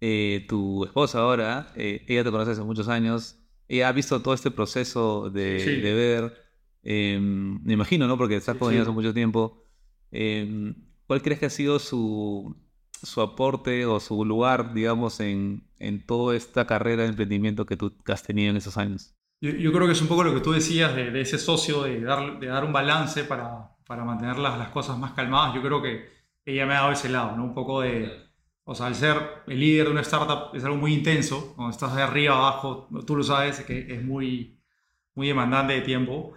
eh, 0.00 0.46
tu 0.48 0.84
esposa 0.84 1.20
ahora, 1.20 1.72
eh, 1.76 2.04
ella 2.08 2.24
te 2.24 2.30
conoce 2.30 2.52
hace 2.52 2.62
muchos 2.62 2.88
años, 2.88 3.40
ella 3.68 3.88
ha 3.88 3.92
visto 3.92 4.22
todo 4.22 4.34
este 4.34 4.50
proceso 4.50 5.30
de, 5.30 5.60
Sí. 5.60 5.76
de 5.80 5.94
ver, 5.94 6.44
eh, 6.84 7.18
me 7.20 7.72
imagino, 7.74 8.06
¿no? 8.06 8.16
Porque 8.16 8.36
estás 8.36 8.54
Sí, 8.54 8.60
con 8.60 8.72
ella 8.72 8.82
hace 8.82 8.90
mucho 8.92 9.12
tiempo. 9.12 9.64
Eh, 10.12 10.74
¿Cuál 11.06 11.22
crees 11.22 11.40
que 11.40 11.46
ha 11.46 11.50
sido 11.50 11.78
su, 11.78 12.56
su 13.02 13.20
aporte 13.20 13.86
o 13.86 14.00
su 14.00 14.24
lugar, 14.24 14.74
digamos, 14.74 15.20
en, 15.20 15.62
en 15.78 16.04
toda 16.04 16.36
esta 16.36 16.66
carrera 16.66 17.02
de 17.02 17.10
emprendimiento 17.10 17.66
que 17.66 17.76
tú 17.76 17.94
has 18.06 18.22
tenido 18.22 18.50
en 18.50 18.56
esos 18.56 18.76
años? 18.76 19.14
Yo, 19.40 19.50
yo 19.50 19.72
creo 19.72 19.86
que 19.86 19.92
es 19.92 20.02
un 20.02 20.08
poco 20.08 20.24
lo 20.24 20.34
que 20.34 20.40
tú 20.40 20.52
decías 20.52 20.94
de, 20.96 21.10
de 21.10 21.20
ese 21.20 21.38
socio, 21.38 21.84
de 21.84 22.00
dar, 22.00 22.40
de 22.40 22.46
dar 22.48 22.64
un 22.64 22.72
balance 22.72 23.24
para, 23.24 23.76
para 23.86 24.04
mantener 24.04 24.38
las, 24.38 24.58
las 24.58 24.68
cosas 24.68 24.98
más 24.98 25.12
calmadas. 25.12 25.54
Yo 25.54 25.62
creo 25.62 25.80
que 25.80 26.08
ella 26.44 26.66
me 26.66 26.74
ha 26.74 26.80
dado 26.80 26.92
ese 26.92 27.08
lado, 27.08 27.36
¿no? 27.36 27.44
Un 27.44 27.54
poco 27.54 27.80
de, 27.82 28.10
o 28.64 28.74
sea, 28.74 28.86
al 28.86 28.94
ser 28.94 29.16
el 29.46 29.60
líder 29.60 29.86
de 29.86 29.92
una 29.92 30.00
startup 30.00 30.54
es 30.54 30.64
algo 30.64 30.76
muy 30.76 30.92
intenso, 30.92 31.54
cuando 31.54 31.70
estás 31.70 31.94
de 31.94 32.02
arriba 32.02 32.36
abajo, 32.36 32.88
tú 33.06 33.16
lo 33.16 33.22
sabes, 33.22 33.60
que 33.60 33.94
es 33.94 34.04
muy, 34.04 34.60
muy 35.14 35.28
demandante 35.28 35.74
de 35.74 35.80
tiempo. 35.82 36.34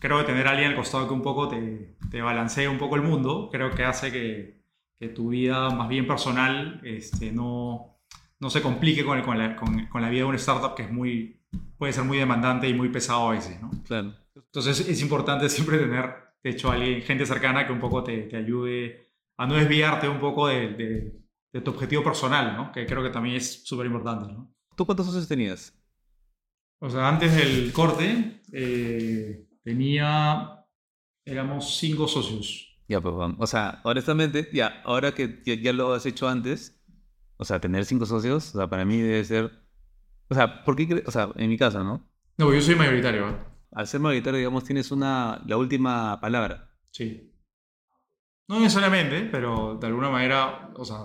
Creo 0.00 0.18
que 0.18 0.24
tener 0.24 0.46
a 0.46 0.50
alguien 0.50 0.70
al 0.70 0.76
costado 0.76 1.08
que 1.08 1.14
un 1.14 1.22
poco 1.22 1.48
te, 1.48 1.96
te 2.10 2.20
balancee 2.22 2.68
un 2.68 2.78
poco 2.78 2.96
el 2.96 3.02
mundo, 3.02 3.48
creo 3.50 3.70
que 3.70 3.84
hace 3.84 4.12
que, 4.12 4.63
que 4.98 5.08
tu 5.08 5.28
vida 5.28 5.70
más 5.70 5.88
bien 5.88 6.06
personal 6.06 6.80
este, 6.84 7.32
no, 7.32 7.98
no 8.40 8.50
se 8.50 8.62
complique 8.62 9.04
con, 9.04 9.18
el, 9.18 9.24
con, 9.24 9.38
la, 9.38 9.56
con, 9.56 9.86
con, 9.86 10.02
la, 10.02 10.08
vida 10.08 10.20
de 10.20 10.26
una 10.26 10.36
startup 10.36 10.74
que 10.74 10.84
es 10.84 10.90
muy, 10.90 11.40
puede 11.78 11.92
ser 11.92 12.04
muy 12.04 12.18
demandante 12.18 12.68
y 12.68 12.74
muy 12.74 12.88
pesado 12.88 13.28
a 13.28 13.32
veces, 13.32 13.60
¿no? 13.60 13.70
Claro. 13.84 14.14
Entonces 14.34 14.88
es 14.88 15.02
importante 15.02 15.48
siempre 15.48 15.78
tener, 15.78 16.14
de 16.42 16.50
hecho, 16.50 16.70
alguien, 16.70 17.02
gente 17.02 17.26
cercana 17.26 17.66
que 17.66 17.72
un 17.72 17.80
poco 17.80 18.02
te, 18.04 18.22
te 18.22 18.36
ayude 18.36 19.08
a 19.36 19.46
no 19.46 19.54
desviarte 19.54 20.08
un 20.08 20.20
poco 20.20 20.46
de, 20.46 20.68
de, 20.74 21.20
de, 21.52 21.60
tu 21.60 21.70
objetivo 21.70 22.02
personal, 22.02 22.56
¿no? 22.56 22.72
Que 22.72 22.86
creo 22.86 23.02
que 23.02 23.10
también 23.10 23.36
es 23.36 23.64
súper 23.64 23.86
importante, 23.86 24.32
¿no? 24.32 24.54
¿Tú 24.76 24.86
cuántos 24.86 25.06
socios 25.06 25.28
tenías? 25.28 25.76
O 26.80 26.90
sea, 26.90 27.08
antes 27.08 27.34
del 27.34 27.72
corte 27.72 28.42
eh, 28.52 29.48
tenía, 29.62 30.66
éramos 31.24 31.78
cinco 31.78 32.06
socios. 32.06 32.73
Ya, 32.88 33.00
pues 33.00 33.14
vamos. 33.14 33.36
O 33.40 33.46
sea, 33.46 33.80
honestamente, 33.84 34.48
ya, 34.52 34.82
ahora 34.84 35.14
que 35.14 35.40
ya, 35.44 35.54
ya, 35.54 35.72
lo 35.72 35.94
has 35.94 36.04
hecho 36.06 36.28
antes, 36.28 36.80
o 37.36 37.44
sea, 37.44 37.60
tener 37.60 37.84
cinco 37.84 38.06
socios, 38.06 38.54
o 38.54 38.58
sea, 38.58 38.68
para 38.68 38.84
mí 38.84 38.98
debe 38.98 39.24
ser. 39.24 39.50
O 40.28 40.34
sea, 40.34 40.64
¿por 40.64 40.76
qué 40.76 41.02
O 41.06 41.10
sea, 41.10 41.30
en 41.36 41.48
mi 41.48 41.56
casa, 41.56 41.82
¿no? 41.82 42.06
No, 42.36 42.52
yo 42.52 42.60
soy 42.60 42.74
mayoritario. 42.74 43.28
¿eh? 43.28 43.36
Al 43.72 43.86
ser 43.86 44.00
mayoritario, 44.00 44.38
digamos, 44.38 44.64
tienes 44.64 44.90
una, 44.90 45.42
la 45.46 45.56
última 45.56 46.20
palabra. 46.20 46.70
Sí. 46.90 47.32
No 48.48 48.60
necesariamente, 48.60 49.22
pero 49.30 49.76
de 49.80 49.86
alguna 49.86 50.10
manera, 50.10 50.70
o 50.76 50.84
sea, 50.84 50.98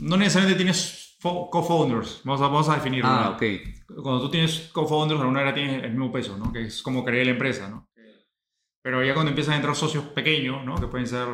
no 0.00 0.16
necesariamente 0.16 0.56
tienes 0.56 1.16
co-founders. 1.22 2.22
Vamos 2.24 2.40
a, 2.40 2.44
vamos 2.44 2.68
a 2.68 2.74
definirlo. 2.74 3.08
Ah, 3.08 3.30
¿no? 3.30 3.36
ok. 3.36 4.02
Cuando 4.02 4.22
tú 4.22 4.30
tienes 4.30 4.70
co-founders, 4.72 5.20
de 5.20 5.22
alguna 5.22 5.40
manera 5.40 5.54
tienes 5.54 5.84
el 5.84 5.90
mismo 5.90 6.10
peso, 6.10 6.36
¿no? 6.36 6.52
Que 6.52 6.62
es 6.62 6.82
como 6.82 7.04
creer 7.04 7.26
la 7.26 7.32
empresa, 7.32 7.68
¿no? 7.68 7.89
Pero 8.82 9.04
ya 9.04 9.14
cuando 9.14 9.30
empiezan 9.30 9.54
a 9.54 9.56
entrar 9.56 9.76
socios 9.76 10.04
pequeños, 10.04 10.64
¿no? 10.64 10.76
Que 10.76 10.86
pueden 10.86 11.06
ser 11.06 11.28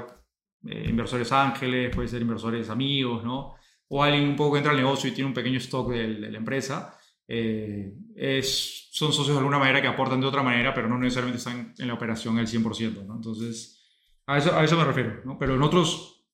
eh, 0.66 0.86
inversores 0.88 1.30
ángeles, 1.32 1.94
pueden 1.94 2.08
ser 2.08 2.22
inversores 2.22 2.68
amigos, 2.70 3.24
¿no? 3.24 3.54
O 3.88 4.02
alguien 4.02 4.28
un 4.28 4.36
poco 4.36 4.52
que 4.52 4.58
entra 4.58 4.72
al 4.72 4.78
negocio 4.78 5.08
y 5.08 5.12
tiene 5.12 5.28
un 5.28 5.34
pequeño 5.34 5.58
stock 5.58 5.90
de, 5.90 6.14
de 6.14 6.30
la 6.30 6.38
empresa, 6.38 6.96
eh, 7.28 7.92
es, 8.14 8.88
son 8.92 9.12
socios 9.12 9.34
de 9.34 9.38
alguna 9.38 9.58
manera 9.58 9.82
que 9.82 9.88
aportan 9.88 10.20
de 10.20 10.26
otra 10.26 10.42
manera, 10.42 10.72
pero 10.72 10.88
no 10.88 10.98
necesariamente 10.98 11.38
están 11.38 11.74
en 11.76 11.88
la 11.88 11.94
operación 11.94 12.38
el 12.38 12.46
100%, 12.46 13.04
¿no? 13.04 13.16
Entonces, 13.16 13.84
a 14.26 14.38
eso, 14.38 14.56
a 14.56 14.64
eso 14.64 14.76
me 14.76 14.84
refiero, 14.84 15.22
¿no? 15.24 15.38
Pero 15.38 15.56
nosotros 15.56 16.24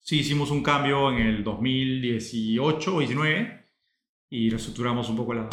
sí 0.00 0.20
hicimos 0.20 0.50
un 0.50 0.62
cambio 0.62 1.10
en 1.12 1.26
el 1.26 1.44
2018 1.44 2.94
o 2.94 2.98
19 2.98 3.70
y 4.30 4.50
reestructuramos 4.50 5.08
un 5.08 5.16
poco 5.16 5.34
la... 5.34 5.48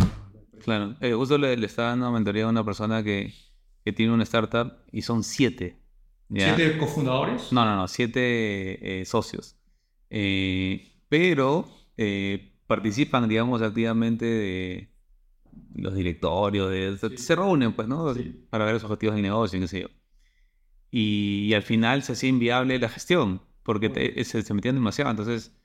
Claro, 0.60 0.95
eh, 1.00 1.13
justo 1.13 1.38
le, 1.38 1.58
le 1.58 1.65
estaba 1.65 1.89
dando 1.89 2.12
mentoría 2.12 2.45
a 2.45 2.50
una 2.50 2.63
persona 2.63 3.02
que, 3.04 3.34
que 3.83 3.93
tiene 3.93 4.13
una 4.13 4.23
startup 4.23 4.73
y 4.91 5.01
son 5.01 5.23
siete. 5.23 5.77
¿ya? 6.29 6.55
¿Siete 6.55 6.77
cofundadores? 6.77 7.51
No, 7.51 7.65
no, 7.65 7.75
no, 7.75 7.87
siete 7.87 9.01
eh, 9.01 9.05
socios. 9.05 9.55
Eh, 10.09 10.93
pero 11.09 11.67
eh, 11.97 12.53
participan, 12.67 13.27
digamos, 13.27 13.61
activamente 13.61 14.25
de, 14.25 14.89
los 15.75 15.93
directorios, 15.95 16.69
de, 16.69 17.17
se 17.17 17.35
reúnen, 17.35 17.73
pues, 17.73 17.87
¿no? 17.87 18.13
Para 18.49 18.65
ver 18.65 18.75
los 18.75 18.83
objetivos 18.83 19.15
de 19.15 19.21
negocio, 19.21 19.59
qué 19.59 19.67
sé 19.67 19.81
yo. 19.81 19.87
Y, 20.91 21.53
al 21.53 21.63
final 21.63 22.03
se 22.03 22.13
hacía 22.13 22.29
inviable 22.29 22.77
la 22.77 22.89
gestión, 22.89 23.41
porque 23.63 24.23
se, 24.25 24.41
se, 24.41 24.53
metían 24.53 24.75
demasiado. 24.75 25.11
Entonces, 25.11 25.55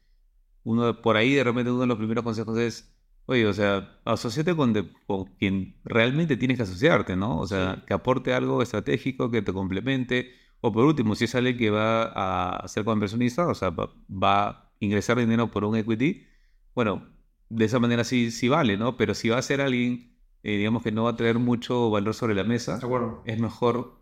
uno 0.65 1.01
por 1.01 1.17
ahí 1.17 1.35
de 1.35 1.45
repente 1.45 1.71
uno 1.71 1.81
de 1.81 1.87
los 1.87 1.99
primeros 1.99 2.25
consejos 2.25 2.59
es, 2.59 2.96
oye, 3.27 3.47
o 3.47 3.53
sea, 3.53 3.99
asociate 4.05 4.57
con, 4.57 4.73
con 5.07 5.25
quien 5.39 5.77
realmente 5.85 6.37
tienes 6.37 6.57
que 6.57 6.63
asociarte, 6.63 7.17
¿no? 7.17 7.39
O 7.39 7.47
sea, 7.47 7.85
que 7.87 7.95
aporte 7.95 8.33
algo 8.33 8.63
estratégico, 8.63 9.31
que 9.31 9.43
te 9.43 9.53
complemente. 9.53 10.33
O 10.61 10.73
por 10.73 10.85
último, 10.85 11.15
si 11.15 11.25
es 11.25 11.35
alguien 11.35 11.59
que 11.59 11.71
va 11.71 12.05
a 12.05 12.69
ser 12.69 12.85
inversionista, 12.87 13.47
o 13.49 13.55
sea, 13.55 13.71
va, 13.71 14.49
a 14.49 14.73
ingresar 14.81 15.19
dinero 15.19 15.51
por 15.51 15.65
un 15.65 15.77
equity, 15.77 16.27
bueno, 16.75 17.07
de 17.49 17.65
esa 17.65 17.79
manera 17.79 18.05
sí, 18.05 18.31
sí 18.31 18.49
vale, 18.49 18.77
¿no? 18.77 18.97
Pero 18.97 19.15
si 19.15 19.29
va 19.29 19.39
a 19.39 19.43
ser 19.43 19.61
alguien, 19.61 20.17
eh, 20.43 20.57
digamos 20.59 20.83
que 20.83 20.93
no 20.93 21.05
va 21.05 21.11
a 21.11 21.17
traer 21.17 21.39
mucho 21.39 21.91
valor 21.91 22.15
sobre 22.15 22.35
la 22.35 22.45
mesa, 22.45 22.79
es 23.25 23.41
mejor 23.41 24.01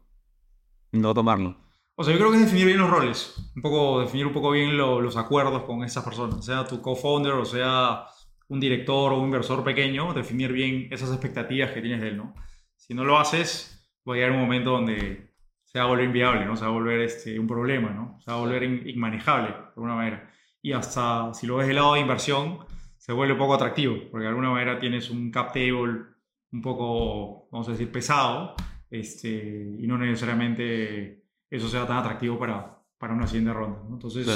no 0.93 1.15
tomarlo. 1.15 1.57
O 1.97 2.03
sea, 2.03 2.13
yo 2.13 2.19
creo 2.19 2.31
que 2.33 2.39
es 2.39 2.45
definir 2.45 2.67
bien 2.67 2.79
los 2.79 2.91
roles, 2.91 3.35
un 3.55 3.63
poco, 3.63 4.01
definir 4.01 4.27
un 4.27 4.33
poco 4.33 4.51
bien 4.51 4.77
los 4.77 5.17
acuerdos 5.17 5.63
con 5.63 5.85
esas 5.85 6.05
personas, 6.05 6.45
sea 6.45 6.67
tu 6.67 6.83
co-founder 6.83 7.35
o 7.35 7.45
sea 7.45 8.07
un 8.55 8.61
director 8.61 9.13
o 9.13 9.19
un 9.19 9.27
inversor 9.27 9.65
pequeño, 9.65 10.15
definir 10.15 10.53
bien 10.53 10.89
esas 10.91 11.11
expectativas 11.11 11.73
que 11.73 11.83
tienes 11.83 12.01
de 12.01 12.09
él, 12.09 12.17
¿no? 12.17 12.35
Si 12.77 12.95
no 12.95 13.05
lo 13.05 13.19
haces, 13.19 13.91
va 14.09 14.15
a 14.15 14.17
llegar 14.17 14.31
un 14.31 14.41
momento 14.41 14.71
donde 14.71 15.35
se 15.65 15.79
va 15.79 15.87
a 15.87 15.89
volver 15.89 16.05
inviable, 16.05 16.47
¿no? 16.47 16.57
Se 16.57 16.65
va 16.65 16.71
a 16.71 16.75
volver 16.75 17.01
este, 17.01 17.39
un 17.39 17.49
problema, 17.49 17.91
¿no? 17.91 18.19
Se 18.21 18.31
va 18.31 18.37
a 18.37 18.41
volver 18.41 18.63
inmanejable, 18.63 19.49
de 19.49 19.57
alguna 19.77 19.97
manera. 19.97 20.31
Y 20.63 20.73
hasta 20.73 21.35
si 21.35 21.47
lo 21.47 21.57
ves 21.57 21.67
del 21.67 21.77
lado 21.77 21.95
de 21.95 22.01
inversión, 22.01 22.61
se 22.97 23.13
vuelve 23.13 23.35
poco 23.35 23.55
atractivo, 23.55 23.97
porque 24.11 24.23
de 24.23 24.29
alguna 24.29 24.51
manera 24.51 24.79
tienes 24.79 25.11
un 25.11 25.31
cap 25.31 25.53
table 25.53 26.05
un 26.53 26.63
poco, 26.63 27.49
vamos 27.51 27.69
a 27.69 27.73
decir, 27.73 27.91
pesado, 27.91 28.55
este, 28.89 29.77
y 29.81 29.87
no 29.89 29.99
necesariamente 29.99 31.25
eso 31.51 31.69
sea 31.69 31.87
tan 31.87 31.97
atractivo 31.99 32.39
para, 32.39 32.79
para 32.97 33.15
una 33.15 33.27
siguiente 33.27 33.53
ronda. 33.53 33.81
Entonces, 33.91 34.29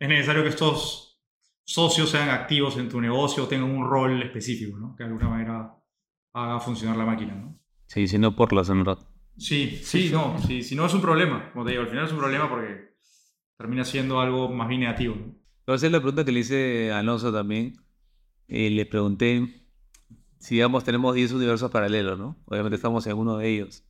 es 0.00 0.08
necesario 0.08 0.42
que 0.42 0.48
estos 0.48 1.11
socios 1.64 2.10
sean 2.10 2.28
activos 2.28 2.76
en 2.76 2.88
tu 2.88 3.00
negocio 3.00 3.44
o 3.44 3.48
tengan 3.48 3.70
un 3.70 3.88
rol 3.88 4.22
específico, 4.22 4.78
¿no? 4.78 4.94
que 4.96 5.04
de 5.04 5.10
alguna 5.10 5.28
manera 5.28 5.74
haga 6.32 6.60
funcionar 6.60 6.96
la 6.96 7.04
máquina. 7.04 7.34
¿no? 7.34 7.58
Sí, 7.86 8.06
si 8.06 8.18
no 8.18 8.34
por 8.34 8.52
las 8.52 8.68
verdad. 8.68 8.98
Sí, 9.36 9.80
sí, 9.82 10.10
no, 10.12 10.38
sí, 10.38 10.62
si 10.62 10.74
no 10.74 10.86
es 10.86 10.94
un 10.94 11.00
problema, 11.00 11.50
como 11.52 11.64
te 11.64 11.70
digo, 11.72 11.82
al 11.82 11.88
final 11.88 12.04
es 12.04 12.12
un 12.12 12.18
problema 12.18 12.48
porque 12.48 12.92
termina 13.56 13.84
siendo 13.84 14.20
algo 14.20 14.48
más 14.48 14.68
bien 14.68 14.80
negativo. 14.80 15.14
¿no? 15.14 15.34
Entonces 15.60 15.90
la 15.90 15.98
pregunta 15.98 16.24
que 16.24 16.32
le 16.32 16.40
hice 16.40 16.92
a 16.92 16.98
Alonso 16.98 17.32
también, 17.32 17.74
eh, 18.48 18.68
le 18.70 18.84
pregunté 18.84 19.62
si, 20.42 20.56
digamos, 20.56 20.82
tenemos 20.82 21.14
10 21.14 21.32
universos 21.32 21.70
paralelos, 21.70 22.18
¿no? 22.18 22.36
Obviamente 22.46 22.74
estamos 22.74 23.06
en 23.06 23.16
uno 23.16 23.38
de 23.38 23.48
ellos. 23.48 23.84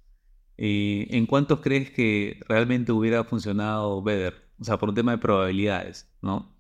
Eh, 0.59 1.09
¿En 1.11 1.25
cuántos 1.25 1.61
crees 1.61 1.91
que 1.91 2.41
realmente 2.47 2.93
hubiera 2.93 3.25
funcionado 3.25 4.03
Better? 4.03 4.51
O 4.61 4.65
sea, 4.65 4.79
por 4.79 4.91
un 4.91 4.95
tema 4.95 5.13
de 5.13 5.19
probabilidades, 5.19 6.13
¿no? 6.21 6.52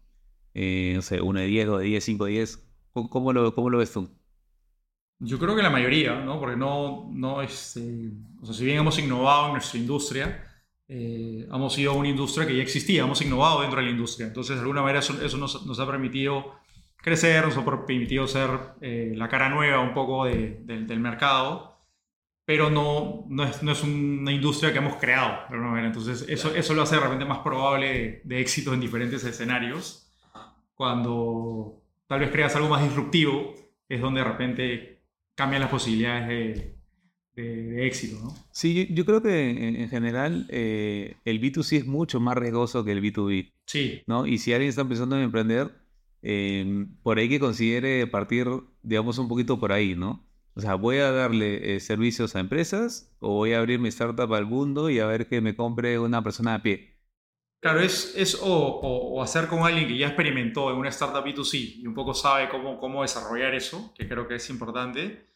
Eh, 0.55 0.93
no 0.97 1.03
sé, 1.03 1.21
1 1.21 1.41
de 1.41 1.47
10, 1.47 1.67
2 1.67 1.81
de 1.81 1.85
10, 1.87 2.05
5 2.05 2.25
de 2.25 2.31
10. 2.33 2.69
¿Cómo, 2.93 3.33
lo, 3.33 3.55
¿Cómo 3.55 3.71
lo 3.71 3.79
ves 3.79 3.93
tú? 3.93 4.11
Yo 5.19 5.39
creo 5.39 5.55
que 5.57 5.63
la 5.63 5.71
mayoría, 5.71 6.21
¿no? 6.21 6.39
Porque 6.41 6.57
no, 6.57 7.09
no 7.13 7.43
es... 7.43 7.79
o 8.41 8.47
sea, 8.47 8.55
si 8.55 8.65
bien 8.65 8.79
hemos 8.79 8.99
innovado 8.99 9.47
en 9.47 9.53
nuestra 9.53 9.79
industria, 9.79 10.49
hemos 10.89 11.73
sido 11.73 11.95
una 11.95 12.09
industria 12.09 12.47
que 12.47 12.57
ya 12.57 12.63
existía, 12.63 13.03
hemos 13.03 13.23
innovado 13.23 13.61
dentro 13.61 13.79
de 13.79 13.87
la 13.87 13.93
industria. 13.93 14.27
Entonces, 14.27 14.57
de 14.57 14.61
alguna 14.61 14.83
manera, 14.83 14.99
eso, 14.99 15.39
nos, 15.39 15.65
nos, 15.65 15.81
ha 15.81 15.87
permitido 15.87 16.55
crecer, 17.03 17.45
nos 17.45 17.57
ha 17.57 17.65
permitido 17.65 18.27
ser 18.27 18.51
eh, 18.81 19.13
la 19.17 19.29
cara 19.29 19.49
nueva 19.49 19.81
un 19.81 19.93
poco 19.93 20.25
del 20.25 21.01
mercado, 21.01 21.81
pero 22.45 22.71
no, 22.71 23.27
no, 23.29 23.45
es, 23.45 23.63
no 23.63 23.73
es 23.73 23.83
una 23.83 24.33
industria 24.33 24.73
que 24.73 24.79
hemos 24.79 24.97
creado 24.97 25.31
de 25.49 25.55
alguna 25.55 25.71
manera. 25.71 25.89
Entonces, 25.89 26.27
eso, 26.29 26.55
eso 26.55 26.75
lo 26.75 26.83
hace 26.83 26.99
realmente 26.99 27.25
más 27.25 27.39
probable 27.39 28.23
de, 28.25 28.41
éxito 28.41 28.73
en 28.73 28.81
diferentes 28.81 29.25
escenarios. 29.25 30.12
Cuando 30.83 31.81
tal 32.09 32.21
vez 32.21 32.31
creas 32.31 32.57
algo 32.57 32.69
más 32.69 32.83
disruptivo, 32.83 33.55
es 33.89 34.01
donde 34.01 34.21
de 34.21 34.27
repente 34.27 35.03
cambian 35.37 35.63
las 35.63 35.71
posibilidades 35.71 36.29
de, 37.37 37.87
éxito, 37.87 38.19
¿no? 38.23 38.35
Sí, 38.51 38.89
yo, 38.91 39.05
creo 39.05 39.23
que 39.23 39.49
en, 39.49 39.89
general 39.89 40.47
eh, 40.51 41.17
el 41.25 41.41
B2C 41.41 41.79
es 41.79 41.87
mucho 41.87 42.19
más 42.21 42.37
riesgoso 42.37 42.85
que 42.85 42.93
el 42.93 43.01
B2B. 43.01 43.53
Sí. 43.65 44.03
¿no? 44.07 44.27
Y 44.27 44.39
si 44.39 44.53
alguien 44.53 44.71
está 44.71 44.83
empezando 44.83 45.15
a 45.15 45.23
emprender, 45.23 45.71
Em, 46.23 46.97
por 47.03 47.19
ahí 47.19 47.29
que 47.29 47.41
considere 47.41 48.07
partir, 48.07 48.47
digamos, 48.83 49.19
un 49.19 49.29
poquito 49.29 49.59
por 49.59 49.73
ahí, 49.73 49.97
¿no? 49.97 50.25
O 50.55 50.61
sea, 50.61 50.77
voy 50.77 50.99
a 50.99 51.11
darle 51.11 51.75
eh, 51.77 51.81
servicios 51.81 52.37
a 52.37 52.41
empresas 52.41 53.13
o 53.19 53.35
voy 53.35 53.55
a 53.55 53.59
abrir 53.59 53.81
mi 53.81 53.89
startup 53.89 54.33
al 54.35 54.47
mundo 54.47 54.89
y 54.91 55.01
a 55.01 55.07
ver 55.07 55.27
que 55.29 55.41
me 55.41 55.57
compre 55.57 55.99
una 55.99 56.23
persona 56.23 56.55
a 56.55 56.63
pie. 56.63 56.92
Claro, 57.63 57.79
es, 57.79 58.13
es 58.17 58.35
o, 58.43 58.49
o, 58.49 59.23
hacer 59.23 59.47
con 59.47 59.61
alguien 59.61 59.87
que 59.87 59.97
ya 59.97 60.09
experimentó 60.09 60.73
en 60.73 60.79
una 60.79 60.89
startup 60.89 61.25
B2C 61.25 61.77
y 61.77 61.87
un 61.87 61.95
poco 61.95 62.13
sabe 62.13 62.49
cómo, 62.49 62.81
cómo 62.81 63.03
desarrollar 63.03 63.55
eso, 63.55 63.95
que 63.97 64.09
creo 64.09 64.27
que 64.27 64.35
es 64.35 64.51
importante, 64.51 65.29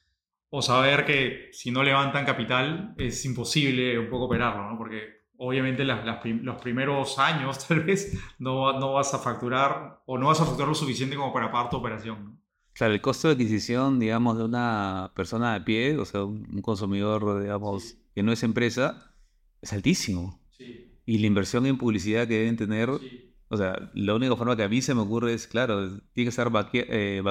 o 0.51 0.61
saber 0.61 1.05
que 1.05 1.51
si 1.53 1.71
no 1.71 1.85
levantan 1.85 2.25
capital 2.25 2.95
es 2.99 3.25
imposible 3.25 3.97
un 3.97 4.11
poco 4.11 4.25
operarlo, 4.25 4.69
¿no? 4.69 4.77
Porque 4.77 5.29
obviamente 5.37 5.85
los 5.85 6.61
primeros 6.61 7.17
años 7.21 7.65
tal 7.69 7.85
vez 7.85 8.19
no, 8.41 8.77
no, 8.77 8.95
vas 8.95 9.15
a 9.15 9.21
facturar 9.21 10.03
o 10.05 10.19
no 10.19 10.27
vas 10.27 10.41
a 10.41 10.47
facturar 10.47 10.67
lo 10.67 10.75
suficiente 10.75 11.15
como 11.15 11.33
para 11.33 11.53
pagar 11.53 11.71
tu 11.71 11.77
operación. 11.77 12.41
Claro, 12.73 12.93
el 12.93 13.01
costo 13.01 13.29
de 13.29 13.35
adquisición, 13.35 14.01
digamos, 14.01 14.37
de 14.37 14.43
una 14.43 15.13
persona 15.15 15.55
de 15.55 15.61
pie, 15.61 15.97
o 15.97 16.05
sea, 16.05 16.25
un 16.25 16.61
consumidor, 16.61 17.41
digamos, 17.41 17.99
que 18.17 18.25
no 18.25 18.33
es 18.33 18.43
empresa, 18.43 19.15
es 19.63 19.73
altísimo. 19.73 20.41
Sí. 20.51 20.96
Y 21.07 21.19
la 21.19 21.29
inversión 21.29 21.65
en 21.67 21.79
publicidad 21.79 22.27
que 22.27 22.39
deben 22.39 22.57
tener, 22.57 22.91
o 22.91 23.57
sea, 23.57 23.91
la 23.95 24.15
única 24.15 24.35
forma 24.35 24.57
que 24.57 24.65
a 24.65 24.69
mí 24.69 24.83
se 24.83 24.95
me 24.95 25.03
ocurre 25.03 25.33
es, 25.33 25.47
claro, 25.47 25.89
tiene 26.13 26.27
que 26.27 26.29
estar 26.29 26.51
eh, 26.73 27.23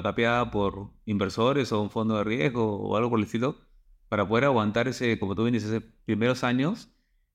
por 0.52 0.92
inversores 1.06 1.72
o 1.74 1.82
un 1.82 1.90
fondo 1.90 2.18
de 2.18 2.24
riesgo 2.24 2.78
o 2.78 2.96
algo 2.96 3.10
por 3.10 3.20
el 3.20 3.26
estilo, 3.26 3.58
para 4.08 4.28
poder 4.28 4.46
aguantar 4.46 4.88
ese, 4.88 5.20
como 5.20 5.36
tú 5.36 5.44
bien 5.44 5.54
dices, 5.54 5.70
esos 5.70 5.84
primeros 6.06 6.44
años 6.46 6.90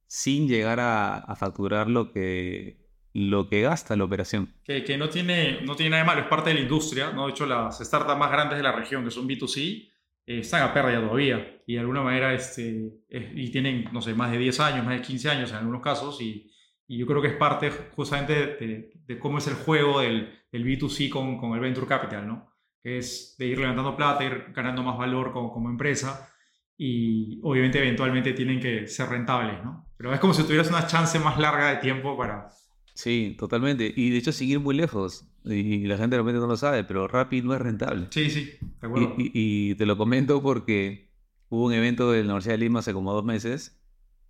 sin 0.06 0.48
llegar 0.48 0.80
a, 0.80 1.36
facturar 1.38 1.88
lo 1.88 2.10
que, 2.10 2.78
lo 3.12 3.48
que 3.48 3.60
gasta 3.60 3.94
la 3.94 4.04
operación. 4.04 4.54
Que, 4.64 4.82
que, 4.82 4.96
no, 4.96 5.10
tiene, 5.10 5.60
no 5.60 5.76
tiene 5.76 5.90
nada 5.90 6.02
de 6.02 6.06
malo, 6.06 6.20
es 6.22 6.26
parte 6.26 6.50
de 6.50 6.54
la 6.54 6.62
industria. 6.62 7.12
¿no? 7.12 7.26
De 7.26 7.32
hecho, 7.32 7.44
las 7.44 7.78
startups 7.78 8.18
más 8.18 8.32
grandes 8.32 8.56
de 8.56 8.62
la 8.64 8.72
región, 8.72 9.04
que 9.04 9.10
son 9.10 9.28
B2C, 9.28 9.89
eh, 10.30 10.38
están 10.38 10.62
a 10.62 10.72
pérdida 10.72 11.00
todavía. 11.00 11.60
Y 11.66 11.74
de 11.74 11.80
alguna 11.80 12.02
manera, 12.02 12.32
este, 12.32 12.92
y 13.10 13.50
tienen, 13.50 13.88
no 13.92 14.00
sé, 14.00 14.14
más 14.14 14.30
de 14.30 14.38
10 14.38 14.60
años, 14.60 14.86
más 14.86 14.94
de 14.94 15.02
15 15.02 15.28
años 15.28 15.50
en 15.50 15.56
algunos 15.56 15.82
casos. 15.82 16.20
Y, 16.20 16.48
y 16.86 16.98
yo 16.98 17.06
creo 17.06 17.20
que 17.20 17.28
es 17.28 17.34
parte 17.34 17.70
justamente 17.96 18.34
de, 18.34 18.92
de, 19.06 19.18
cómo 19.18 19.38
es 19.38 19.48
el 19.48 19.54
juego 19.54 20.00
del, 20.00 20.32
del 20.52 20.64
B2C 20.64 21.10
con, 21.10 21.36
con, 21.36 21.54
el 21.54 21.60
Venture 21.60 21.86
Capital, 21.86 22.28
¿no? 22.28 22.52
Que 22.80 22.98
es 22.98 23.34
de 23.38 23.46
ir 23.46 23.58
levantando 23.58 23.96
plata, 23.96 24.24
ir 24.24 24.52
ganando 24.54 24.84
más 24.84 24.96
valor 24.96 25.32
como, 25.32 25.52
como 25.52 25.68
empresa 25.68 26.32
y 26.76 27.40
obviamente 27.42 27.78
eventualmente 27.78 28.32
tienen 28.32 28.60
que 28.60 28.86
ser 28.86 29.08
rentables, 29.08 29.62
¿no? 29.64 29.86
Pero 29.96 30.14
es 30.14 30.20
como 30.20 30.32
si 30.32 30.44
tuvieras 30.44 30.68
una 30.68 30.86
chance 30.86 31.18
más 31.18 31.38
larga 31.38 31.70
de 31.72 31.76
tiempo 31.76 32.16
para... 32.16 32.48
Sí, 32.94 33.36
totalmente. 33.38 33.92
Y 33.94 34.10
de 34.10 34.18
hecho 34.18 34.32
seguir 34.32 34.60
muy 34.60 34.74
lejos. 34.74 35.26
Y 35.44 35.86
la 35.86 35.96
gente 35.96 36.16
realmente 36.16 36.40
no 36.40 36.46
lo 36.46 36.56
sabe, 36.56 36.84
pero 36.84 37.08
Rappi 37.08 37.42
no 37.42 37.54
es 37.54 37.60
rentable. 37.60 38.08
Sí, 38.10 38.28
sí, 38.28 38.52
de 38.80 38.86
acuerdo. 38.86 39.14
Y, 39.16 39.74
te 39.76 39.86
lo 39.86 39.96
comento 39.96 40.42
porque 40.42 41.10
hubo 41.48 41.66
un 41.66 41.72
evento 41.72 42.10
de 42.12 42.18
la 42.18 42.24
Universidad 42.26 42.54
de 42.54 42.58
Lima 42.58 42.80
hace 42.80 42.92
como 42.92 43.12
dos 43.12 43.24
meses, 43.24 43.80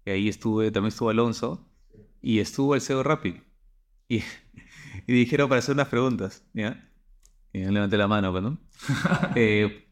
y 0.07 0.11
ahí 0.11 0.29
estuve, 0.29 0.71
también 0.71 0.89
estuvo 0.91 1.11
Alonso, 1.11 1.69
y 2.23 2.39
estuvo 2.39 2.77
el 2.77 2.81
CEO 2.81 2.99
de 2.99 3.03
Rappi. 3.03 3.43
Y, 4.09 4.19
y 5.07 5.13
dijeron 5.13 5.49
para 5.49 5.59
hacer 5.59 5.75
unas 5.75 5.89
preguntas, 5.89 6.45
¿ya? 6.55 6.89
Y 7.53 7.65
levanté 7.65 7.97
la 7.97 8.07
mano, 8.07 8.33
perdón. 8.33 8.61
Pues, 8.87 8.99
eh, 9.35 9.89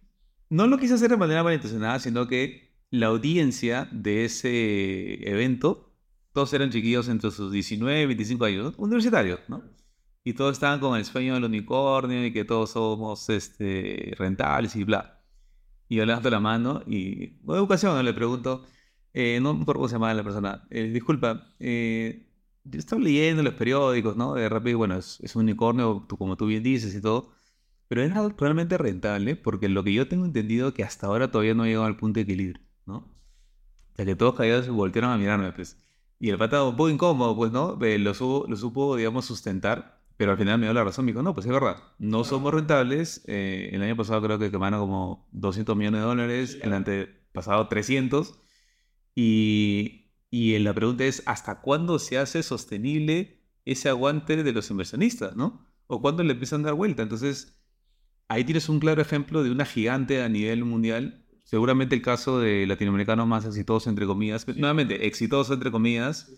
no 0.51 0.67
lo 0.67 0.79
quise 0.79 0.95
hacer 0.95 1.11
de 1.11 1.17
manera 1.17 1.43
malintencionada, 1.43 1.99
sino 1.99 2.29
que 2.29 2.69
la 2.91 3.07
audiencia 3.09 3.89
de 3.93 4.25
ese 4.25 5.29
evento, 5.29 5.88
todos 6.39 6.53
eran 6.53 6.71
chiquillos 6.71 7.09
entre 7.09 7.33
sus 7.33 7.51
19 7.51 8.03
y 8.03 8.07
25 8.07 8.45
años, 8.45 8.75
universitarios, 8.77 9.41
¿no? 9.49 9.65
Y 10.23 10.35
todos 10.35 10.53
estaban 10.53 10.79
con 10.79 10.97
el 10.97 11.05
sueño 11.05 11.35
del 11.35 11.43
unicornio 11.43 12.25
y 12.25 12.33
que 12.33 12.45
todos 12.45 12.71
somos 12.71 13.29
este, 13.29 14.15
rentables 14.17 14.77
y 14.77 14.85
bla. 14.85 15.21
Y 15.89 15.97
yo 15.97 16.07
levanto 16.07 16.31
la 16.31 16.39
mano 16.39 16.85
y, 16.87 17.41
con 17.41 17.57
educación, 17.57 18.05
le 18.05 18.15
pregunto, 18.15 18.65
eh, 19.15 19.41
no 19.43 19.53
me 19.53 19.63
acuerdo 19.63 19.81
cómo 19.81 19.89
se 19.89 19.97
llama 19.97 20.15
la 20.15 20.23
persona, 20.23 20.65
eh, 20.71 20.85
disculpa, 20.85 21.55
eh, 21.59 22.31
yo 22.63 22.79
estaba 22.79 23.03
leyendo 23.03 23.43
los 23.43 23.55
periódicos, 23.55 24.17
¿no? 24.17 24.35
De 24.35 24.49
repente, 24.49 24.77
bueno, 24.77 24.97
es, 24.97 25.19
es 25.23 25.35
un 25.35 25.43
unicornio, 25.43 26.07
como 26.07 26.37
tú 26.37 26.47
bien 26.47 26.63
dices 26.63 26.95
y 26.95 27.01
todo 27.01 27.33
pero 27.89 28.03
es 28.03 28.13
realmente 28.37 28.79
rentable 28.79 29.35
porque 29.35 29.69
lo 29.69 29.83
que 29.83 29.93
yo 29.93 30.07
tengo 30.07 30.25
entendido 30.25 30.73
que 30.73 30.85
hasta 30.85 31.09
ahora 31.09 31.33
todavía 31.33 31.55
no 31.55 31.65
ha 31.65 31.67
llegado 31.67 31.87
al 31.87 31.97
punto 31.97 32.19
de 32.19 32.25
equilibrio, 32.25 32.63
¿no? 32.87 32.99
O 32.99 33.97
sea, 33.97 34.05
que 34.05 34.15
todos 34.15 34.35
callados 34.37 34.67
se 34.67 34.71
voltearon 34.71 35.11
a 35.11 35.17
mirarme, 35.17 35.51
pues. 35.53 35.88
Y 36.19 36.31
el 36.31 36.39
pata 36.39 36.65
un 36.65 36.77
poco 36.77 36.91
incómodo, 36.91 37.37
pues, 37.37 37.53
¿no? 37.53 37.77
Lo 37.81 38.15
supo, 38.15 38.47
lo 38.49 38.57
supo, 38.57 38.97
digamos, 38.97 39.25
sustentar, 39.27 40.01
Pero 40.17 40.33
al 40.33 40.39
final 40.39 40.59
me 40.59 40.67
dio 40.67 40.75
la 40.75 40.83
razón, 40.85 41.05
me 41.05 41.13
dijo, 41.13 41.23
no, 41.23 41.33
pues 41.35 41.47
es 41.47 41.53
verdad, 41.53 41.77
no 41.99 42.25
somos 42.25 42.53
rentables. 42.53 43.23
eh, 43.27 43.71
el 43.73 43.83
año 43.83 43.97
pasado 43.97 44.21
creo 44.23 44.39
que 44.39 44.51
quemaron 44.51 44.81
como 44.81 45.29
200 45.33 45.77
millones 45.77 46.01
de 46.01 46.07
dólares, 46.07 46.59
el 46.63 46.73
antepasado 46.73 47.69
300. 47.69 48.41
Y, 49.15 50.13
y 50.31 50.59
la 50.61 50.75
pregunta 50.75 51.05
es, 51.05 51.23
¿hasta 51.27 51.61
cuándo 51.61 51.99
se 51.99 52.19
hace 52.19 52.43
sostenible 52.43 53.43
ese 53.65 53.89
aguante 53.89 54.43
de 54.43 54.53
los 54.53 54.71
inversionistas, 54.71 55.37
no? 55.37 55.67
¿O 55.87 56.01
cuándo 56.03 56.23
le 56.25 56.33
empiezan 56.33 56.63
a 56.63 56.67
dar 56.67 56.75
vuelta? 56.75 57.03
Entonces, 57.03 57.61
ahí 58.29 58.45
tienes 58.45 58.69
un 58.69 58.81
claro 58.81 59.03
ejemplo 59.03 59.43
de 59.45 59.51
una 59.51 59.67
gigante 59.67 60.23
a 60.23 60.29
nivel 60.29 60.65
mundial. 60.65 61.27
Seguramente 61.49 61.95
el 61.95 62.03
caso 62.03 62.41
de 62.41 62.67
latinoamericano 62.67 63.25
más 63.25 63.47
exitoso, 63.47 63.89
entre 63.89 64.05
comillas. 64.05 64.47
Nuevamente, 64.47 65.07
exitoso, 65.07 65.55
entre 65.55 65.71
comillas, 65.71 66.31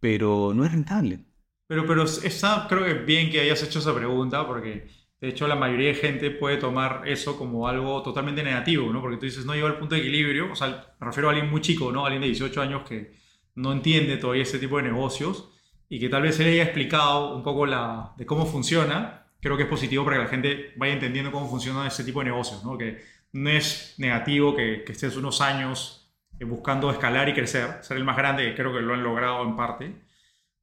pero 0.00 0.52
no 0.54 0.64
es 0.64 0.72
rentable. 0.72 1.26
Pero, 1.66 1.86
pero 1.86 2.04
está, 2.04 2.64
creo 2.66 2.82
que 2.82 2.94
bien 2.94 3.30
que 3.30 3.40
hayas 3.40 3.62
hecho 3.62 3.80
esa 3.80 3.94
pregunta, 3.94 4.46
porque 4.46 4.88
de 5.20 5.28
hecho 5.28 5.46
la 5.48 5.54
mayoría 5.54 5.88
de 5.88 5.96
gente 5.96 6.30
puede 6.30 6.56
tomar 6.56 7.02
eso 7.06 7.36
como 7.36 7.68
algo 7.68 8.02
totalmente 8.02 8.42
negativo, 8.42 8.90
¿no? 8.90 9.02
Porque 9.02 9.18
tú 9.18 9.26
dices, 9.26 9.44
no 9.44 9.52
llegó 9.52 9.66
al 9.66 9.78
punto 9.78 9.96
de 9.96 10.00
equilibrio, 10.00 10.52
o 10.52 10.56
sea, 10.56 10.94
me 10.98 11.06
refiero 11.08 11.28
a 11.28 11.32
alguien 11.32 11.50
muy 11.50 11.60
chico, 11.60 11.92
¿no? 11.92 12.06
Alguien 12.06 12.22
de 12.22 12.28
18 12.28 12.62
años 12.62 12.88
que 12.88 13.18
no 13.56 13.70
entiende 13.70 14.16
todavía 14.16 14.44
ese 14.44 14.58
tipo 14.58 14.78
de 14.78 14.84
negocios 14.84 15.50
y 15.90 16.00
que 16.00 16.08
tal 16.08 16.22
vez 16.22 16.40
él 16.40 16.46
haya 16.46 16.62
explicado 16.62 17.36
un 17.36 17.42
poco 17.42 17.66
la, 17.66 18.14
de 18.16 18.24
cómo 18.24 18.46
funciona, 18.46 19.26
creo 19.42 19.58
que 19.58 19.64
es 19.64 19.68
positivo 19.68 20.06
para 20.06 20.16
que 20.16 20.22
la 20.22 20.30
gente 20.30 20.72
vaya 20.76 20.94
entendiendo 20.94 21.30
cómo 21.30 21.50
funciona 21.50 21.86
ese 21.86 22.02
tipo 22.02 22.20
de 22.20 22.30
negocios, 22.30 22.64
¿no? 22.64 22.78
Que 22.78 23.12
no 23.34 23.50
es 23.50 23.94
negativo 23.98 24.56
que, 24.56 24.82
que 24.84 24.92
estés 24.92 25.16
unos 25.16 25.40
años 25.42 26.10
eh, 26.40 26.44
buscando 26.44 26.90
escalar 26.90 27.28
y 27.28 27.34
crecer, 27.34 27.78
ser 27.82 27.96
el 27.98 28.04
más 28.04 28.16
grande, 28.16 28.44
que 28.46 28.54
creo 28.54 28.72
que 28.72 28.80
lo 28.80 28.94
han 28.94 29.02
logrado 29.02 29.42
en 29.44 29.56
parte, 29.56 29.94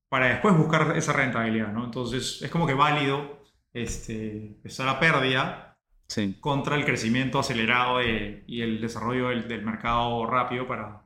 para 0.10 0.28
después 0.28 0.58
buscar 0.58 0.98
esa 0.98 1.14
rentabilidad, 1.14 1.72
¿no? 1.74 1.86
Entonces 1.86 2.42
es 2.42 2.50
como 2.52 2.68
que 2.68 2.74
válido 2.74 3.44
este, 3.74 4.58
estar 4.64 4.88
a 4.90 5.00
pérdida 5.00 5.78
Sí. 6.08 6.36
contra 6.42 6.76
el 6.76 6.84
crecimiento 6.84 7.40
acelerado 7.40 8.00
de- 8.00 8.44
y 8.48 8.62
el 8.62 8.82
desarrollo 8.82 9.30
del, 9.30 9.48
del 9.48 9.64
mercado 9.64 10.26
rápido 10.26 10.68
para, 10.68 11.04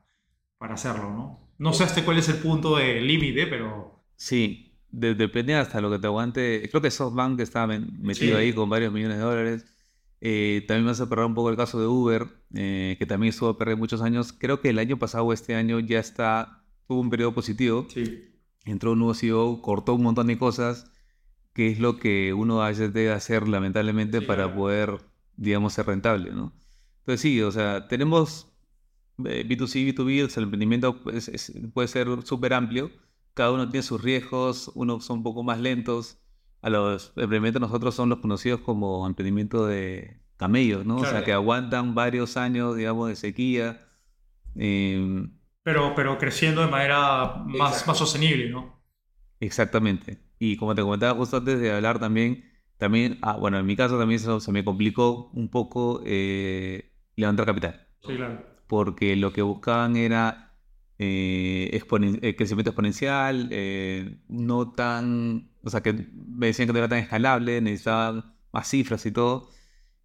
para 0.57 0.73
hacerlo, 0.73 1.11
¿no? 1.11 1.39
No 1.59 1.73
sé 1.73 1.83
hasta 1.83 2.03
cuál 2.03 2.17
es 2.17 2.27
el 2.29 2.37
punto 2.37 2.75
de 2.77 3.01
límite, 3.01 3.45
pero 3.47 4.03
Sí, 4.15 4.73
de- 4.89 5.13
depende 5.13 5.53
hasta 5.55 5.79
lo 5.81 5.91
que 5.91 5.99
te 5.99 6.07
aguante. 6.07 6.67
Creo 6.71 6.81
que 6.81 6.89
SoftBank 6.89 7.39
estaba 7.41 7.67
metido 7.67 8.37
Sí. 8.37 8.41
ahí 8.43 8.53
con 8.53 8.67
varios 8.69 8.91
millones 8.91 9.17
de 9.17 9.23
dólares. 9.23 9.65
Eh, 10.21 10.63
también 10.67 10.85
me 10.85 10.91
hace 10.91 11.05
perder 11.07 11.25
un 11.25 11.35
poco 11.35 11.49
el 11.49 11.57
caso 11.57 11.79
de 11.79 11.87
Uber, 11.87 12.27
eh, 12.55 12.95
que 12.99 13.05
también 13.05 13.29
estuvo 13.29 13.49
a 13.49 13.57
perder 13.57 13.77
muchos 13.77 14.01
años. 14.01 14.33
Creo 14.33 14.61
que 14.61 14.69
el 14.69 14.79
año 14.79 14.97
pasado 14.97 15.25
o 15.25 15.33
este 15.33 15.55
año 15.55 15.79
ya 15.79 15.99
está, 15.99 16.63
tuvo 16.87 17.01
un 17.01 17.09
periodo 17.09 17.33
positivo. 17.33 17.85
sí. 17.89 18.31
Entró 18.65 18.93
un 18.93 18.99
nuevo 18.99 19.13
CEO, 19.13 19.61
cortó 19.61 19.93
un 19.93 20.03
montón 20.03 20.27
de 20.27 20.37
cosas, 20.39 20.91
que 21.53 21.67
es 21.69 21.79
lo 21.79 21.97
que 21.97 22.33
uno 22.33 22.61
a 22.63 22.69
veces 22.69 22.93
debe 22.93 23.11
hacer 23.13 23.47
lamentablemente 23.47 24.21
Sí, 24.21 24.25
para 24.25 24.45
claro. 24.45 24.59
poder, 24.59 24.97
digamos, 25.37 25.73
ser 25.73 25.87
rentable, 25.87 26.31
¿no? 26.31 26.53
Entonces 27.01 27.21
sí, 27.21 27.41
o 27.41 27.51
sea, 27.51 27.87
tenemos 27.87 28.51
eh, 29.25 29.43
B2C, 29.47 29.85
B2B, 29.85 30.25
o 30.25 30.29
sea, 30.29 30.41
el 30.41 30.45
emprendimiento 30.45 31.01
pues, 31.03 31.27
es- 31.29 31.53
puede 31.73 31.87
ser 31.87 32.07
súper 32.23 32.53
amplio, 32.53 32.91
cada 33.33 33.51
uno 33.51 33.69
tiene 33.69 33.83
sus 33.83 34.01
riesgos, 34.01 34.71
unos 34.75 35.05
son 35.05 35.19
un 35.19 35.23
poco 35.23 35.43
más 35.43 35.59
lentos, 35.59 36.17
a 36.65 36.69
los 36.71 37.09
emprendimientos 37.15 37.61
nosotros 37.61 37.95
son 37.95 38.09
los 38.09 38.19
conocidos 38.19 38.61
como 38.61 39.05
emprendimiento 39.07 39.65
de 39.67 40.21
camellos, 40.37 40.85
¿no? 40.85 41.01
O 41.01 41.05
sea, 41.05 41.23
que 41.23 41.33
aguantan 41.33 41.95
varios 41.95 42.37
años, 42.37 42.75
digamos, 42.75 43.09
de 43.09 43.15
sequía. 43.15 43.87
em, 44.55 45.31
Pero, 45.63 45.93
pero 45.95 46.17
creciendo 46.17 46.61
de 46.61 46.67
manera 46.67 47.43
más, 47.45 47.85
más 47.87 47.97
sostenible, 47.97 48.49
¿no? 48.49 48.81
Exactamente. 49.39 50.19
Y 50.39 50.57
como 50.57 50.75
te 50.75 50.81
comentaba 50.81 51.17
justo 51.17 51.37
antes 51.37 51.59
de 51.59 51.71
hablar 51.73 51.99
también, 51.99 52.45
también, 52.77 53.19
ah, 53.21 53.35
bueno, 53.37 53.57
en 53.59 53.65
mi 53.65 53.75
caso 53.75 53.97
también 53.97 54.19
eso 54.19 54.39
se 54.39 54.51
me 54.51 54.63
complicó 54.65 55.29
un 55.33 55.49
poco 55.49 56.01
eh, 56.05 56.91
levantar 57.15 57.45
capital, 57.45 57.87
Sí, 58.01 58.15
claro. 58.15 58.45
porque 58.67 59.15
lo 59.15 59.33
que 59.33 59.41
buscaban 59.41 59.95
era 59.97 60.44
eh, 60.99 61.69
exponen- 61.73 62.19
eh, 62.21 62.35
crecimiento 62.35 62.71
exponencial, 62.71 63.49
eh, 63.51 64.17
no 64.27 64.71
tan, 64.71 65.49
o 65.63 65.69
sea, 65.69 65.81
que 65.81 65.93
me 66.13 66.47
decían 66.47 66.67
que 66.67 66.73
no 66.73 66.79
era 66.79 66.87
tan 66.89 66.99
escalable, 66.99 67.61
necesitaban 67.61 68.33
más 68.51 68.67
cifras 68.69 69.05
y 69.05 69.11
todo. 69.11 69.49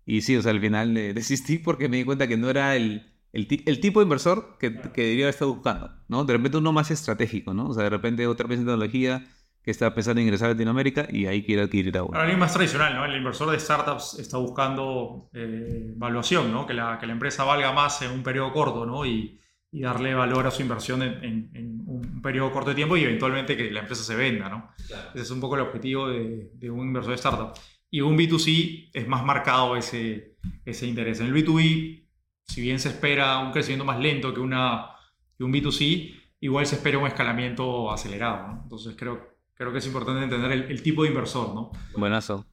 Y 0.07 0.23
sí, 0.23 0.37
o 0.37 0.43
sea, 0.43 0.53
al 0.53 0.61
final 0.61 0.97
eh, 0.97 1.15
desistí 1.15 1.59
porque 1.59 1.89
me 1.89 1.99
di 1.99 2.05
cuenta 2.05 2.27
que 2.27 2.37
no 2.37 2.51
era 2.51 2.75
el, 2.77 3.13
el, 3.33 3.47
el 3.67 3.81
tipo 3.81 4.01
de 4.01 4.05
inversor 4.05 4.57
que, 4.59 4.75
que 4.75 5.03
debería 5.03 5.29
estar 5.29 5.47
buscando, 5.49 5.91
¿no? 6.09 6.25
De 6.25 6.33
repente 6.35 6.59
uno 6.59 6.73
más 6.73 6.91
estratégico, 6.91 7.55
¿no? 7.55 7.69
O 7.69 7.75
sea, 7.75 7.85
de 7.85 7.91
repente 7.91 8.27
otra 8.27 8.47
vez 8.49 8.59
en 8.59 8.65
tecnología 8.67 9.27
que 9.63 9.71
está 9.71 9.95
pensando 9.95 10.21
en 10.21 10.27
ingresar 10.27 10.49
a 10.49 10.53
Latinoamérica 10.55 11.07
y 11.11 11.27
ahí 11.27 11.45
quiere 11.45 11.63
adquirir 11.63 11.97
agua. 11.99 12.13
Ahora, 12.17 12.23
alguien 12.23 12.41
más 12.41 12.53
tradicional, 12.55 12.95
¿no? 12.95 13.05
El 13.05 13.15
inversor 13.15 13.51
de 13.51 13.61
startups 13.61 14.19
está 14.19 14.39
buscando 14.39 15.29
eh, 15.35 15.93
valuación, 15.97 16.51
¿no? 16.51 16.67
Que 16.67 16.73
la, 16.73 16.99
que 16.99 17.07
la 17.07 17.13
empresa 17.13 17.45
valga 17.45 17.71
más 17.73 18.01
en 18.03 18.11
un 18.11 18.23
periodo 18.23 18.53
corto, 18.53 18.87
¿no? 18.87 19.05
Y, 19.05 19.39
y 19.73 19.83
darle 19.83 20.15
valor 20.15 20.47
a 20.47 20.51
su 20.51 20.63
inversión 20.63 21.03
en, 21.03 21.25
en- 21.25 21.51
en 21.55 21.83
un 21.87 22.23
periodo 22.23 22.53
corto 22.53 22.71
de 22.71 22.77
tiempo 22.77 22.97
y 22.97 23.05
eventualmente 23.05 23.57
que 23.57 23.71
la 23.71 23.81
empresa 23.81 24.03
se 24.03 24.17
venda, 24.17 24.49
¿no? 24.49 24.71
Ese 25.15 25.23
es 25.23 25.31
un 25.31 25.41
poco 25.41 25.55
el 25.57 25.63
objetivo 25.63 26.09
de, 26.09 26.51
de 26.55 26.71
un 26.71 26.87
inversor 26.89 27.11
de 27.11 27.17
startup. 27.17 27.53
Y 27.91 28.01
un 28.01 28.17
B2C 28.17 28.91
es 28.93 29.07
más 29.09 29.25
marcado 29.25 29.77
ese, 29.77 30.37
ese 30.65 30.87
interés. 30.87 31.21
En 31.21 31.27
el 31.27 31.35
B2B, 31.35 32.05
si 32.47 32.61
bien 32.61 32.79
se 32.79 32.89
espera 32.91 33.39
un 33.39 33.53
crecimiento 33.53 33.85
más 33.85 33.99
lento 34.01 34.33
que, 34.35 34.41
una, 34.41 34.91
que 35.37 35.45
un 35.45 35.53
B2C, 35.53 36.15
igual 36.41 36.67
se 36.67 36.77
espera 36.77 36.99
un 36.99 37.07
escalamiento 37.07 37.91
acelerado, 37.93 38.47
¿no? 38.49 38.61
Entonces 38.63 38.95
creo, 38.97 39.37
creo 39.55 39.73
que 39.73 39.79
es 39.79 39.87
importante 39.87 40.23
entender 40.23 40.53
el, 40.53 40.63
el 40.71 40.83
tipo 40.83 41.03
de 41.03 41.09
inversor, 41.11 41.55
¿no? 41.55 41.71
Buenazo. 41.97 42.47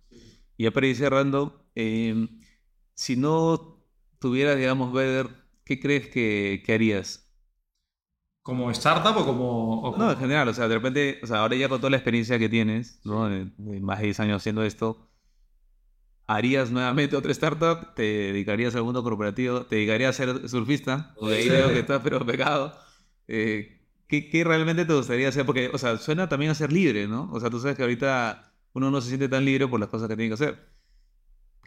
Y 0.56 0.64
ya 0.64 0.72
para 0.72 0.88
ir 0.88 0.96
cerrando, 0.96 1.66
eh, 1.76 2.28
si 2.96 3.16
no 3.16 3.80
tuvieras, 4.20 4.58
digamos, 4.58 4.92
ver, 4.92 5.28
¿qué 5.68 5.80
crees 5.80 6.08
que, 6.10 6.64
que 6.66 6.74
harías? 6.74 7.30
¿Como 8.42 8.72
startup 8.72 9.18
o 9.18 9.26
como...? 9.26 9.82
o 9.84 9.98
No, 9.98 10.12
en 10.12 10.18
general, 10.18 10.48
o 10.48 10.54
sea, 10.54 10.68
de 10.68 10.76
repente, 10.76 11.20
o 11.24 11.28
sea, 11.28 11.40
ahora 11.40 11.56
ya 11.58 11.68
con 11.70 11.80
toda 11.80 11.92
la 11.92 11.98
experiencia 11.98 12.40
que 12.40 12.50
tienes, 12.50 13.00
¿no? 13.04 13.28
De, 13.30 13.52
de 13.58 13.80
más 13.82 14.00
de 14.00 14.06
10 14.06 14.20
años 14.22 14.38
haciendo 14.38 14.64
esto, 14.64 15.10
¿harías 16.28 16.72
nuevamente 16.72 17.16
otra 17.16 17.32
startup? 17.32 17.94
¿Te 17.96 18.02
dedicarías 18.04 18.76
al 18.76 18.84
mundo 18.84 19.04
corporativo? 19.04 19.66
¿Te 19.66 19.76
dedicarías 19.78 20.20
a 20.20 20.26
ser 20.26 20.50
surfista? 20.50 21.16
Porque 21.20 21.36
ahí 21.38 21.44
Sí. 21.44 21.50
veo 21.50 21.72
que 21.72 21.80
estás 21.80 22.02
pero 22.04 22.26
pegado. 22.26 22.74
Eh, 23.28 23.82
¿qué, 24.08 24.30
qué 24.30 24.44
realmente 24.44 24.86
te 24.86 24.94
gustaría 24.94 25.30
hacer? 25.30 25.46
Porque, 25.46 25.70
o 25.74 25.78
sea, 25.78 25.98
suena 25.98 26.30
también 26.30 26.52
a 26.52 26.56
ser 26.56 26.72
libre, 26.72 27.08
¿no? 27.08 27.30
O 27.32 27.40
sea, 27.40 27.50
tú 27.50 27.60
sabes 27.60 27.76
que 27.78 27.84
ahorita 27.84 28.54
uno 28.74 28.92
no 28.92 29.02
se 29.02 29.10
siente 29.10 29.30
tan 29.30 29.46
libre 29.46 29.68
por 29.68 29.80
las 29.80 29.90
cosas 29.90 30.08
que 30.08 30.16
tiene 30.16 30.30
que 30.30 30.34
hacer. 30.36 30.68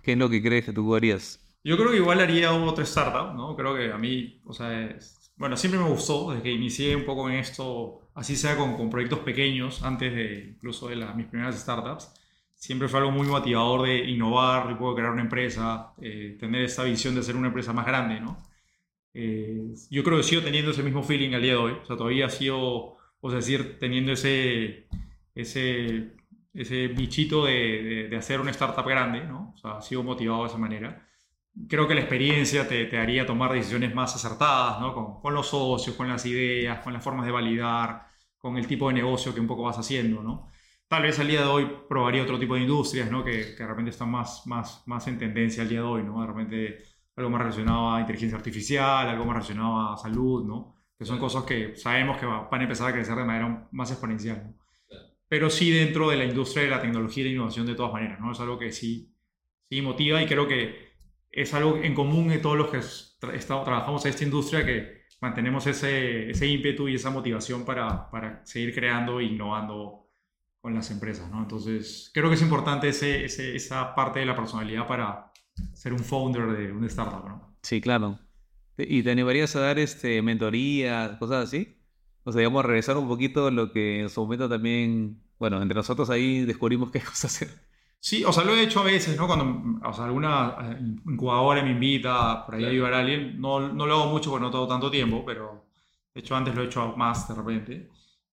¿Qué 0.03 0.12
es 0.12 0.18
lo 0.18 0.28
que 0.28 0.42
crees 0.42 0.64
que 0.66 0.72
tú 0.72 0.94
harías? 0.94 1.40
Yo 1.62 1.76
creo 1.76 1.90
que 1.90 1.96
igual 1.98 2.20
haría 2.20 2.52
otra 2.52 2.84
startup, 2.84 3.34
¿no? 3.34 3.54
Creo 3.56 3.74
que 3.76 3.92
a 3.92 3.98
mí, 3.98 4.40
o 4.44 4.52
sea, 4.52 4.82
es- 4.90 5.32
bueno, 5.36 5.56
siempre 5.56 5.80
me 5.80 5.88
gustó 5.88 6.30
desde 6.30 6.42
que 6.42 6.52
inicié 6.52 6.96
un 6.96 7.04
poco 7.04 7.28
en 7.28 7.36
esto, 7.36 8.00
así 8.14 8.36
sea 8.36 8.56
con, 8.56 8.76
con 8.76 8.90
proyectos 8.90 9.20
pequeños, 9.20 9.82
antes 9.82 10.14
de 10.14 10.54
incluso 10.56 10.88
de 10.88 10.96
mis 11.14 11.26
primeras 11.26 11.58
startups. 11.61 12.12
Siempre 12.54 12.88
fue 12.88 13.00
algo 13.00 13.11
muy 13.12 13.26
motivador 13.26 13.82
de 13.86 13.98
innovar 14.11 14.70
y 14.70 14.74
puedo 14.74 14.94
crear 14.94 15.11
una 15.12 15.22
empresa, 15.22 15.94
eh, 16.00 16.36
tener 16.38 16.62
esta 16.64 16.84
visión 16.84 17.14
de 17.14 17.22
ser 17.22 17.36
una 17.36 17.48
empresa 17.48 17.72
más 17.72 17.86
grande, 17.86 18.20
¿no? 18.20 18.36
Eh, 19.14 19.74
yo 19.90 20.04
creo 20.04 20.18
que 20.18 20.22
sigo 20.24 20.42
teniendo 20.42 20.70
ese 20.70 20.82
mismo 20.82 21.02
feeling 21.02 21.34
al 21.34 21.42
día 21.42 21.52
de 21.52 21.58
hoy, 21.58 21.72
o 21.82 21.86
sea, 21.86 21.96
todavía 21.96 22.28
sigo, 22.30 22.96
o 23.20 23.30
sea, 23.30 23.38
decir, 23.38 23.78
teniendo 23.80 24.12
ese, 24.12 24.86
ese, 25.34 26.12
ese 26.54 26.88
bichito 26.88 27.44
de, 27.46 27.52
de, 27.82 28.08
de 28.08 28.16
hacer 28.16 28.40
una 28.40 28.50
startup 28.52 28.86
grande, 28.86 29.24
¿no? 29.24 29.52
O 29.54 29.58
sea, 29.58 29.80
sigo 29.82 30.02
motivado 30.04 30.42
de 30.42 30.48
esa 30.48 30.58
manera 30.58 31.06
creo 31.68 31.86
que 31.88 31.94
la 31.94 32.01
experiencia 32.01 32.66
te, 32.68 32.86
te 32.86 32.98
haría 32.98 33.26
tomar 33.26 33.53
decisiones 33.53 33.94
más 33.94 34.14
acertadas, 34.14 34.80
¿no? 34.80 34.94
Con, 34.94 35.20
con 35.20 35.34
los 35.34 35.48
socios, 35.48 35.96
con 35.96 36.09
las 36.09 36.24
ideas, 36.26 36.80
con 36.80 36.92
las 36.92 37.03
formas 37.05 37.26
de 37.26 37.32
validar, 37.32 38.07
con 38.38 38.57
el 38.57 38.66
tipo 38.66 38.88
de 38.88 38.94
negocio 38.94 39.34
que 39.34 39.40
un 39.40 39.46
poco 39.46 39.62
vas 39.64 39.78
haciendo, 39.78 40.22
¿no? 40.22 40.48
Tal 40.88 41.03
vez 41.03 41.18
al 41.20 41.28
día 41.28 41.40
de 41.42 41.46
hoy 41.46 41.70
probaría 41.88 42.22
otro 42.22 42.38
tipo 42.38 42.55
de 42.55 42.62
industrias, 42.62 43.11
¿no? 43.11 43.24
Que, 43.24 43.55
que 43.57 43.62
de 43.62 43.66
repente 43.66 43.90
están 43.90 44.11
más, 44.11 44.46
más, 44.46 44.82
más 44.86 45.07
en 45.09 45.18
tendencia 45.18 45.62
al 45.62 45.68
día 45.68 45.80
de 45.80 45.86
hoy, 45.86 46.03
¿no? 46.03 46.20
De 46.20 46.26
repente 46.26 46.78
algo 47.16 47.30
más 47.30 47.40
relacionado 47.42 47.90
a 47.92 48.01
inteligencia 48.01 48.36
artificial, 48.38 49.09
algo 49.09 49.24
más 49.24 49.34
relacionado 49.34 49.92
a 49.92 49.96
salud, 49.96 50.44
¿no? 50.46 50.76
Que 50.98 51.05
son 51.05 51.18
cosas 51.18 51.44
que 51.44 51.76
sabemos 51.76 52.18
que 52.18 52.26
va- 52.26 52.48
van 52.48 52.61
a 52.61 52.64
empezar 52.64 52.88
a 52.88 52.92
crecer 52.92 53.14
de 53.16 53.24
manera 53.24 53.68
más 53.72 53.90
exponencial, 53.90 54.42
¿no? 54.44 54.55
Pero 55.28 55.48
sí 55.51 55.70
dentro 55.70 56.11
de 56.11 56.16
la 56.16 56.24
industria 56.24 56.64
de 56.64 56.70
la 56.70 56.80
tecnología 56.82 57.22
y 57.24 57.26
la 57.28 57.32
innovación 57.34 57.66
de 57.66 57.74
todas 57.74 57.92
maneras, 57.92 58.20
¿no? 58.20 58.32
Es 58.32 58.40
algo 58.40 58.59
que 58.59 58.72
sí, 58.72 59.14
sí 59.70 59.82
motiva 59.82 60.22
y 60.22 60.26
creo 60.26 60.48
que 60.48 60.89
es 61.32 61.54
algo 61.54 61.76
en 61.78 61.94
común 61.94 62.28
de 62.28 62.38
todos 62.38 62.56
los 62.58 62.70
que 62.70 62.78
tra- 62.78 63.34
estamos- 63.34 63.64
trabajamos 63.64 64.04
en 64.04 64.10
esta 64.10 64.24
industria 64.24 64.64
que 64.64 65.00
mantenemos 65.20 65.66
ese, 65.66 66.30
ese 66.30 66.46
ímpetu 66.46 66.88
y 66.88 66.94
esa 66.96 67.10
motivación 67.10 67.64
para, 67.64 68.10
para 68.10 68.44
seguir 68.46 68.74
creando 68.74 69.20
e 69.20 69.24
innovando 69.24 70.08
con 70.60 70.74
las 70.74 70.90
empresas, 70.90 71.30
¿no? 71.30 71.40
Entonces, 71.42 72.10
creo 72.14 72.28
que 72.28 72.34
es 72.34 72.42
importante 72.42 72.88
ese, 72.88 73.24
ese- 73.24 73.56
esa 73.56 73.94
parte 73.94 74.20
de 74.20 74.26
la 74.26 74.36
personalidad 74.36 74.86
para 74.86 75.32
ser 75.74 75.92
un 75.92 76.00
founder 76.00 76.46
de 76.52 76.72
una 76.72 76.86
startup, 76.88 77.26
¿no? 77.28 77.56
Sí, 77.62 77.80
claro. 77.80 78.18
¿Y 78.78 79.02
te 79.02 79.10
animarías 79.10 79.54
a 79.56 79.60
dar 79.60 79.78
este, 79.78 80.22
mentorías, 80.22 81.18
cosas 81.18 81.44
así? 81.48 81.76
O 82.24 82.32
sea, 82.32 82.40
digamos, 82.40 82.64
regresar 82.64 82.96
un 82.96 83.08
poquito 83.08 83.50
lo 83.50 83.72
que 83.72 84.00
en 84.00 84.08
su 84.10 84.22
momento 84.22 84.48
también, 84.48 85.22
bueno, 85.38 85.60
entre 85.62 85.76
nosotros 85.76 86.08
ahí 86.10 86.44
descubrimos 86.44 86.90
qué 86.90 87.00
cosa 87.04 87.26
hacer. 87.28 87.48
Sí, 88.03 88.24
o 88.24 88.32
sea, 88.32 88.44
lo 88.44 88.55
he 88.55 88.62
hecho 88.62 88.80
a 88.80 88.84
veces, 88.84 89.16
¿no? 89.16 89.26
Cuando 89.26 89.88
o 89.88 89.92
sea, 89.92 90.07
alguna 90.07 90.57
eh, 90.62 90.78
incubadora 91.07 91.62
me 91.62 91.70
invita 91.72 92.44
por 92.46 92.55
ahí 92.55 92.64
a 92.64 92.68
ayudar 92.68 92.94
a 92.94 93.01
alguien, 93.01 93.40
no, 93.40 93.61
no 93.61 93.86
lo 93.86 93.94
hago 93.94 94.07
mucho 94.11 94.30
porque 94.30 94.44
no 94.44 94.51
tengo 94.51 94.66
tanto 94.66 94.90
tiempo, 94.90 95.22
pero 95.24 95.66
de 96.14 96.20
hecho 96.20 96.34
antes 96.34 96.55
lo 96.55 96.62
he 96.62 96.66
hecho 96.66 96.94
más 96.96 97.28
de 97.28 97.34
repente. 97.34 97.90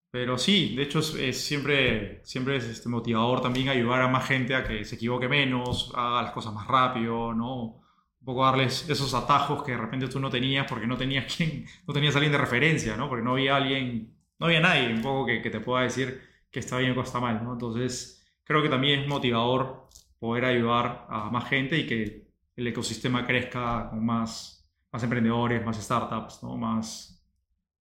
Pero 0.10 0.38
sí, 0.38 0.76
de 0.76 0.84
hecho 0.84 1.00
es, 1.00 1.42
siempre, 1.42 2.22
siempre 2.26 2.58
es 2.58 2.66
este 2.66 2.90
motivador 2.90 3.42
también 3.42 3.70
ayudar 3.70 4.02
a 4.02 4.08
más 4.08 4.26
gente 4.28 4.56
a 4.56 4.64
que 4.64 4.86
se 4.86 4.96
equivoque 4.96 5.28
menos, 5.28 5.92
haga 5.96 6.24
las 6.24 6.32
cosas 6.32 6.54
más 6.54 6.68
rápido, 6.68 7.34
¿no? 7.34 7.84
poco 8.28 8.44
darles 8.44 8.90
esos 8.90 9.14
atajos 9.14 9.64
que 9.64 9.72
de 9.72 9.78
repente 9.78 10.08
tú 10.10 10.20
no 10.20 10.30
tenías 10.30 10.68
porque 10.68 10.86
no 10.86 10.98
tenías 10.98 11.34
quien, 11.38 11.66
no 11.88 11.94
tenías 11.94 12.16
alguien 12.16 12.34
de 12.34 12.38
referencia, 12.38 12.98
¿no? 12.98 13.08
Porque 13.10 13.24
no 13.24 13.32
había 13.34 13.56
alguien, 13.56 14.14
no 14.40 14.48
había 14.48 14.60
nadie 14.60 14.94
un 14.94 15.02
poco 15.02 15.26
que, 15.26 15.42
que 15.42 15.50
te 15.50 15.62
pueda 15.62 15.84
decir 15.84 16.22
que 16.52 16.60
está 16.60 16.78
bien 16.78 16.98
o 16.98 17.02
está 17.02 17.20
mal, 17.22 17.42
¿no? 17.44 17.54
Entonces, 17.54 18.17
creo 18.48 18.64
que 18.64 18.70
también 18.70 19.02
es 19.02 19.08
motivador 19.08 19.88
poder 20.20 20.46
ayudar 20.46 21.06
a 21.10 21.30
más 21.30 21.48
gente 21.50 21.78
y 21.78 21.86
que 21.86 22.28
el 22.56 22.68
ecosistema 22.68 23.26
crezca 23.28 23.90
con 23.90 24.04
más, 24.04 24.68
más 24.92 25.04
emprendedores, 25.04 25.64
más 25.66 25.78
startups, 25.78 26.42
¿no? 26.42 26.58
Más, 26.58 27.24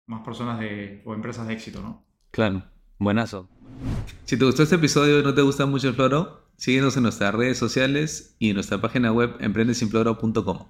más 0.06 0.22
personas 0.22 0.60
de, 0.60 1.02
o 1.06 1.14
empresas 1.14 1.46
de 1.46 1.54
éxito, 1.54 1.80
¿no? 1.80 2.04
Claro, 2.30 2.62
buenazo. 2.98 3.48
Si 4.24 4.36
te 4.38 4.44
gustó 4.44 4.62
este 4.62 4.76
episodio 4.76 5.20
y 5.20 5.22
no 5.22 5.32
te 5.32 5.42
gusta 5.42 5.64
mucho 5.64 5.88
el 5.88 5.94
floro, 5.94 6.46
Síguenos 6.56 6.96
en 6.96 7.02
nuestras 7.02 7.34
redes 7.34 7.58
sociales 7.58 8.34
y 8.38 8.48
en 8.48 8.54
nuestra 8.54 8.80
página 8.80 9.12
web 9.12 9.36
emprendesinfloro.com. 9.40 10.68